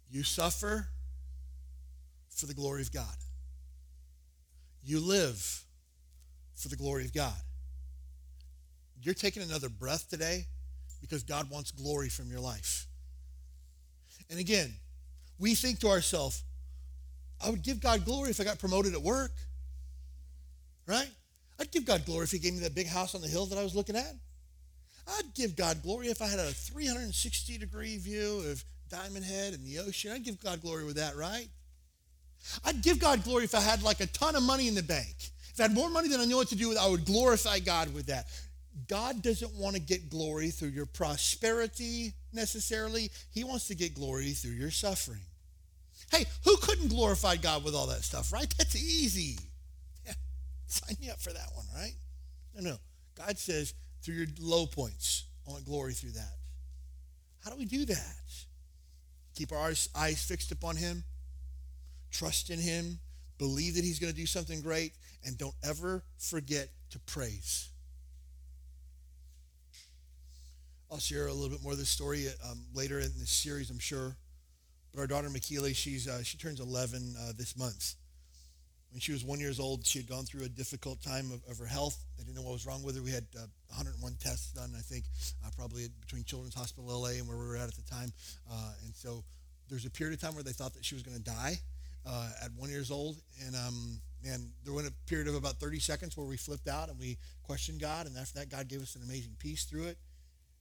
You 0.09 0.23
suffer 0.23 0.87
for 2.29 2.45
the 2.45 2.53
glory 2.53 2.81
of 2.81 2.91
God. 2.91 3.15
You 4.83 4.99
live 4.99 5.63
for 6.55 6.69
the 6.69 6.75
glory 6.75 7.05
of 7.05 7.13
God. 7.13 7.35
You're 9.01 9.13
taking 9.13 9.43
another 9.43 9.69
breath 9.69 10.09
today 10.09 10.45
because 11.01 11.23
God 11.23 11.49
wants 11.49 11.71
glory 11.71 12.09
from 12.09 12.29
your 12.29 12.39
life. 12.39 12.87
And 14.29 14.39
again, 14.39 14.73
we 15.37 15.55
think 15.55 15.79
to 15.79 15.87
ourselves, 15.87 16.43
I 17.43 17.49
would 17.49 17.63
give 17.63 17.79
God 17.79 18.03
glory 18.03 18.29
if 18.29 18.41
I 18.41 18.43
got 18.43 18.59
promoted 18.59 18.93
at 18.93 19.01
work. 19.01 19.31
Right? 20.85 21.09
I'd 21.59 21.71
give 21.71 21.85
God 21.85 22.05
glory 22.05 22.23
if 22.23 22.31
he 22.31 22.39
gave 22.39 22.53
me 22.53 22.59
that 22.59 22.75
big 22.75 22.87
house 22.87 23.15
on 23.15 23.21
the 23.21 23.27
hill 23.27 23.45
that 23.47 23.57
I 23.57 23.63
was 23.63 23.75
looking 23.75 23.95
at. 23.95 24.13
I'd 25.07 25.33
give 25.33 25.55
God 25.55 25.81
glory 25.81 26.07
if 26.07 26.21
I 26.21 26.27
had 26.27 26.39
a 26.39 26.51
360 26.51 27.57
degree 27.57 27.97
view 27.97 28.43
of 28.49 28.63
Diamond 28.89 29.25
Head 29.25 29.53
and 29.53 29.65
the 29.65 29.79
ocean. 29.79 30.11
I'd 30.11 30.23
give 30.23 30.41
God 30.41 30.61
glory 30.61 30.85
with 30.85 30.95
that, 30.95 31.15
right? 31.15 31.47
I'd 32.63 32.81
give 32.81 32.99
God 32.99 33.23
glory 33.23 33.43
if 33.43 33.55
I 33.55 33.59
had 33.59 33.83
like 33.83 33.99
a 33.99 34.07
ton 34.07 34.35
of 34.35 34.43
money 34.43 34.67
in 34.67 34.75
the 34.75 34.83
bank. 34.83 35.15
If 35.53 35.59
I 35.59 35.63
had 35.63 35.73
more 35.73 35.89
money 35.89 36.07
than 36.07 36.19
I 36.19 36.25
know 36.25 36.37
what 36.37 36.49
to 36.49 36.55
do 36.55 36.69
with, 36.69 36.77
I 36.77 36.87
would 36.87 37.05
glorify 37.05 37.59
God 37.59 37.93
with 37.93 38.07
that. 38.07 38.27
God 38.87 39.21
doesn't 39.21 39.53
want 39.55 39.75
to 39.75 39.81
get 39.81 40.09
glory 40.09 40.49
through 40.51 40.69
your 40.69 40.85
prosperity 40.85 42.13
necessarily. 42.31 43.11
He 43.31 43.43
wants 43.43 43.67
to 43.67 43.75
get 43.75 43.93
glory 43.93 44.31
through 44.31 44.51
your 44.51 44.71
suffering. 44.71 45.21
Hey, 46.11 46.25
who 46.45 46.55
couldn't 46.57 46.87
glorify 46.87 47.35
God 47.35 47.63
with 47.63 47.75
all 47.75 47.87
that 47.87 48.03
stuff, 48.03 48.31
right? 48.31 48.51
That's 48.57 48.75
easy. 48.75 49.37
Yeah, 50.05 50.13
sign 50.67 50.95
me 51.01 51.09
up 51.09 51.19
for 51.19 51.31
that 51.33 51.49
one, 51.53 51.65
right? 51.75 51.93
No, 52.55 52.71
no. 52.71 52.77
God 53.15 53.37
says 53.37 53.73
through 54.01 54.15
your 54.15 54.27
low 54.39 54.65
points, 54.65 55.25
I 55.47 55.51
want 55.51 55.65
glory 55.65 55.93
through 55.93 56.11
that. 56.11 56.35
How 57.43 57.51
do 57.51 57.57
we 57.57 57.65
do 57.65 57.85
that? 57.85 58.15
Keep 59.39 59.53
our 59.53 59.71
eyes 59.95 60.21
fixed 60.21 60.51
upon 60.51 60.75
Him, 60.75 61.05
trust 62.11 62.49
in 62.49 62.59
Him, 62.59 62.99
believe 63.37 63.75
that 63.75 63.85
He's 63.85 63.97
going 63.97 64.11
to 64.11 64.17
do 64.19 64.25
something 64.25 64.59
great, 64.59 64.91
and 65.25 65.37
don't 65.37 65.55
ever 65.63 66.03
forget 66.17 66.67
to 66.89 66.99
praise. 66.99 67.69
I'll 70.91 70.99
share 70.99 71.27
a 71.27 71.33
little 71.33 71.47
bit 71.47 71.63
more 71.63 71.71
of 71.71 71.77
this 71.77 71.87
story 71.87 72.27
um, 72.51 72.65
later 72.73 72.99
in 72.99 73.13
this 73.17 73.29
series, 73.29 73.69
I'm 73.69 73.79
sure. 73.79 74.17
But 74.91 74.99
our 74.99 75.07
daughter 75.07 75.29
Makila, 75.29 75.73
she's 75.73 76.05
uh, 76.05 76.21
she 76.21 76.37
turns 76.37 76.59
11 76.59 77.15
uh, 77.17 77.31
this 77.37 77.57
month. 77.57 77.95
When 78.91 78.99
she 78.99 79.11
was 79.11 79.23
one 79.23 79.39
years 79.39 79.59
old, 79.59 79.85
she 79.85 79.99
had 79.99 80.07
gone 80.07 80.25
through 80.25 80.45
a 80.45 80.49
difficult 80.49 81.01
time 81.01 81.31
of, 81.31 81.43
of 81.49 81.59
her 81.59 81.67
health. 81.67 82.03
They 82.17 82.23
didn't 82.23 82.35
know 82.35 82.41
what 82.41 82.53
was 82.53 82.65
wrong 82.65 82.81
with 82.81 82.95
her. 82.95 83.03
We 83.03 83.11
had 83.11 83.25
uh, 83.37 83.45
101 83.69 84.15
tests 84.19 84.51
done, 84.51 84.73
I 84.75 84.81
think, 84.81 85.05
uh, 85.45 85.49
probably 85.55 85.87
between 86.01 86.23
Children's 86.23 86.55
Hospital 86.55 87.01
LA 87.01 87.19
and 87.19 87.27
where 87.27 87.37
we 87.37 87.45
were 87.45 87.57
at 87.57 87.67
at 87.67 87.75
the 87.75 87.83
time. 87.83 88.11
Uh, 88.51 88.71
and 88.83 88.95
so 88.95 89.23
there's 89.69 89.85
a 89.85 89.91
period 89.91 90.15
of 90.15 90.21
time 90.21 90.33
where 90.33 90.43
they 90.43 90.53
thought 90.53 90.73
that 90.73 90.83
she 90.83 90.95
was 90.95 91.03
going 91.03 91.17
to 91.17 91.23
die 91.23 91.59
uh, 92.05 92.29
at 92.43 92.51
one 92.53 92.69
years 92.69 92.89
old. 92.89 93.17
And 93.45 93.55
um, 93.55 93.99
man, 94.23 94.51
there 94.63 94.73
went 94.73 94.87
a 94.87 94.93
period 95.07 95.27
of 95.27 95.35
about 95.35 95.55
30 95.55 95.79
seconds 95.79 96.17
where 96.17 96.25
we 96.25 96.37
flipped 96.37 96.67
out 96.67 96.89
and 96.89 96.97
we 96.99 97.17
questioned 97.43 97.79
God. 97.79 98.07
And 98.07 98.17
after 98.17 98.39
that, 98.39 98.49
God 98.49 98.67
gave 98.67 98.81
us 98.81 98.95
an 98.95 99.03
amazing 99.03 99.35
peace 99.39 99.65
through 99.65 99.85
it. 99.85 99.97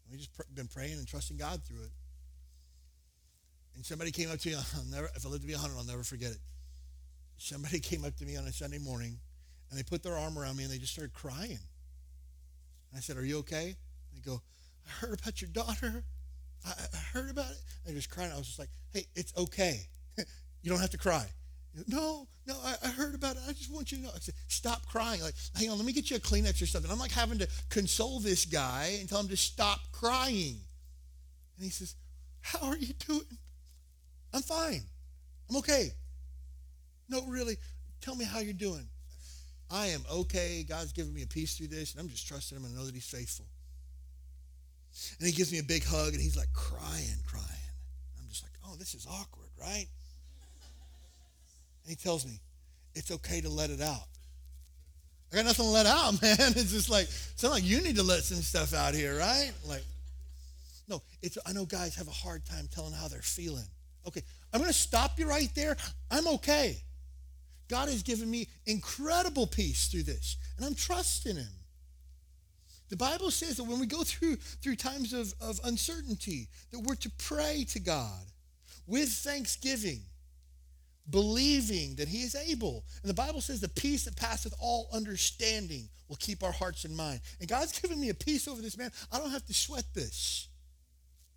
And 0.04 0.12
we 0.12 0.18
just 0.18 0.34
pr- 0.34 0.42
been 0.54 0.68
praying 0.68 0.98
and 0.98 1.06
trusting 1.06 1.38
God 1.38 1.62
through 1.64 1.82
it. 1.82 1.92
And 3.74 3.86
somebody 3.86 4.10
came 4.10 4.30
up 4.30 4.38
to 4.40 4.48
me, 4.48 4.54
I'll 4.76 4.84
never, 4.90 5.08
if 5.14 5.24
I 5.24 5.28
live 5.28 5.40
to 5.40 5.46
be 5.46 5.54
100, 5.54 5.76
I'll 5.76 5.84
never 5.84 6.02
forget 6.02 6.32
it. 6.32 6.38
Somebody 7.38 7.80
came 7.80 8.04
up 8.04 8.16
to 8.16 8.24
me 8.24 8.36
on 8.36 8.44
a 8.44 8.52
Sunday 8.52 8.78
morning 8.78 9.18
and 9.70 9.78
they 9.78 9.82
put 9.82 10.02
their 10.02 10.16
arm 10.16 10.38
around 10.38 10.56
me 10.56 10.64
and 10.64 10.72
they 10.72 10.78
just 10.78 10.92
started 10.92 11.14
crying. 11.14 11.58
I 12.96 13.00
said, 13.00 13.16
Are 13.16 13.24
you 13.24 13.38
okay? 13.38 13.76
They 14.14 14.20
go, 14.20 14.42
I 14.86 15.06
heard 15.06 15.18
about 15.20 15.40
your 15.40 15.50
daughter. 15.50 16.04
I, 16.66 16.96
heard 17.12 17.30
about 17.30 17.50
it. 17.50 17.58
They 17.86 17.92
just 17.92 18.10
crying. 18.10 18.32
I 18.32 18.36
was 18.36 18.46
just 18.46 18.58
like, 18.58 18.70
Hey, 18.92 19.06
it's 19.14 19.32
okay. 19.36 19.80
you 20.62 20.70
don't 20.70 20.80
have 20.80 20.90
to 20.90 20.98
cry. 20.98 21.26
No, 21.86 22.26
no, 22.46 22.56
I, 22.64 22.74
I, 22.82 22.88
heard 22.88 23.14
about 23.14 23.36
it. 23.36 23.42
I 23.46 23.52
just 23.52 23.70
want 23.70 23.92
you 23.92 23.98
to 23.98 24.04
know. 24.04 24.10
I 24.14 24.18
said, 24.18 24.34
stop 24.48 24.86
crying. 24.86 25.20
Like, 25.20 25.34
hang 25.54 25.70
on, 25.70 25.76
let 25.76 25.86
me 25.86 25.92
get 25.92 26.10
you 26.10 26.16
a 26.16 26.18
Kleenex 26.18 26.60
or 26.60 26.66
something. 26.66 26.90
I'm 26.90 26.98
like 26.98 27.12
having 27.12 27.38
to 27.38 27.48
console 27.68 28.18
this 28.18 28.46
guy 28.46 28.96
and 28.98 29.08
tell 29.08 29.20
him 29.20 29.28
to 29.28 29.36
stop 29.36 29.78
crying. 29.92 30.56
And 31.56 31.64
he 31.64 31.70
says, 31.70 31.94
How 32.40 32.66
are 32.66 32.76
you 32.76 32.94
doing? 33.06 33.38
I'm 34.32 34.42
fine. 34.42 34.82
I'm 35.48 35.56
okay. 35.58 35.92
No, 37.08 37.26
really. 37.26 37.56
Tell 38.00 38.14
me 38.14 38.24
how 38.24 38.40
you're 38.40 38.52
doing. 38.52 38.86
I 39.70 39.88
am 39.88 40.02
okay. 40.10 40.64
God's 40.68 40.92
given 40.92 41.12
me 41.12 41.22
a 41.22 41.26
peace 41.26 41.56
through 41.56 41.68
this, 41.68 41.92
and 41.92 42.00
I'm 42.00 42.08
just 42.08 42.26
trusting 42.26 42.56
him 42.56 42.64
and 42.64 42.74
I 42.74 42.78
know 42.78 42.86
that 42.86 42.94
he's 42.94 43.08
faithful. 43.08 43.46
And 45.18 45.26
he 45.26 45.32
gives 45.32 45.52
me 45.52 45.58
a 45.58 45.64
big 45.64 45.84
hug, 45.84 46.12
and 46.12 46.20
he's 46.20 46.36
like 46.36 46.52
crying, 46.52 47.18
crying. 47.26 47.44
I'm 48.18 48.28
just 48.28 48.42
like, 48.42 48.52
oh, 48.66 48.74
this 48.76 48.94
is 48.94 49.06
awkward, 49.06 49.50
right? 49.60 49.86
And 51.84 51.90
he 51.90 51.96
tells 51.96 52.26
me, 52.26 52.40
it's 52.94 53.10
okay 53.10 53.40
to 53.40 53.48
let 53.48 53.70
it 53.70 53.80
out. 53.80 54.08
I 55.32 55.36
got 55.36 55.44
nothing 55.44 55.66
to 55.66 55.70
let 55.70 55.86
out, 55.86 56.20
man. 56.22 56.36
It's 56.38 56.72
just 56.72 56.90
like, 56.90 57.06
sound 57.36 57.52
like 57.54 57.64
you 57.64 57.80
need 57.82 57.96
to 57.96 58.02
let 58.02 58.22
some 58.22 58.38
stuff 58.38 58.74
out 58.74 58.94
here, 58.94 59.18
right? 59.18 59.52
Like, 59.66 59.84
no, 60.88 61.02
it's 61.22 61.36
I 61.46 61.52
know 61.52 61.66
guys 61.66 61.94
have 61.96 62.08
a 62.08 62.12
hard 62.12 62.44
time 62.46 62.66
telling 62.72 62.94
how 62.94 63.08
they're 63.08 63.20
feeling. 63.20 63.66
Okay, 64.06 64.22
I'm 64.52 64.60
gonna 64.60 64.72
stop 64.72 65.18
you 65.18 65.28
right 65.28 65.50
there. 65.54 65.76
I'm 66.10 66.26
okay. 66.28 66.82
God 67.68 67.88
has 67.88 68.02
given 68.02 68.30
me 68.30 68.48
incredible 68.66 69.46
peace 69.46 69.88
through 69.88 70.04
this, 70.04 70.36
and 70.56 70.64
I'm 70.66 70.74
trusting 70.74 71.36
Him. 71.36 71.46
The 72.88 72.96
Bible 72.96 73.30
says 73.30 73.58
that 73.58 73.64
when 73.64 73.80
we 73.80 73.86
go 73.86 74.02
through, 74.02 74.36
through 74.36 74.76
times 74.76 75.12
of, 75.12 75.34
of 75.40 75.60
uncertainty, 75.64 76.48
that 76.70 76.80
we're 76.80 76.94
to 76.94 77.10
pray 77.18 77.64
to 77.70 77.80
God 77.80 78.22
with 78.86 79.10
thanksgiving. 79.10 80.00
believing 81.10 81.94
that 81.96 82.08
he 82.08 82.22
is 82.22 82.34
able. 82.34 82.84
And 83.02 83.10
the 83.10 83.14
Bible 83.14 83.40
says 83.40 83.60
the 83.60 83.68
peace 83.68 84.04
that 84.04 84.16
passeth 84.16 84.54
all 84.60 84.88
understanding 84.92 85.88
will 86.08 86.16
keep 86.16 86.42
our 86.42 86.52
hearts 86.52 86.84
and 86.84 86.96
mind. 86.96 87.20
And 87.40 87.48
God's 87.48 87.78
given 87.80 88.00
me 88.00 88.10
a 88.10 88.14
peace 88.14 88.48
over 88.48 88.60
this 88.60 88.76
man. 88.76 88.90
I 89.12 89.18
don't 89.18 89.30
have 89.30 89.46
to 89.46 89.54
sweat 89.54 89.84
this. 89.94 90.48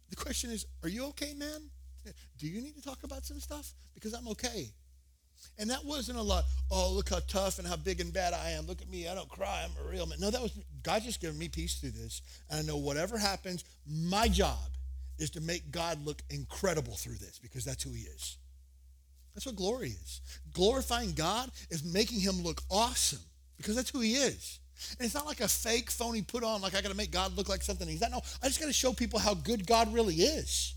The 0.09 0.15
question 0.15 0.51
is, 0.51 0.65
are 0.83 0.89
you 0.89 1.05
okay, 1.07 1.33
man? 1.33 1.69
Do 2.37 2.47
you 2.47 2.61
need 2.61 2.75
to 2.75 2.81
talk 2.81 3.03
about 3.03 3.25
some 3.25 3.39
stuff? 3.39 3.73
Because 3.93 4.13
I'm 4.13 4.27
okay. 4.29 4.69
And 5.57 5.69
that 5.69 5.85
wasn't 5.85 6.17
a 6.17 6.21
lot, 6.21 6.45
oh, 6.71 6.91
look 6.91 7.09
how 7.09 7.19
tough 7.27 7.59
and 7.59 7.67
how 7.67 7.75
big 7.75 7.99
and 7.99 8.11
bad 8.11 8.33
I 8.33 8.51
am. 8.51 8.65
Look 8.65 8.81
at 8.81 8.89
me. 8.89 9.07
I 9.07 9.15
don't 9.15 9.29
cry. 9.29 9.63
I'm 9.63 9.85
a 9.85 9.89
real 9.89 10.05
man. 10.05 10.19
No, 10.19 10.31
that 10.31 10.41
was 10.41 10.51
God 10.81 11.03
just 11.03 11.21
giving 11.21 11.37
me 11.37 11.49
peace 11.49 11.75
through 11.75 11.91
this. 11.91 12.21
And 12.49 12.59
I 12.59 12.63
know 12.63 12.77
whatever 12.77 13.17
happens, 13.17 13.63
my 13.87 14.27
job 14.27 14.57
is 15.19 15.29
to 15.31 15.41
make 15.41 15.71
God 15.71 16.03
look 16.03 16.21
incredible 16.29 16.93
through 16.93 17.15
this 17.15 17.39
because 17.39 17.63
that's 17.63 17.83
who 17.83 17.91
he 17.91 18.01
is. 18.01 18.37
That's 19.33 19.45
what 19.45 19.55
glory 19.55 19.89
is. 19.89 20.21
Glorifying 20.53 21.13
God 21.13 21.51
is 21.69 21.83
making 21.83 22.19
him 22.19 22.41
look 22.41 22.61
awesome 22.69 23.21
because 23.57 23.75
that's 23.75 23.89
who 23.89 24.01
he 24.01 24.13
is. 24.15 24.59
And 24.97 25.05
it's 25.05 25.13
not 25.13 25.27
like 25.27 25.41
a 25.41 25.47
fake, 25.47 25.91
phony 25.91 26.21
put 26.21 26.43
on, 26.43 26.61
like 26.61 26.75
I 26.75 26.81
got 26.81 26.89
to 26.89 26.97
make 26.97 27.11
God 27.11 27.37
look 27.37 27.47
like 27.47 27.61
something 27.61 27.87
he's 27.87 28.01
not. 28.01 28.11
No, 28.11 28.21
I 28.41 28.47
just 28.47 28.59
got 28.59 28.65
to 28.65 28.73
show 28.73 28.93
people 28.93 29.19
how 29.19 29.35
good 29.35 29.67
God 29.67 29.93
really 29.93 30.15
is. 30.15 30.73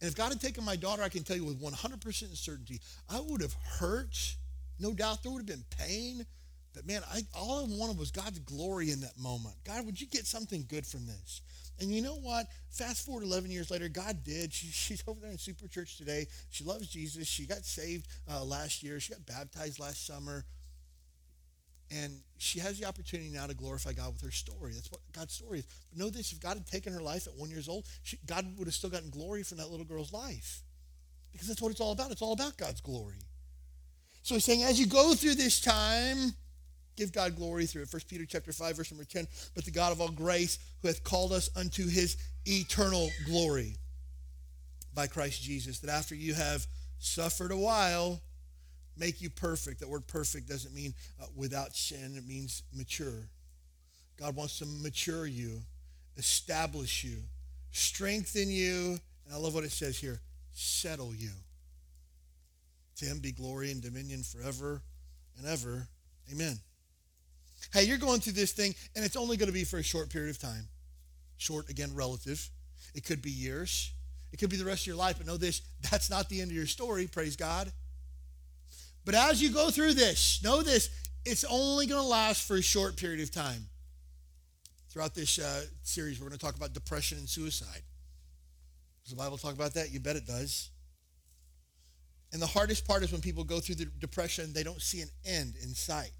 And 0.00 0.08
if 0.08 0.16
God 0.16 0.28
had 0.28 0.40
taken 0.40 0.64
my 0.64 0.76
daughter, 0.76 1.02
I 1.02 1.08
can 1.08 1.24
tell 1.24 1.36
you 1.36 1.44
with 1.44 1.60
100% 1.60 2.36
certainty, 2.36 2.80
I 3.10 3.20
would 3.20 3.40
have 3.40 3.54
hurt. 3.78 4.36
No 4.78 4.94
doubt 4.94 5.22
there 5.22 5.32
would 5.32 5.40
have 5.40 5.46
been 5.46 5.64
pain. 5.76 6.24
But 6.74 6.86
man, 6.86 7.02
I, 7.12 7.22
all 7.34 7.64
I 7.64 7.66
wanted 7.68 7.98
was 7.98 8.12
God's 8.12 8.38
glory 8.40 8.92
in 8.92 9.00
that 9.00 9.18
moment. 9.18 9.56
God, 9.64 9.84
would 9.86 10.00
you 10.00 10.06
get 10.06 10.26
something 10.26 10.64
good 10.68 10.86
from 10.86 11.06
this? 11.06 11.42
And 11.80 11.90
you 11.90 12.02
know 12.02 12.16
what? 12.16 12.46
Fast 12.70 13.06
forward 13.06 13.24
11 13.24 13.50
years 13.50 13.70
later, 13.70 13.88
God 13.88 14.22
did. 14.24 14.52
She, 14.58 14.68
she's 14.68 15.02
over 15.06 15.20
there 15.20 15.30
in 15.30 15.38
Super 15.38 15.68
Church 15.68 15.96
today. 15.96 16.26
She 16.50 16.64
loves 16.64 16.88
Jesus. 16.88 17.26
She 17.26 17.46
got 17.46 17.64
saved 17.64 18.06
uh, 18.30 18.44
last 18.44 18.82
year. 18.82 19.00
She 19.00 19.12
got 19.12 19.26
baptized 19.26 19.78
last 19.80 20.06
summer. 20.06 20.44
And 21.90 22.20
she 22.36 22.58
has 22.58 22.78
the 22.78 22.86
opportunity 22.86 23.30
now 23.30 23.46
to 23.46 23.54
glorify 23.54 23.92
God 23.92 24.12
with 24.12 24.22
her 24.22 24.30
story. 24.30 24.72
That's 24.74 24.90
what 24.90 25.00
God's 25.12 25.32
story 25.32 25.60
is. 25.60 25.66
But 25.90 25.98
know 25.98 26.10
this, 26.10 26.32
if 26.32 26.40
God 26.40 26.54
had 26.54 26.66
taken 26.66 26.92
her 26.92 27.00
life 27.00 27.26
at 27.26 27.34
one 27.34 27.50
years 27.50 27.68
old, 27.68 27.86
she, 28.02 28.18
God 28.26 28.46
would 28.58 28.66
have 28.66 28.74
still 28.74 28.90
gotten 28.90 29.10
glory 29.10 29.42
from 29.42 29.58
that 29.58 29.70
little 29.70 29.86
girl's 29.86 30.12
life. 30.12 30.62
Because 31.32 31.48
that's 31.48 31.62
what 31.62 31.70
it's 31.70 31.80
all 31.80 31.92
about. 31.92 32.10
It's 32.10 32.22
all 32.22 32.32
about 32.32 32.56
God's 32.56 32.80
glory. 32.80 33.20
So 34.22 34.34
he's 34.34 34.44
saying, 34.44 34.64
as 34.64 34.78
you 34.78 34.86
go 34.86 35.14
through 35.14 35.34
this 35.34 35.60
time, 35.60 36.34
give 36.96 37.12
God 37.12 37.36
glory 37.36 37.64
through 37.66 37.82
it. 37.82 37.92
1 37.92 38.02
Peter 38.08 38.26
chapter 38.26 38.52
5, 38.52 38.76
verse 38.76 38.90
number 38.90 39.04
10. 39.04 39.26
But 39.54 39.64
the 39.64 39.70
God 39.70 39.92
of 39.92 40.00
all 40.00 40.08
grace, 40.08 40.58
who 40.82 40.88
hath 40.88 41.04
called 41.04 41.32
us 41.32 41.48
unto 41.56 41.88
his 41.88 42.16
eternal 42.44 43.08
glory 43.24 43.76
by 44.94 45.06
Christ 45.06 45.42
Jesus, 45.42 45.78
that 45.78 45.90
after 45.90 46.14
you 46.14 46.34
have 46.34 46.66
suffered 46.98 47.52
a 47.52 47.56
while, 47.56 48.20
make 48.98 49.20
you 49.20 49.30
perfect. 49.30 49.80
That 49.80 49.88
word 49.88 50.06
perfect 50.06 50.48
doesn't 50.48 50.74
mean 50.74 50.94
uh, 51.20 51.26
without 51.36 51.74
sin, 51.74 52.14
it 52.16 52.26
means 52.26 52.62
mature. 52.74 53.28
God 54.18 54.34
wants 54.34 54.58
to 54.58 54.66
mature 54.66 55.26
you, 55.26 55.60
establish 56.16 57.04
you, 57.04 57.18
strengthen 57.70 58.50
you, 58.50 58.98
and 59.26 59.34
I 59.34 59.36
love 59.36 59.54
what 59.54 59.64
it 59.64 59.72
says 59.72 59.98
here 59.98 60.20
settle 60.52 61.14
you. 61.14 61.30
To 62.96 63.04
him 63.04 63.20
be 63.20 63.30
glory 63.30 63.70
and 63.70 63.80
dominion 63.80 64.24
forever 64.24 64.82
and 65.36 65.46
ever. 65.46 65.86
Amen. 66.32 66.58
Hey, 67.72 67.84
you're 67.84 67.98
going 67.98 68.18
through 68.18 68.32
this 68.32 68.52
thing, 68.52 68.74
and 68.96 69.04
it's 69.04 69.16
only 69.16 69.36
going 69.36 69.48
to 69.48 69.52
be 69.52 69.64
for 69.64 69.78
a 69.78 69.84
short 69.84 70.10
period 70.10 70.30
of 70.30 70.40
time. 70.40 70.66
Short, 71.36 71.70
again, 71.70 71.94
relative. 71.94 72.50
It 72.94 73.04
could 73.04 73.22
be 73.22 73.30
years. 73.30 73.92
It 74.32 74.38
could 74.38 74.50
be 74.50 74.56
the 74.56 74.64
rest 74.64 74.82
of 74.82 74.88
your 74.88 74.96
life, 74.96 75.16
but 75.18 75.26
know 75.26 75.36
this 75.36 75.62
that's 75.90 76.10
not 76.10 76.28
the 76.28 76.40
end 76.40 76.50
of 76.50 76.56
your 76.56 76.66
story, 76.66 77.06
praise 77.06 77.36
God. 77.36 77.72
But 79.08 79.14
as 79.14 79.40
you 79.40 79.48
go 79.48 79.70
through 79.70 79.94
this, 79.94 80.42
know 80.44 80.60
this 80.60 80.90
it's 81.24 81.42
only 81.42 81.86
going 81.86 82.02
to 82.02 82.06
last 82.06 82.46
for 82.46 82.56
a 82.56 82.62
short 82.62 82.98
period 82.98 83.22
of 83.22 83.30
time. 83.30 83.64
Throughout 84.90 85.14
this 85.14 85.38
uh, 85.38 85.62
series, 85.82 86.20
we're 86.20 86.28
going 86.28 86.38
to 86.38 86.44
talk 86.44 86.56
about 86.56 86.74
depression 86.74 87.16
and 87.16 87.26
suicide. 87.26 87.80
Does 89.04 89.12
the 89.12 89.16
Bible 89.16 89.38
talk 89.38 89.54
about 89.54 89.72
that? 89.72 89.92
You 89.92 90.00
bet 90.00 90.16
it 90.16 90.26
does. 90.26 90.68
And 92.34 92.42
the 92.42 92.46
hardest 92.46 92.86
part 92.86 93.02
is 93.02 93.10
when 93.10 93.22
people 93.22 93.44
go 93.44 93.60
through 93.60 93.76
the 93.76 93.86
depression, 93.86 94.52
they 94.52 94.62
don't 94.62 94.82
see 94.82 95.00
an 95.00 95.08
end 95.24 95.54
in 95.62 95.70
sight. 95.70 96.10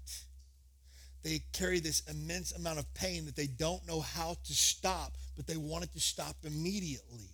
They 1.21 1.43
carry 1.53 1.79
this 1.79 2.01
immense 2.09 2.53
amount 2.53 2.79
of 2.79 2.91
pain 2.95 3.23
that 3.27 3.35
they 3.35 3.45
don't 3.45 3.87
know 3.87 4.01
how 4.01 4.35
to 4.45 4.53
stop, 4.55 5.15
but 5.37 5.45
they 5.45 5.57
want 5.57 5.83
it 5.83 5.93
to 5.93 5.99
stop 5.99 6.37
immediately. 6.43 7.29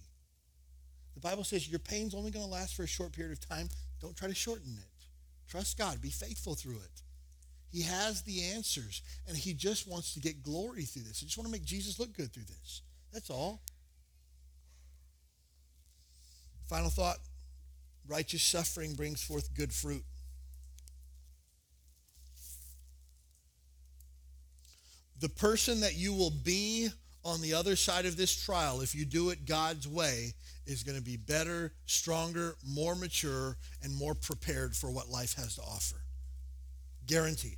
The 1.13 1.21
Bible 1.21 1.45
says 1.45 1.69
your 1.69 1.79
pain's 1.79 2.13
only 2.13 2.31
going 2.31 2.43
to 2.43 2.51
last 2.51 2.75
for 2.75 2.83
a 2.83 2.87
short 2.87 3.13
period 3.13 3.31
of 3.31 3.47
time. 3.47 3.69
Don't 4.01 4.17
try 4.17 4.27
to 4.27 4.35
shorten 4.35 4.77
it. 4.77 4.89
Trust 5.47 5.77
God. 5.77 6.01
Be 6.01 6.09
faithful 6.09 6.55
through 6.55 6.77
it. 6.77 7.01
He 7.71 7.81
has 7.81 8.21
the 8.21 8.41
answers, 8.53 9.01
and 9.27 9.35
he 9.35 9.53
just 9.53 9.87
wants 9.87 10.13
to 10.13 10.19
get 10.19 10.41
glory 10.41 10.83
through 10.83 11.03
this. 11.03 11.19
He 11.19 11.25
just 11.25 11.37
want 11.37 11.47
to 11.47 11.51
make 11.51 11.65
Jesus 11.65 11.99
look 11.99 12.15
good 12.15 12.33
through 12.33 12.43
this. 12.43 12.81
That's 13.11 13.29
all. 13.29 13.61
Final 16.67 16.89
thought 16.89 17.17
righteous 18.07 18.43
suffering 18.43 18.93
brings 18.93 19.21
forth 19.21 19.53
good 19.53 19.73
fruit. 19.73 20.03
The 25.19 25.29
person 25.29 25.81
that 25.81 25.95
you 25.95 26.13
will 26.13 26.31
be 26.31 26.89
on 27.23 27.41
the 27.41 27.53
other 27.53 27.75
side 27.75 28.05
of 28.05 28.17
this 28.17 28.35
trial, 28.35 28.81
if 28.81 28.93
you 28.93 29.05
do 29.05 29.31
it 29.31 29.45
God's 29.45 29.87
way, 29.87 30.33
is 30.65 30.83
going 30.83 30.97
to 30.97 31.03
be 31.03 31.17
better, 31.17 31.71
stronger, 31.85 32.55
more 32.65 32.95
mature, 32.95 33.57
and 33.83 33.95
more 33.95 34.15
prepared 34.15 34.75
for 34.75 34.91
what 34.91 35.09
life 35.09 35.35
has 35.35 35.55
to 35.55 35.61
offer. 35.61 35.97
Guaranteed. 37.07 37.57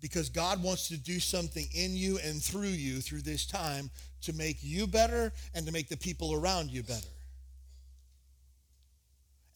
Because 0.00 0.30
God 0.30 0.62
wants 0.62 0.88
to 0.88 0.96
do 0.96 1.20
something 1.20 1.66
in 1.74 1.94
you 1.94 2.18
and 2.24 2.42
through 2.42 2.68
you 2.68 3.00
through 3.00 3.20
this 3.20 3.44
time 3.44 3.90
to 4.22 4.32
make 4.32 4.58
you 4.60 4.86
better 4.86 5.32
and 5.54 5.66
to 5.66 5.72
make 5.72 5.88
the 5.88 5.96
people 5.96 6.32
around 6.34 6.70
you 6.70 6.82
better. 6.82 7.06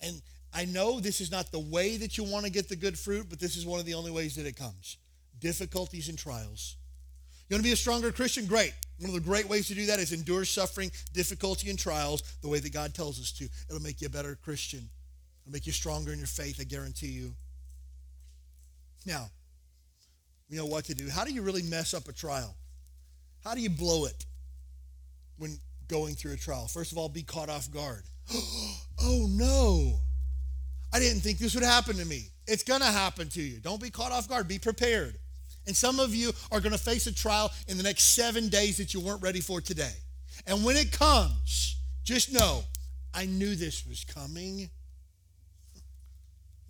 And 0.03 0.21
I 0.53 0.67
know 0.67 1.01
this 1.01 1.21
is 1.21 1.31
not 1.31 1.51
the 1.51 1.59
way 1.59 1.97
that 1.97 2.19
you 2.19 2.25
want 2.25 2.45
to 2.45 2.53
get 2.53 2.69
the 2.69 2.77
good 2.77 2.99
fruit, 2.99 3.27
but 3.31 3.41
this 3.41 3.57
is 3.57 3.65
one 3.65 3.81
of 3.81 3.87
the 3.87 3.95
only 3.95 4.11
ways 4.11 4.37
that 4.37 4.47
it 4.47 4.57
comes 4.57 4.99
difficulties 5.41 6.09
and 6.09 6.17
trials. 6.17 6.77
You 7.49 7.55
want 7.55 7.65
to 7.65 7.69
be 7.69 7.73
a 7.73 7.77
stronger 7.77 8.13
Christian? 8.13 8.47
Great. 8.47 8.73
One 8.99 9.11
of 9.11 9.15
the 9.15 9.21
great 9.21 9.49
ways 9.49 9.69
to 9.69 9.75
do 9.75 9.87
that 9.87 9.99
is 9.99 10.13
endure 10.13 10.45
suffering, 10.45 10.91
difficulty, 11.13 11.69
and 11.69 11.79
trials 11.79 12.23
the 12.43 12.49
way 12.49 12.61
that 12.61 12.73
God 12.73 12.95
tells 12.95 13.21
us 13.21 13.33
to. 13.33 13.49
It'll 13.69 13.83
make 13.83 14.01
you 14.01 14.07
a 14.07 14.11
better 14.11 14.37
Christian. 14.37 14.89
It'll 15.43 15.53
make 15.53 15.67
you 15.67 15.73
stronger 15.73 16.13
in 16.13 16.19
your 16.19 16.29
faith, 16.29 16.59
I 16.61 16.65
guarantee 16.65 17.09
you. 17.09 17.35
Now, 19.05 19.29
you 20.49 20.57
know 20.57 20.67
what 20.67 20.85
to 20.87 20.95
do. 20.95 21.09
How 21.09 21.25
do 21.25 21.33
you 21.33 21.43
really 21.43 21.63
mess 21.63 21.95
up 21.95 22.09
a 22.09 22.13
trial? 22.13 22.55
How 23.43 23.55
do 23.55 23.61
you 23.61 23.71
blow 23.71 24.07
it 24.07 24.25
when 25.37 25.59
going 25.89 26.15
through 26.15 26.33
a 26.33 26.37
trial? 26.37 26.67
First 26.67 26.93
of 26.93 26.99
all, 26.99 27.09
be 27.09 27.23
caught 27.23 27.49
off 27.49 27.71
guard. 27.71 28.05
oh 29.01 29.27
no, 29.29 29.99
I 30.93 30.99
didn't 30.99 31.21
think 31.21 31.39
this 31.39 31.55
would 31.55 31.65
happen 31.65 31.97
to 31.97 32.05
me. 32.05 32.29
It's 32.47 32.63
going 32.63 32.81
to 32.81 32.87
happen 32.87 33.29
to 33.31 33.43
you. 33.43 33.59
Don't 33.59 33.83
be 33.83 33.91
caught 33.91 34.13
off 34.13 34.29
guard. 34.29 34.47
Be 34.49 34.59
prepared. 34.59 35.19
And 35.67 35.77
some 35.77 35.99
of 35.99 36.15
you 36.15 36.33
are 36.53 36.61
going 36.61 36.73
to 36.73 36.79
face 36.79 37.07
a 37.07 37.15
trial 37.15 37.51
in 37.69 37.77
the 37.77 37.83
next 37.83 38.15
seven 38.15 38.49
days 38.49 38.77
that 38.77 38.93
you 38.93 39.01
weren't 39.01 39.23
ready 39.23 39.41
for 39.41 39.61
today. 39.61 39.93
And 40.47 40.65
when 40.65 40.77
it 40.77 40.93
comes, 40.93 41.79
just 42.05 42.33
know, 42.33 42.63
I 43.15 43.27
knew 43.27 43.55
this 43.55 43.87
was 43.87 44.05
coming. 44.05 44.69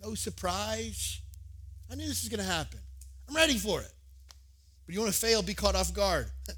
No 0.01 0.13
surprise. 0.15 1.21
I 1.91 1.95
knew 1.95 2.07
this 2.07 2.23
was 2.23 2.29
going 2.29 2.45
to 2.45 2.51
happen. 2.51 2.79
I'm 3.27 3.35
ready 3.35 3.57
for 3.57 3.81
it. 3.81 3.91
But 4.85 4.93
you 4.93 5.01
want 5.01 5.11
to 5.11 5.19
fail, 5.19 5.41
be 5.41 5.53
caught 5.53 5.75
off 5.75 5.93
guard. 5.93 6.27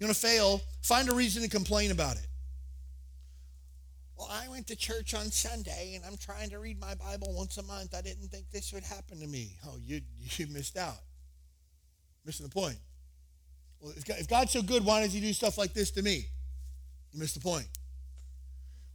You 0.00 0.08
want 0.08 0.16
to 0.16 0.26
fail, 0.26 0.60
find 0.82 1.08
a 1.08 1.14
reason 1.14 1.44
to 1.44 1.48
complain 1.48 1.92
about 1.92 2.16
it. 2.16 2.26
Well, 4.18 4.28
I 4.30 4.48
went 4.48 4.66
to 4.66 4.76
church 4.76 5.14
on 5.14 5.30
Sunday 5.30 5.94
and 5.94 6.04
I'm 6.04 6.16
trying 6.16 6.50
to 6.50 6.58
read 6.58 6.80
my 6.80 6.96
Bible 6.96 7.32
once 7.32 7.58
a 7.58 7.62
month. 7.62 7.94
I 7.94 8.00
didn't 8.00 8.28
think 8.28 8.50
this 8.50 8.72
would 8.72 8.82
happen 8.82 9.20
to 9.20 9.26
me. 9.28 9.56
Oh, 9.64 9.76
you, 9.80 10.00
you 10.20 10.48
missed 10.48 10.76
out. 10.76 10.98
Missing 12.24 12.46
the 12.46 12.52
point. 12.52 12.76
Well, 13.80 13.92
if 13.96 14.28
God's 14.28 14.52
so 14.52 14.62
good, 14.62 14.84
why 14.84 15.02
does 15.02 15.12
he 15.12 15.20
do 15.20 15.32
stuff 15.32 15.58
like 15.58 15.74
this 15.74 15.90
to 15.92 16.02
me? 16.02 16.26
You 17.12 17.20
missed 17.20 17.34
the 17.34 17.40
point. 17.40 17.68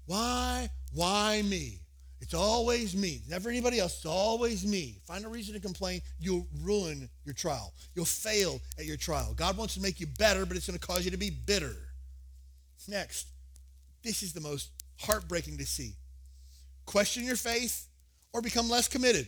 Why? 0.06 0.70
Why 0.94 1.44
me? 1.44 1.80
It's 2.22 2.34
always 2.34 2.96
me. 2.96 3.22
Never 3.30 3.50
anybody 3.50 3.80
else. 3.80 3.98
It's 3.98 4.06
always 4.06 4.66
me. 4.66 5.00
Find 5.06 5.24
a 5.24 5.30
reason 5.30 5.54
to 5.54 5.60
complain. 5.60 6.02
You'll 6.20 6.48
ruin 6.64 7.08
your 7.24 7.34
trial. 7.34 7.74
You'll 7.96 8.06
fail 8.06 8.60
at 8.78 8.86
your 8.86 8.98
trial. 8.98 9.34
God 9.36 9.56
wants 9.56 9.76
to 9.76 9.82
make 9.82 10.00
you 10.00 10.08
better, 10.18 10.46
but 10.46 10.58
it's 10.58 10.68
going 10.68 10.78
to 10.78 10.86
cause 10.86 11.06
you 11.06 11.12
to 11.12 11.18
be 11.18 11.30
bitter. 11.30 11.76
Next, 12.88 13.28
this 14.04 14.24
is 14.24 14.34
the 14.34 14.42
most 14.42 14.72
heartbreaking 15.00 15.58
to 15.60 15.66
see. 15.66 15.94
Question 16.86 17.24
your 17.24 17.36
faith 17.36 17.88
or 18.34 18.42
become 18.42 18.68
less 18.68 18.88
committed. 18.88 19.28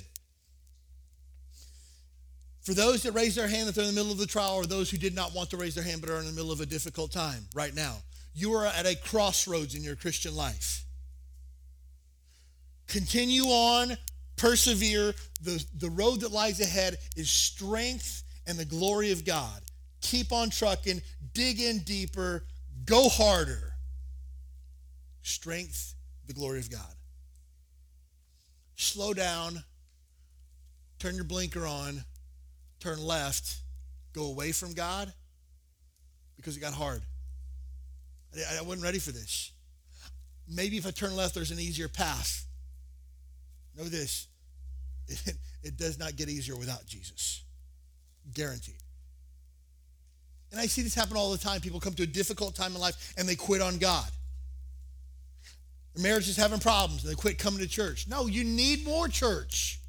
For 2.62 2.74
those 2.74 3.04
that 3.04 3.14
raise 3.14 3.36
their 3.36 3.48
hand 3.48 3.68
that 3.68 3.76
they're 3.76 3.84
in 3.84 3.90
the 3.90 4.00
middle 4.00 4.12
of 4.12 4.20
the 4.20 4.28
trial, 4.28 4.56
or 4.56 4.66
those 4.66 4.92
who 4.92 4.98
did 4.98 5.16
not 5.16 5.34
want 5.34 5.50
to 5.50 5.58
raise 5.58 5.74
their 5.76 5.84
hand 5.84 6.02
but 6.02 6.12
are 6.12 6.20
in 6.20 6.26
the 6.26 6.32
middle 6.32 6.52
of 6.52 6.62
a 6.62 6.66
difficult 6.66 7.12
time 7.12 7.46
right 7.56 7.74
now, 7.74 7.98
you 8.34 8.54
are 8.54 8.66
at 8.66 8.86
a 8.86 8.96
crossroads 8.96 9.76
in 9.76 9.84
your 9.84 9.96
Christian 9.96 10.36
life. 10.36 10.86
Continue 12.88 13.46
on, 13.46 13.98
persevere. 14.36 15.14
The, 15.42 15.64
the 15.78 15.90
road 15.90 16.22
that 16.22 16.32
lies 16.32 16.60
ahead 16.60 16.98
is 17.16 17.30
strength 17.30 18.24
and 18.46 18.58
the 18.58 18.66
glory 18.66 19.12
of 19.12 19.26
God. 19.26 19.62
Keep 20.02 20.32
on 20.32 20.50
trucking, 20.50 21.02
dig 21.34 21.60
in 21.60 21.80
deeper, 21.80 22.44
go 22.86 23.10
harder. 23.10 23.74
Strength, 25.24 25.96
the 26.28 26.34
glory 26.34 26.60
of 26.60 26.70
God. 26.70 26.94
Slow 28.76 29.14
down, 29.14 29.64
turn 31.00 31.16
your 31.16 31.24
blinker 31.24 31.66
on, 31.66 32.04
turn 32.82 33.02
left, 33.02 33.58
go 34.14 34.26
away 34.28 34.52
from 34.52 34.74
God 34.74 35.12
because 36.36 36.58
it 36.58 36.60
got 36.60 36.74
hard. 36.74 37.02
I, 38.36 38.60
I 38.60 38.62
wasn't 38.62 38.84
ready 38.84 39.00
for 39.00 39.12
this. 39.12 39.52
Maybe 40.48 40.78
if 40.78 40.86
I 40.86 40.92
turn 40.92 41.16
left, 41.16 41.36
there's 41.36 41.52
an 41.52 41.60
easier 41.60 41.88
path. 41.88 42.46
Know 43.78 43.86
this 43.86 44.28
it, 45.08 45.36
it 45.64 45.78
does 45.78 46.00
not 46.00 46.16
get 46.16 46.30
easier 46.30 46.56
without 46.56 46.86
Jesus. 46.86 47.44
Guaranteed. 48.34 48.76
And 50.52 50.60
I 50.60 50.66
see 50.66 50.82
this 50.82 50.96
happen 50.96 51.16
all 51.16 51.32
the 51.32 51.38
time. 51.38 51.62
People 51.62 51.80
come 51.80 51.94
to 51.94 52.04
a 52.04 52.08
difficult 52.08 52.56
time 52.56 52.76
in 52.76 52.82
life 52.82 53.14
and 53.18 53.28
they 53.28 53.36
quit 53.36 53.62
on 53.62 53.78
God. 53.78 54.10
Their 55.96 56.04
marriage 56.04 56.28
is 56.28 56.36
having 56.36 56.60
problems 56.60 57.04
and 57.04 57.12
they 57.12 57.16
quit 57.16 57.38
coming 57.38 57.60
to 57.60 57.68
church. 57.68 58.08
No, 58.08 58.28
you 58.28 58.44
need 58.44 58.86
more 58.86 59.08
church. 59.08 59.81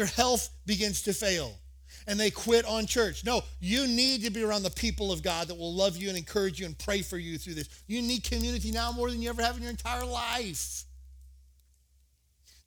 Their 0.00 0.06
health 0.06 0.48
begins 0.64 1.02
to 1.02 1.12
fail 1.12 1.52
and 2.06 2.18
they 2.18 2.30
quit 2.30 2.64
on 2.64 2.86
church. 2.86 3.22
No, 3.22 3.42
you 3.60 3.86
need 3.86 4.24
to 4.24 4.30
be 4.30 4.42
around 4.42 4.62
the 4.62 4.70
people 4.70 5.12
of 5.12 5.22
God 5.22 5.48
that 5.48 5.56
will 5.56 5.74
love 5.74 5.98
you 5.98 6.08
and 6.08 6.16
encourage 6.16 6.58
you 6.58 6.64
and 6.64 6.78
pray 6.78 7.02
for 7.02 7.18
you 7.18 7.36
through 7.36 7.52
this. 7.52 7.68
You 7.86 8.00
need 8.00 8.24
community 8.24 8.70
now 8.70 8.92
more 8.92 9.10
than 9.10 9.20
you 9.20 9.28
ever 9.28 9.42
have 9.42 9.58
in 9.58 9.62
your 9.62 9.70
entire 9.70 10.06
life. 10.06 10.84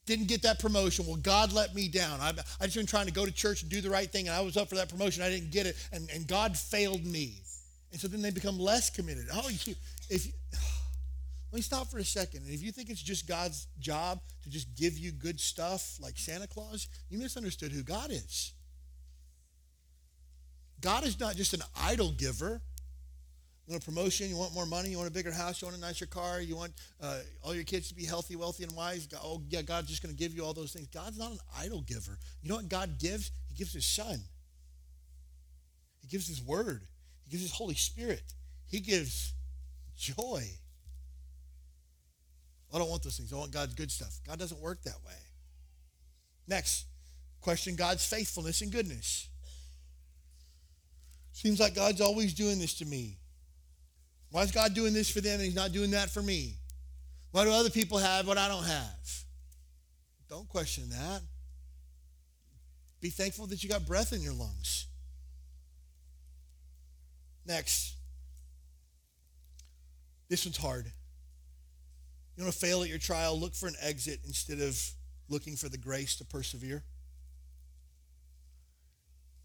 Didn't 0.06 0.28
get 0.28 0.44
that 0.44 0.60
promotion. 0.60 1.08
Well, 1.08 1.16
God 1.16 1.54
let 1.54 1.74
me 1.74 1.88
down. 1.88 2.20
I, 2.22 2.34
I 2.62 2.66
just 2.66 2.76
been 2.76 2.86
trying 2.86 3.08
to 3.08 3.12
go 3.12 3.26
to 3.26 3.32
church 3.32 3.64
and 3.64 3.72
do 3.72 3.82
the 3.82 3.90
right 3.90 4.12
thing, 4.12 4.28
and 4.28 4.38
I 4.38 4.42
was 4.42 4.58
up 4.58 4.70
for 4.70 4.76
that 4.76 4.90
promotion. 4.90 5.24
I 5.24 5.30
didn't 5.32 5.50
get 5.50 5.66
it, 5.66 5.76
and, 5.92 6.08
and 6.14 6.28
God 6.28 6.56
failed 6.56 7.04
me. 7.04 7.42
And 7.92 8.00
so 8.00 8.08
then 8.08 8.22
they 8.22 8.30
become 8.30 8.60
less 8.60 8.92
committed. 8.92 9.26
Oh, 9.34 9.50
you, 9.66 9.74
if 10.08 10.28
let 11.54 11.58
me 11.58 11.62
stop 11.62 11.86
for 11.86 12.00
a 12.00 12.04
second. 12.04 12.46
And 12.46 12.52
if 12.52 12.64
you 12.64 12.72
think 12.72 12.90
it's 12.90 13.00
just 13.00 13.28
God's 13.28 13.68
job 13.80 14.20
to 14.42 14.50
just 14.50 14.76
give 14.76 14.98
you 14.98 15.12
good 15.12 15.40
stuff 15.40 15.98
like 16.02 16.18
Santa 16.18 16.48
Claus, 16.48 16.88
you 17.12 17.20
misunderstood 17.20 17.72
who 17.72 17.84
God 17.84 18.10
is. 18.10 18.54
God 20.82 21.06
is 21.06 21.20
not 21.20 21.36
just 21.36 21.54
an 21.54 21.62
idol 21.80 22.10
giver. 22.10 22.60
You 23.68 23.72
want 23.72 23.84
a 23.84 23.86
promotion? 23.86 24.30
You 24.30 24.36
want 24.36 24.56
more 24.56 24.66
money? 24.66 24.90
You 24.90 24.98
want 24.98 25.10
a 25.10 25.14
bigger 25.14 25.32
house? 25.32 25.62
You 25.62 25.68
want 25.68 25.78
a 25.78 25.80
nicer 25.80 26.08
car? 26.08 26.42
You 26.42 26.56
want 26.56 26.74
uh, 27.00 27.20
all 27.44 27.54
your 27.54 27.66
kids 27.66 27.88
to 27.90 27.94
be 27.94 28.04
healthy, 28.04 28.36
wealthy, 28.36 28.64
and 28.64 28.76
wise? 28.76 29.08
Oh, 29.24 29.40
yeah, 29.48 29.62
God's 29.62 29.90
just 29.90 30.02
going 30.02 30.16
to 30.16 30.20
give 30.20 30.34
you 30.34 30.44
all 30.44 30.56
those 30.56 30.74
things. 30.74 30.88
God's 30.88 31.20
not 31.20 31.34
an 31.34 31.40
idol 31.60 31.82
giver. 31.82 32.18
You 32.42 32.50
know 32.50 32.56
what 32.56 32.68
God 32.68 32.98
gives? 32.98 33.30
He 33.48 33.54
gives 33.54 33.74
His 33.74 33.86
Son. 33.86 34.18
He 36.02 36.08
gives 36.08 36.28
His 36.28 36.42
Word. 36.42 36.82
He 37.26 37.30
gives 37.30 37.44
His 37.44 37.54
Holy 37.54 37.76
Spirit. 37.76 38.24
He 38.66 38.80
gives 38.80 39.36
joy. 39.96 40.48
I 42.74 42.80
don't 42.80 42.90
want 42.90 43.04
those 43.04 43.18
things. 43.18 43.32
I 43.32 43.38
want 43.38 43.52
God's 43.52 43.76
good 43.76 43.92
stuff. 43.92 44.20
God 44.28 44.40
doesn't 44.40 44.60
work 44.60 44.82
that 44.84 44.98
way. 45.06 45.14
Next, 46.48 46.86
question 47.40 47.76
God's 47.76 48.06
faithfulness 48.06 48.62
and 48.62 48.72
goodness. 48.72 49.30
Seems 51.32 51.60
like 51.60 51.76
God's 51.76 52.02
always 52.02 52.34
doing 52.34 52.60
this 52.60 52.74
to 52.76 52.86
me. 52.86 53.18
Why 54.32 54.42
is 54.42 54.52
God 54.52 54.74
doing 54.74 54.94
this 54.94 55.10
for 55.10 55.22
them 55.22 55.36
and 55.36 55.44
He's 55.44 55.56
not 55.56 55.72
doing 55.72 55.92
that 55.92 56.10
for 56.10 56.22
me? 56.22 56.56
Why 57.32 57.44
do 57.44 57.52
other 57.52 57.70
people 57.70 58.00
have 58.00 58.28
what 58.28 58.38
I 58.38 58.48
don't 58.48 58.66
have? 58.66 59.24
Don't 60.30 60.48
question 60.50 60.90
that. 60.90 61.22
Be 63.02 63.10
thankful 63.10 63.48
that 63.48 63.64
you 63.64 63.70
got 63.70 63.86
breath 63.86 64.14
in 64.14 64.22
your 64.22 64.34
lungs. 64.34 64.88
Next. 67.46 67.96
This 70.30 70.46
one's 70.46 70.58
hard. 70.58 70.92
You 72.36 72.44
want 72.44 72.54
to 72.54 72.60
fail 72.60 72.84
at 72.84 72.90
your 72.90 73.00
trial? 73.00 73.40
Look 73.40 73.54
for 73.54 73.68
an 73.68 73.76
exit 73.82 74.22
instead 74.26 74.60
of 74.60 74.80
looking 75.30 75.56
for 75.56 75.70
the 75.70 75.78
grace 75.78 76.16
to 76.18 76.26
persevere. 76.26 76.84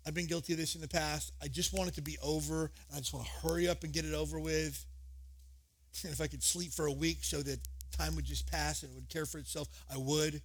I've 0.06 0.14
been 0.14 0.26
guilty 0.26 0.54
of 0.54 0.58
this 0.58 0.74
in 0.74 0.80
the 0.80 0.88
past. 0.88 1.32
I 1.42 1.48
just 1.48 1.74
want 1.74 1.90
it 1.90 1.94
to 1.96 2.00
be 2.00 2.16
over. 2.22 2.70
I 2.94 2.98
just 2.98 3.12
want 3.12 3.26
to 3.26 3.32
hurry 3.46 3.68
up 3.68 3.84
and 3.84 3.92
get 3.92 4.06
it 4.06 4.14
over 4.14 4.40
with. 4.40 4.84
And 6.02 6.12
if 6.12 6.20
I 6.20 6.26
could 6.26 6.42
sleep 6.42 6.72
for 6.72 6.86
a 6.86 6.92
week 6.92 7.18
so 7.22 7.42
that 7.42 7.58
time 7.92 8.16
would 8.16 8.24
just 8.24 8.50
pass 8.50 8.82
and 8.82 8.92
it 8.92 8.94
would 8.94 9.08
care 9.10 9.26
for 9.26 9.38
itself, 9.38 9.68
I 9.92 9.98
would. 9.98 10.40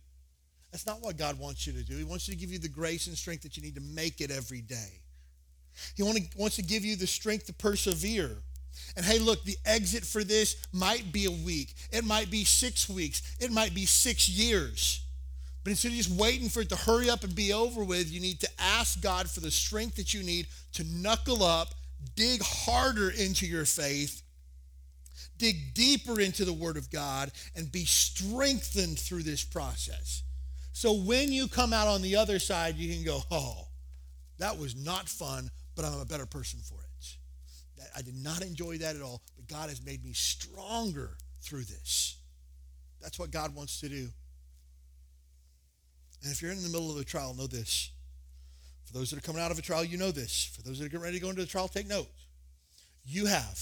That's 0.71 0.85
not 0.85 1.01
what 1.01 1.17
God 1.17 1.39
wants 1.39 1.65
you 1.65 1.73
to 1.73 1.83
do. 1.83 1.95
He 1.95 2.03
wants 2.03 2.27
you 2.27 2.33
to 2.33 2.39
give 2.39 2.51
you 2.51 2.59
the 2.59 2.67
grace 2.67 3.07
and 3.07 3.17
strength 3.17 3.43
that 3.43 3.55
you 3.55 3.63
need 3.63 3.75
to 3.75 3.81
make 3.81 4.21
it 4.21 4.31
every 4.31 4.61
day. 4.61 4.99
He 5.95 6.03
wants 6.03 6.55
to 6.57 6.63
give 6.63 6.83
you 6.83 6.95
the 6.95 7.07
strength 7.07 7.45
to 7.45 7.53
persevere. 7.53 8.37
And 8.95 9.05
hey, 9.05 9.19
look, 9.19 9.43
the 9.43 9.57
exit 9.65 10.05
for 10.05 10.23
this 10.23 10.55
might 10.71 11.11
be 11.11 11.25
a 11.25 11.31
week. 11.31 11.73
It 11.91 12.05
might 12.05 12.29
be 12.29 12.43
six 12.43 12.89
weeks. 12.89 13.35
It 13.39 13.51
might 13.51 13.73
be 13.73 13.85
six 13.85 14.29
years. 14.29 15.03
But 15.63 15.71
instead 15.71 15.89
of 15.89 15.97
just 15.97 16.11
waiting 16.11 16.49
for 16.49 16.61
it 16.61 16.69
to 16.69 16.75
hurry 16.75 17.09
up 17.09 17.23
and 17.23 17.33
be 17.33 17.53
over 17.53 17.83
with, 17.83 18.11
you 18.11 18.19
need 18.19 18.41
to 18.41 18.49
ask 18.59 19.01
God 19.01 19.29
for 19.29 19.39
the 19.39 19.51
strength 19.51 19.95
that 19.95 20.13
you 20.13 20.21
need 20.21 20.47
to 20.73 20.83
knuckle 20.83 21.41
up, 21.41 21.69
dig 22.15 22.41
harder 22.43 23.09
into 23.09 23.45
your 23.45 23.65
faith, 23.65 24.21
dig 25.37 25.73
deeper 25.73 26.19
into 26.19 26.43
the 26.43 26.53
Word 26.53 26.75
of 26.75 26.91
God, 26.91 27.31
and 27.55 27.71
be 27.71 27.85
strengthened 27.85 28.99
through 28.99 29.23
this 29.23 29.43
process. 29.43 30.23
So 30.73 30.93
when 30.93 31.31
you 31.31 31.47
come 31.47 31.71
out 31.71 31.87
on 31.87 32.01
the 32.01 32.17
other 32.17 32.39
side, 32.39 32.75
you 32.75 32.93
can 32.93 33.05
go, 33.05 33.21
oh, 33.31 33.67
that 34.39 34.57
was 34.57 34.75
not 34.75 35.07
fun, 35.07 35.49
but 35.75 35.85
I'm 35.85 35.99
a 35.99 36.05
better 36.05 36.25
person 36.25 36.59
for 36.59 36.75
it. 36.81 36.89
I 37.95 38.01
did 38.01 38.15
not 38.15 38.41
enjoy 38.41 38.77
that 38.79 38.95
at 38.95 39.01
all, 39.01 39.21
but 39.35 39.47
God 39.47 39.69
has 39.69 39.83
made 39.83 40.03
me 40.03 40.13
stronger 40.13 41.17
through 41.41 41.63
this. 41.63 42.17
That's 43.01 43.19
what 43.19 43.31
God 43.31 43.55
wants 43.55 43.79
to 43.81 43.89
do. 43.89 44.07
And 46.23 46.31
if 46.31 46.41
you're 46.41 46.51
in 46.51 46.63
the 46.63 46.69
middle 46.69 46.89
of 46.89 46.97
a 46.97 47.03
trial, 47.03 47.33
know 47.33 47.47
this. 47.47 47.91
For 48.85 48.93
those 48.93 49.09
that 49.09 49.17
are 49.17 49.21
coming 49.21 49.41
out 49.41 49.51
of 49.51 49.59
a 49.59 49.61
trial, 49.61 49.83
you 49.83 49.97
know 49.97 50.11
this. 50.11 50.51
For 50.55 50.61
those 50.61 50.79
that 50.79 50.85
are 50.85 50.89
getting 50.89 51.03
ready 51.03 51.17
to 51.17 51.21
go 51.21 51.29
into 51.29 51.41
the 51.41 51.47
trial, 51.47 51.67
take 51.67 51.87
note. 51.87 52.07
You 53.05 53.25
have 53.25 53.59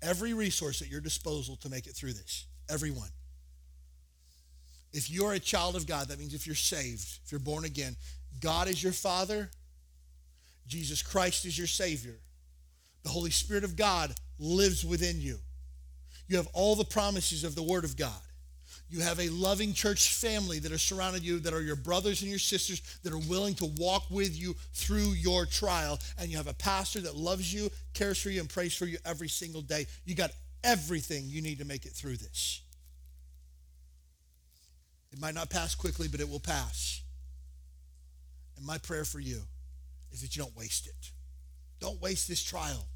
every 0.00 0.32
resource 0.32 0.80
at 0.80 0.88
your 0.88 1.00
disposal 1.00 1.56
to 1.56 1.68
make 1.68 1.86
it 1.86 1.94
through 1.94 2.14
this. 2.14 2.46
Everyone. 2.70 3.10
If 4.92 5.10
you're 5.10 5.32
a 5.32 5.40
child 5.40 5.76
of 5.76 5.86
God, 5.86 6.08
that 6.08 6.18
means 6.18 6.34
if 6.34 6.46
you're 6.46 6.54
saved, 6.54 7.18
if 7.24 7.32
you're 7.32 7.40
born 7.40 7.64
again, 7.64 7.96
God 8.40 8.68
is 8.68 8.82
your 8.82 8.92
Father, 8.92 9.50
Jesus 10.66 11.02
Christ 11.02 11.44
is 11.44 11.58
your 11.58 11.66
Savior. 11.66 12.16
The 13.04 13.10
Holy 13.10 13.30
Spirit 13.30 13.64
of 13.64 13.76
God 13.76 14.12
lives 14.38 14.84
within 14.84 15.20
you. 15.20 15.38
You 16.26 16.38
have 16.38 16.48
all 16.52 16.74
the 16.74 16.84
promises 16.84 17.44
of 17.44 17.54
the 17.54 17.62
Word 17.62 17.84
of 17.84 17.96
God. 17.96 18.12
You 18.88 19.00
have 19.00 19.18
a 19.20 19.28
loving 19.28 19.72
church 19.72 20.14
family 20.14 20.58
that 20.58 20.72
are 20.72 20.78
surrounded 20.78 21.22
you, 21.22 21.38
that 21.40 21.54
are 21.54 21.62
your 21.62 21.76
brothers 21.76 22.22
and 22.22 22.30
your 22.30 22.38
sisters, 22.38 22.80
that 23.02 23.12
are 23.12 23.28
willing 23.28 23.54
to 23.56 23.66
walk 23.76 24.04
with 24.10 24.38
you 24.38 24.54
through 24.72 25.12
your 25.12 25.46
trial. 25.46 25.98
And 26.18 26.30
you 26.30 26.36
have 26.36 26.48
a 26.48 26.54
pastor 26.54 27.00
that 27.02 27.16
loves 27.16 27.52
you, 27.52 27.70
cares 27.92 28.20
for 28.20 28.30
you, 28.30 28.40
and 28.40 28.48
prays 28.48 28.74
for 28.74 28.86
you 28.86 28.98
every 29.04 29.28
single 29.28 29.62
day. 29.62 29.86
You 30.04 30.14
got 30.14 30.30
everything 30.62 31.24
you 31.26 31.42
need 31.42 31.58
to 31.58 31.64
make 31.64 31.86
it 31.86 31.92
through 31.92 32.16
this. 32.16 32.60
It 35.12 35.20
might 35.20 35.34
not 35.34 35.50
pass 35.50 35.74
quickly, 35.74 36.08
but 36.08 36.20
it 36.20 36.28
will 36.28 36.40
pass. 36.40 37.02
And 38.56 38.66
my 38.66 38.78
prayer 38.78 39.04
for 39.04 39.20
you 39.20 39.42
is 40.12 40.22
that 40.22 40.36
you 40.36 40.42
don't 40.42 40.56
waste 40.56 40.86
it. 40.86 41.10
Don't 41.80 42.00
waste 42.00 42.28
this 42.28 42.42
trial. 42.42 42.86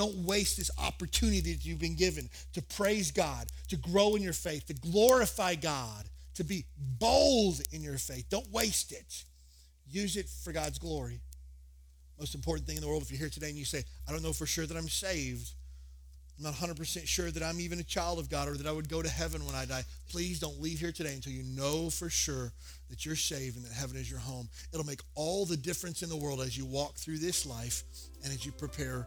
Don't 0.00 0.24
waste 0.24 0.56
this 0.56 0.70
opportunity 0.78 1.52
that 1.52 1.62
you've 1.62 1.78
been 1.78 1.94
given 1.94 2.30
to 2.54 2.62
praise 2.62 3.10
God, 3.10 3.46
to 3.68 3.76
grow 3.76 4.16
in 4.16 4.22
your 4.22 4.32
faith, 4.32 4.64
to 4.68 4.72
glorify 4.72 5.56
God, 5.56 6.08
to 6.36 6.42
be 6.42 6.64
bold 6.98 7.60
in 7.70 7.82
your 7.82 7.98
faith. 7.98 8.24
Don't 8.30 8.50
waste 8.50 8.92
it. 8.92 9.24
Use 9.86 10.16
it 10.16 10.26
for 10.26 10.52
God's 10.52 10.78
glory. 10.78 11.20
Most 12.18 12.34
important 12.34 12.66
thing 12.66 12.76
in 12.76 12.82
the 12.82 12.88
world, 12.88 13.02
if 13.02 13.10
you're 13.10 13.18
here 13.18 13.28
today 13.28 13.50
and 13.50 13.58
you 13.58 13.66
say, 13.66 13.84
I 14.08 14.12
don't 14.12 14.22
know 14.22 14.32
for 14.32 14.46
sure 14.46 14.64
that 14.64 14.74
I'm 14.74 14.88
saved, 14.88 15.50
I'm 16.38 16.44
not 16.44 16.54
100% 16.54 17.06
sure 17.06 17.30
that 17.30 17.42
I'm 17.42 17.60
even 17.60 17.78
a 17.78 17.82
child 17.82 18.18
of 18.18 18.30
God 18.30 18.48
or 18.48 18.56
that 18.56 18.66
I 18.66 18.72
would 18.72 18.88
go 18.88 19.02
to 19.02 19.08
heaven 19.10 19.44
when 19.44 19.54
I 19.54 19.66
die. 19.66 19.84
Please 20.08 20.40
don't 20.40 20.62
leave 20.62 20.80
here 20.80 20.92
today 20.92 21.12
until 21.12 21.34
you 21.34 21.42
know 21.42 21.90
for 21.90 22.08
sure 22.08 22.54
that 22.88 23.04
you're 23.04 23.16
saved 23.16 23.56
and 23.56 23.66
that 23.66 23.74
heaven 23.74 23.98
is 23.98 24.10
your 24.10 24.20
home. 24.20 24.48
It'll 24.72 24.86
make 24.86 25.02
all 25.14 25.44
the 25.44 25.58
difference 25.58 26.00
in 26.00 26.08
the 26.08 26.16
world 26.16 26.40
as 26.40 26.56
you 26.56 26.64
walk 26.64 26.94
through 26.94 27.18
this 27.18 27.44
life 27.44 27.84
and 28.24 28.32
as 28.32 28.46
you 28.46 28.52
prepare 28.52 29.06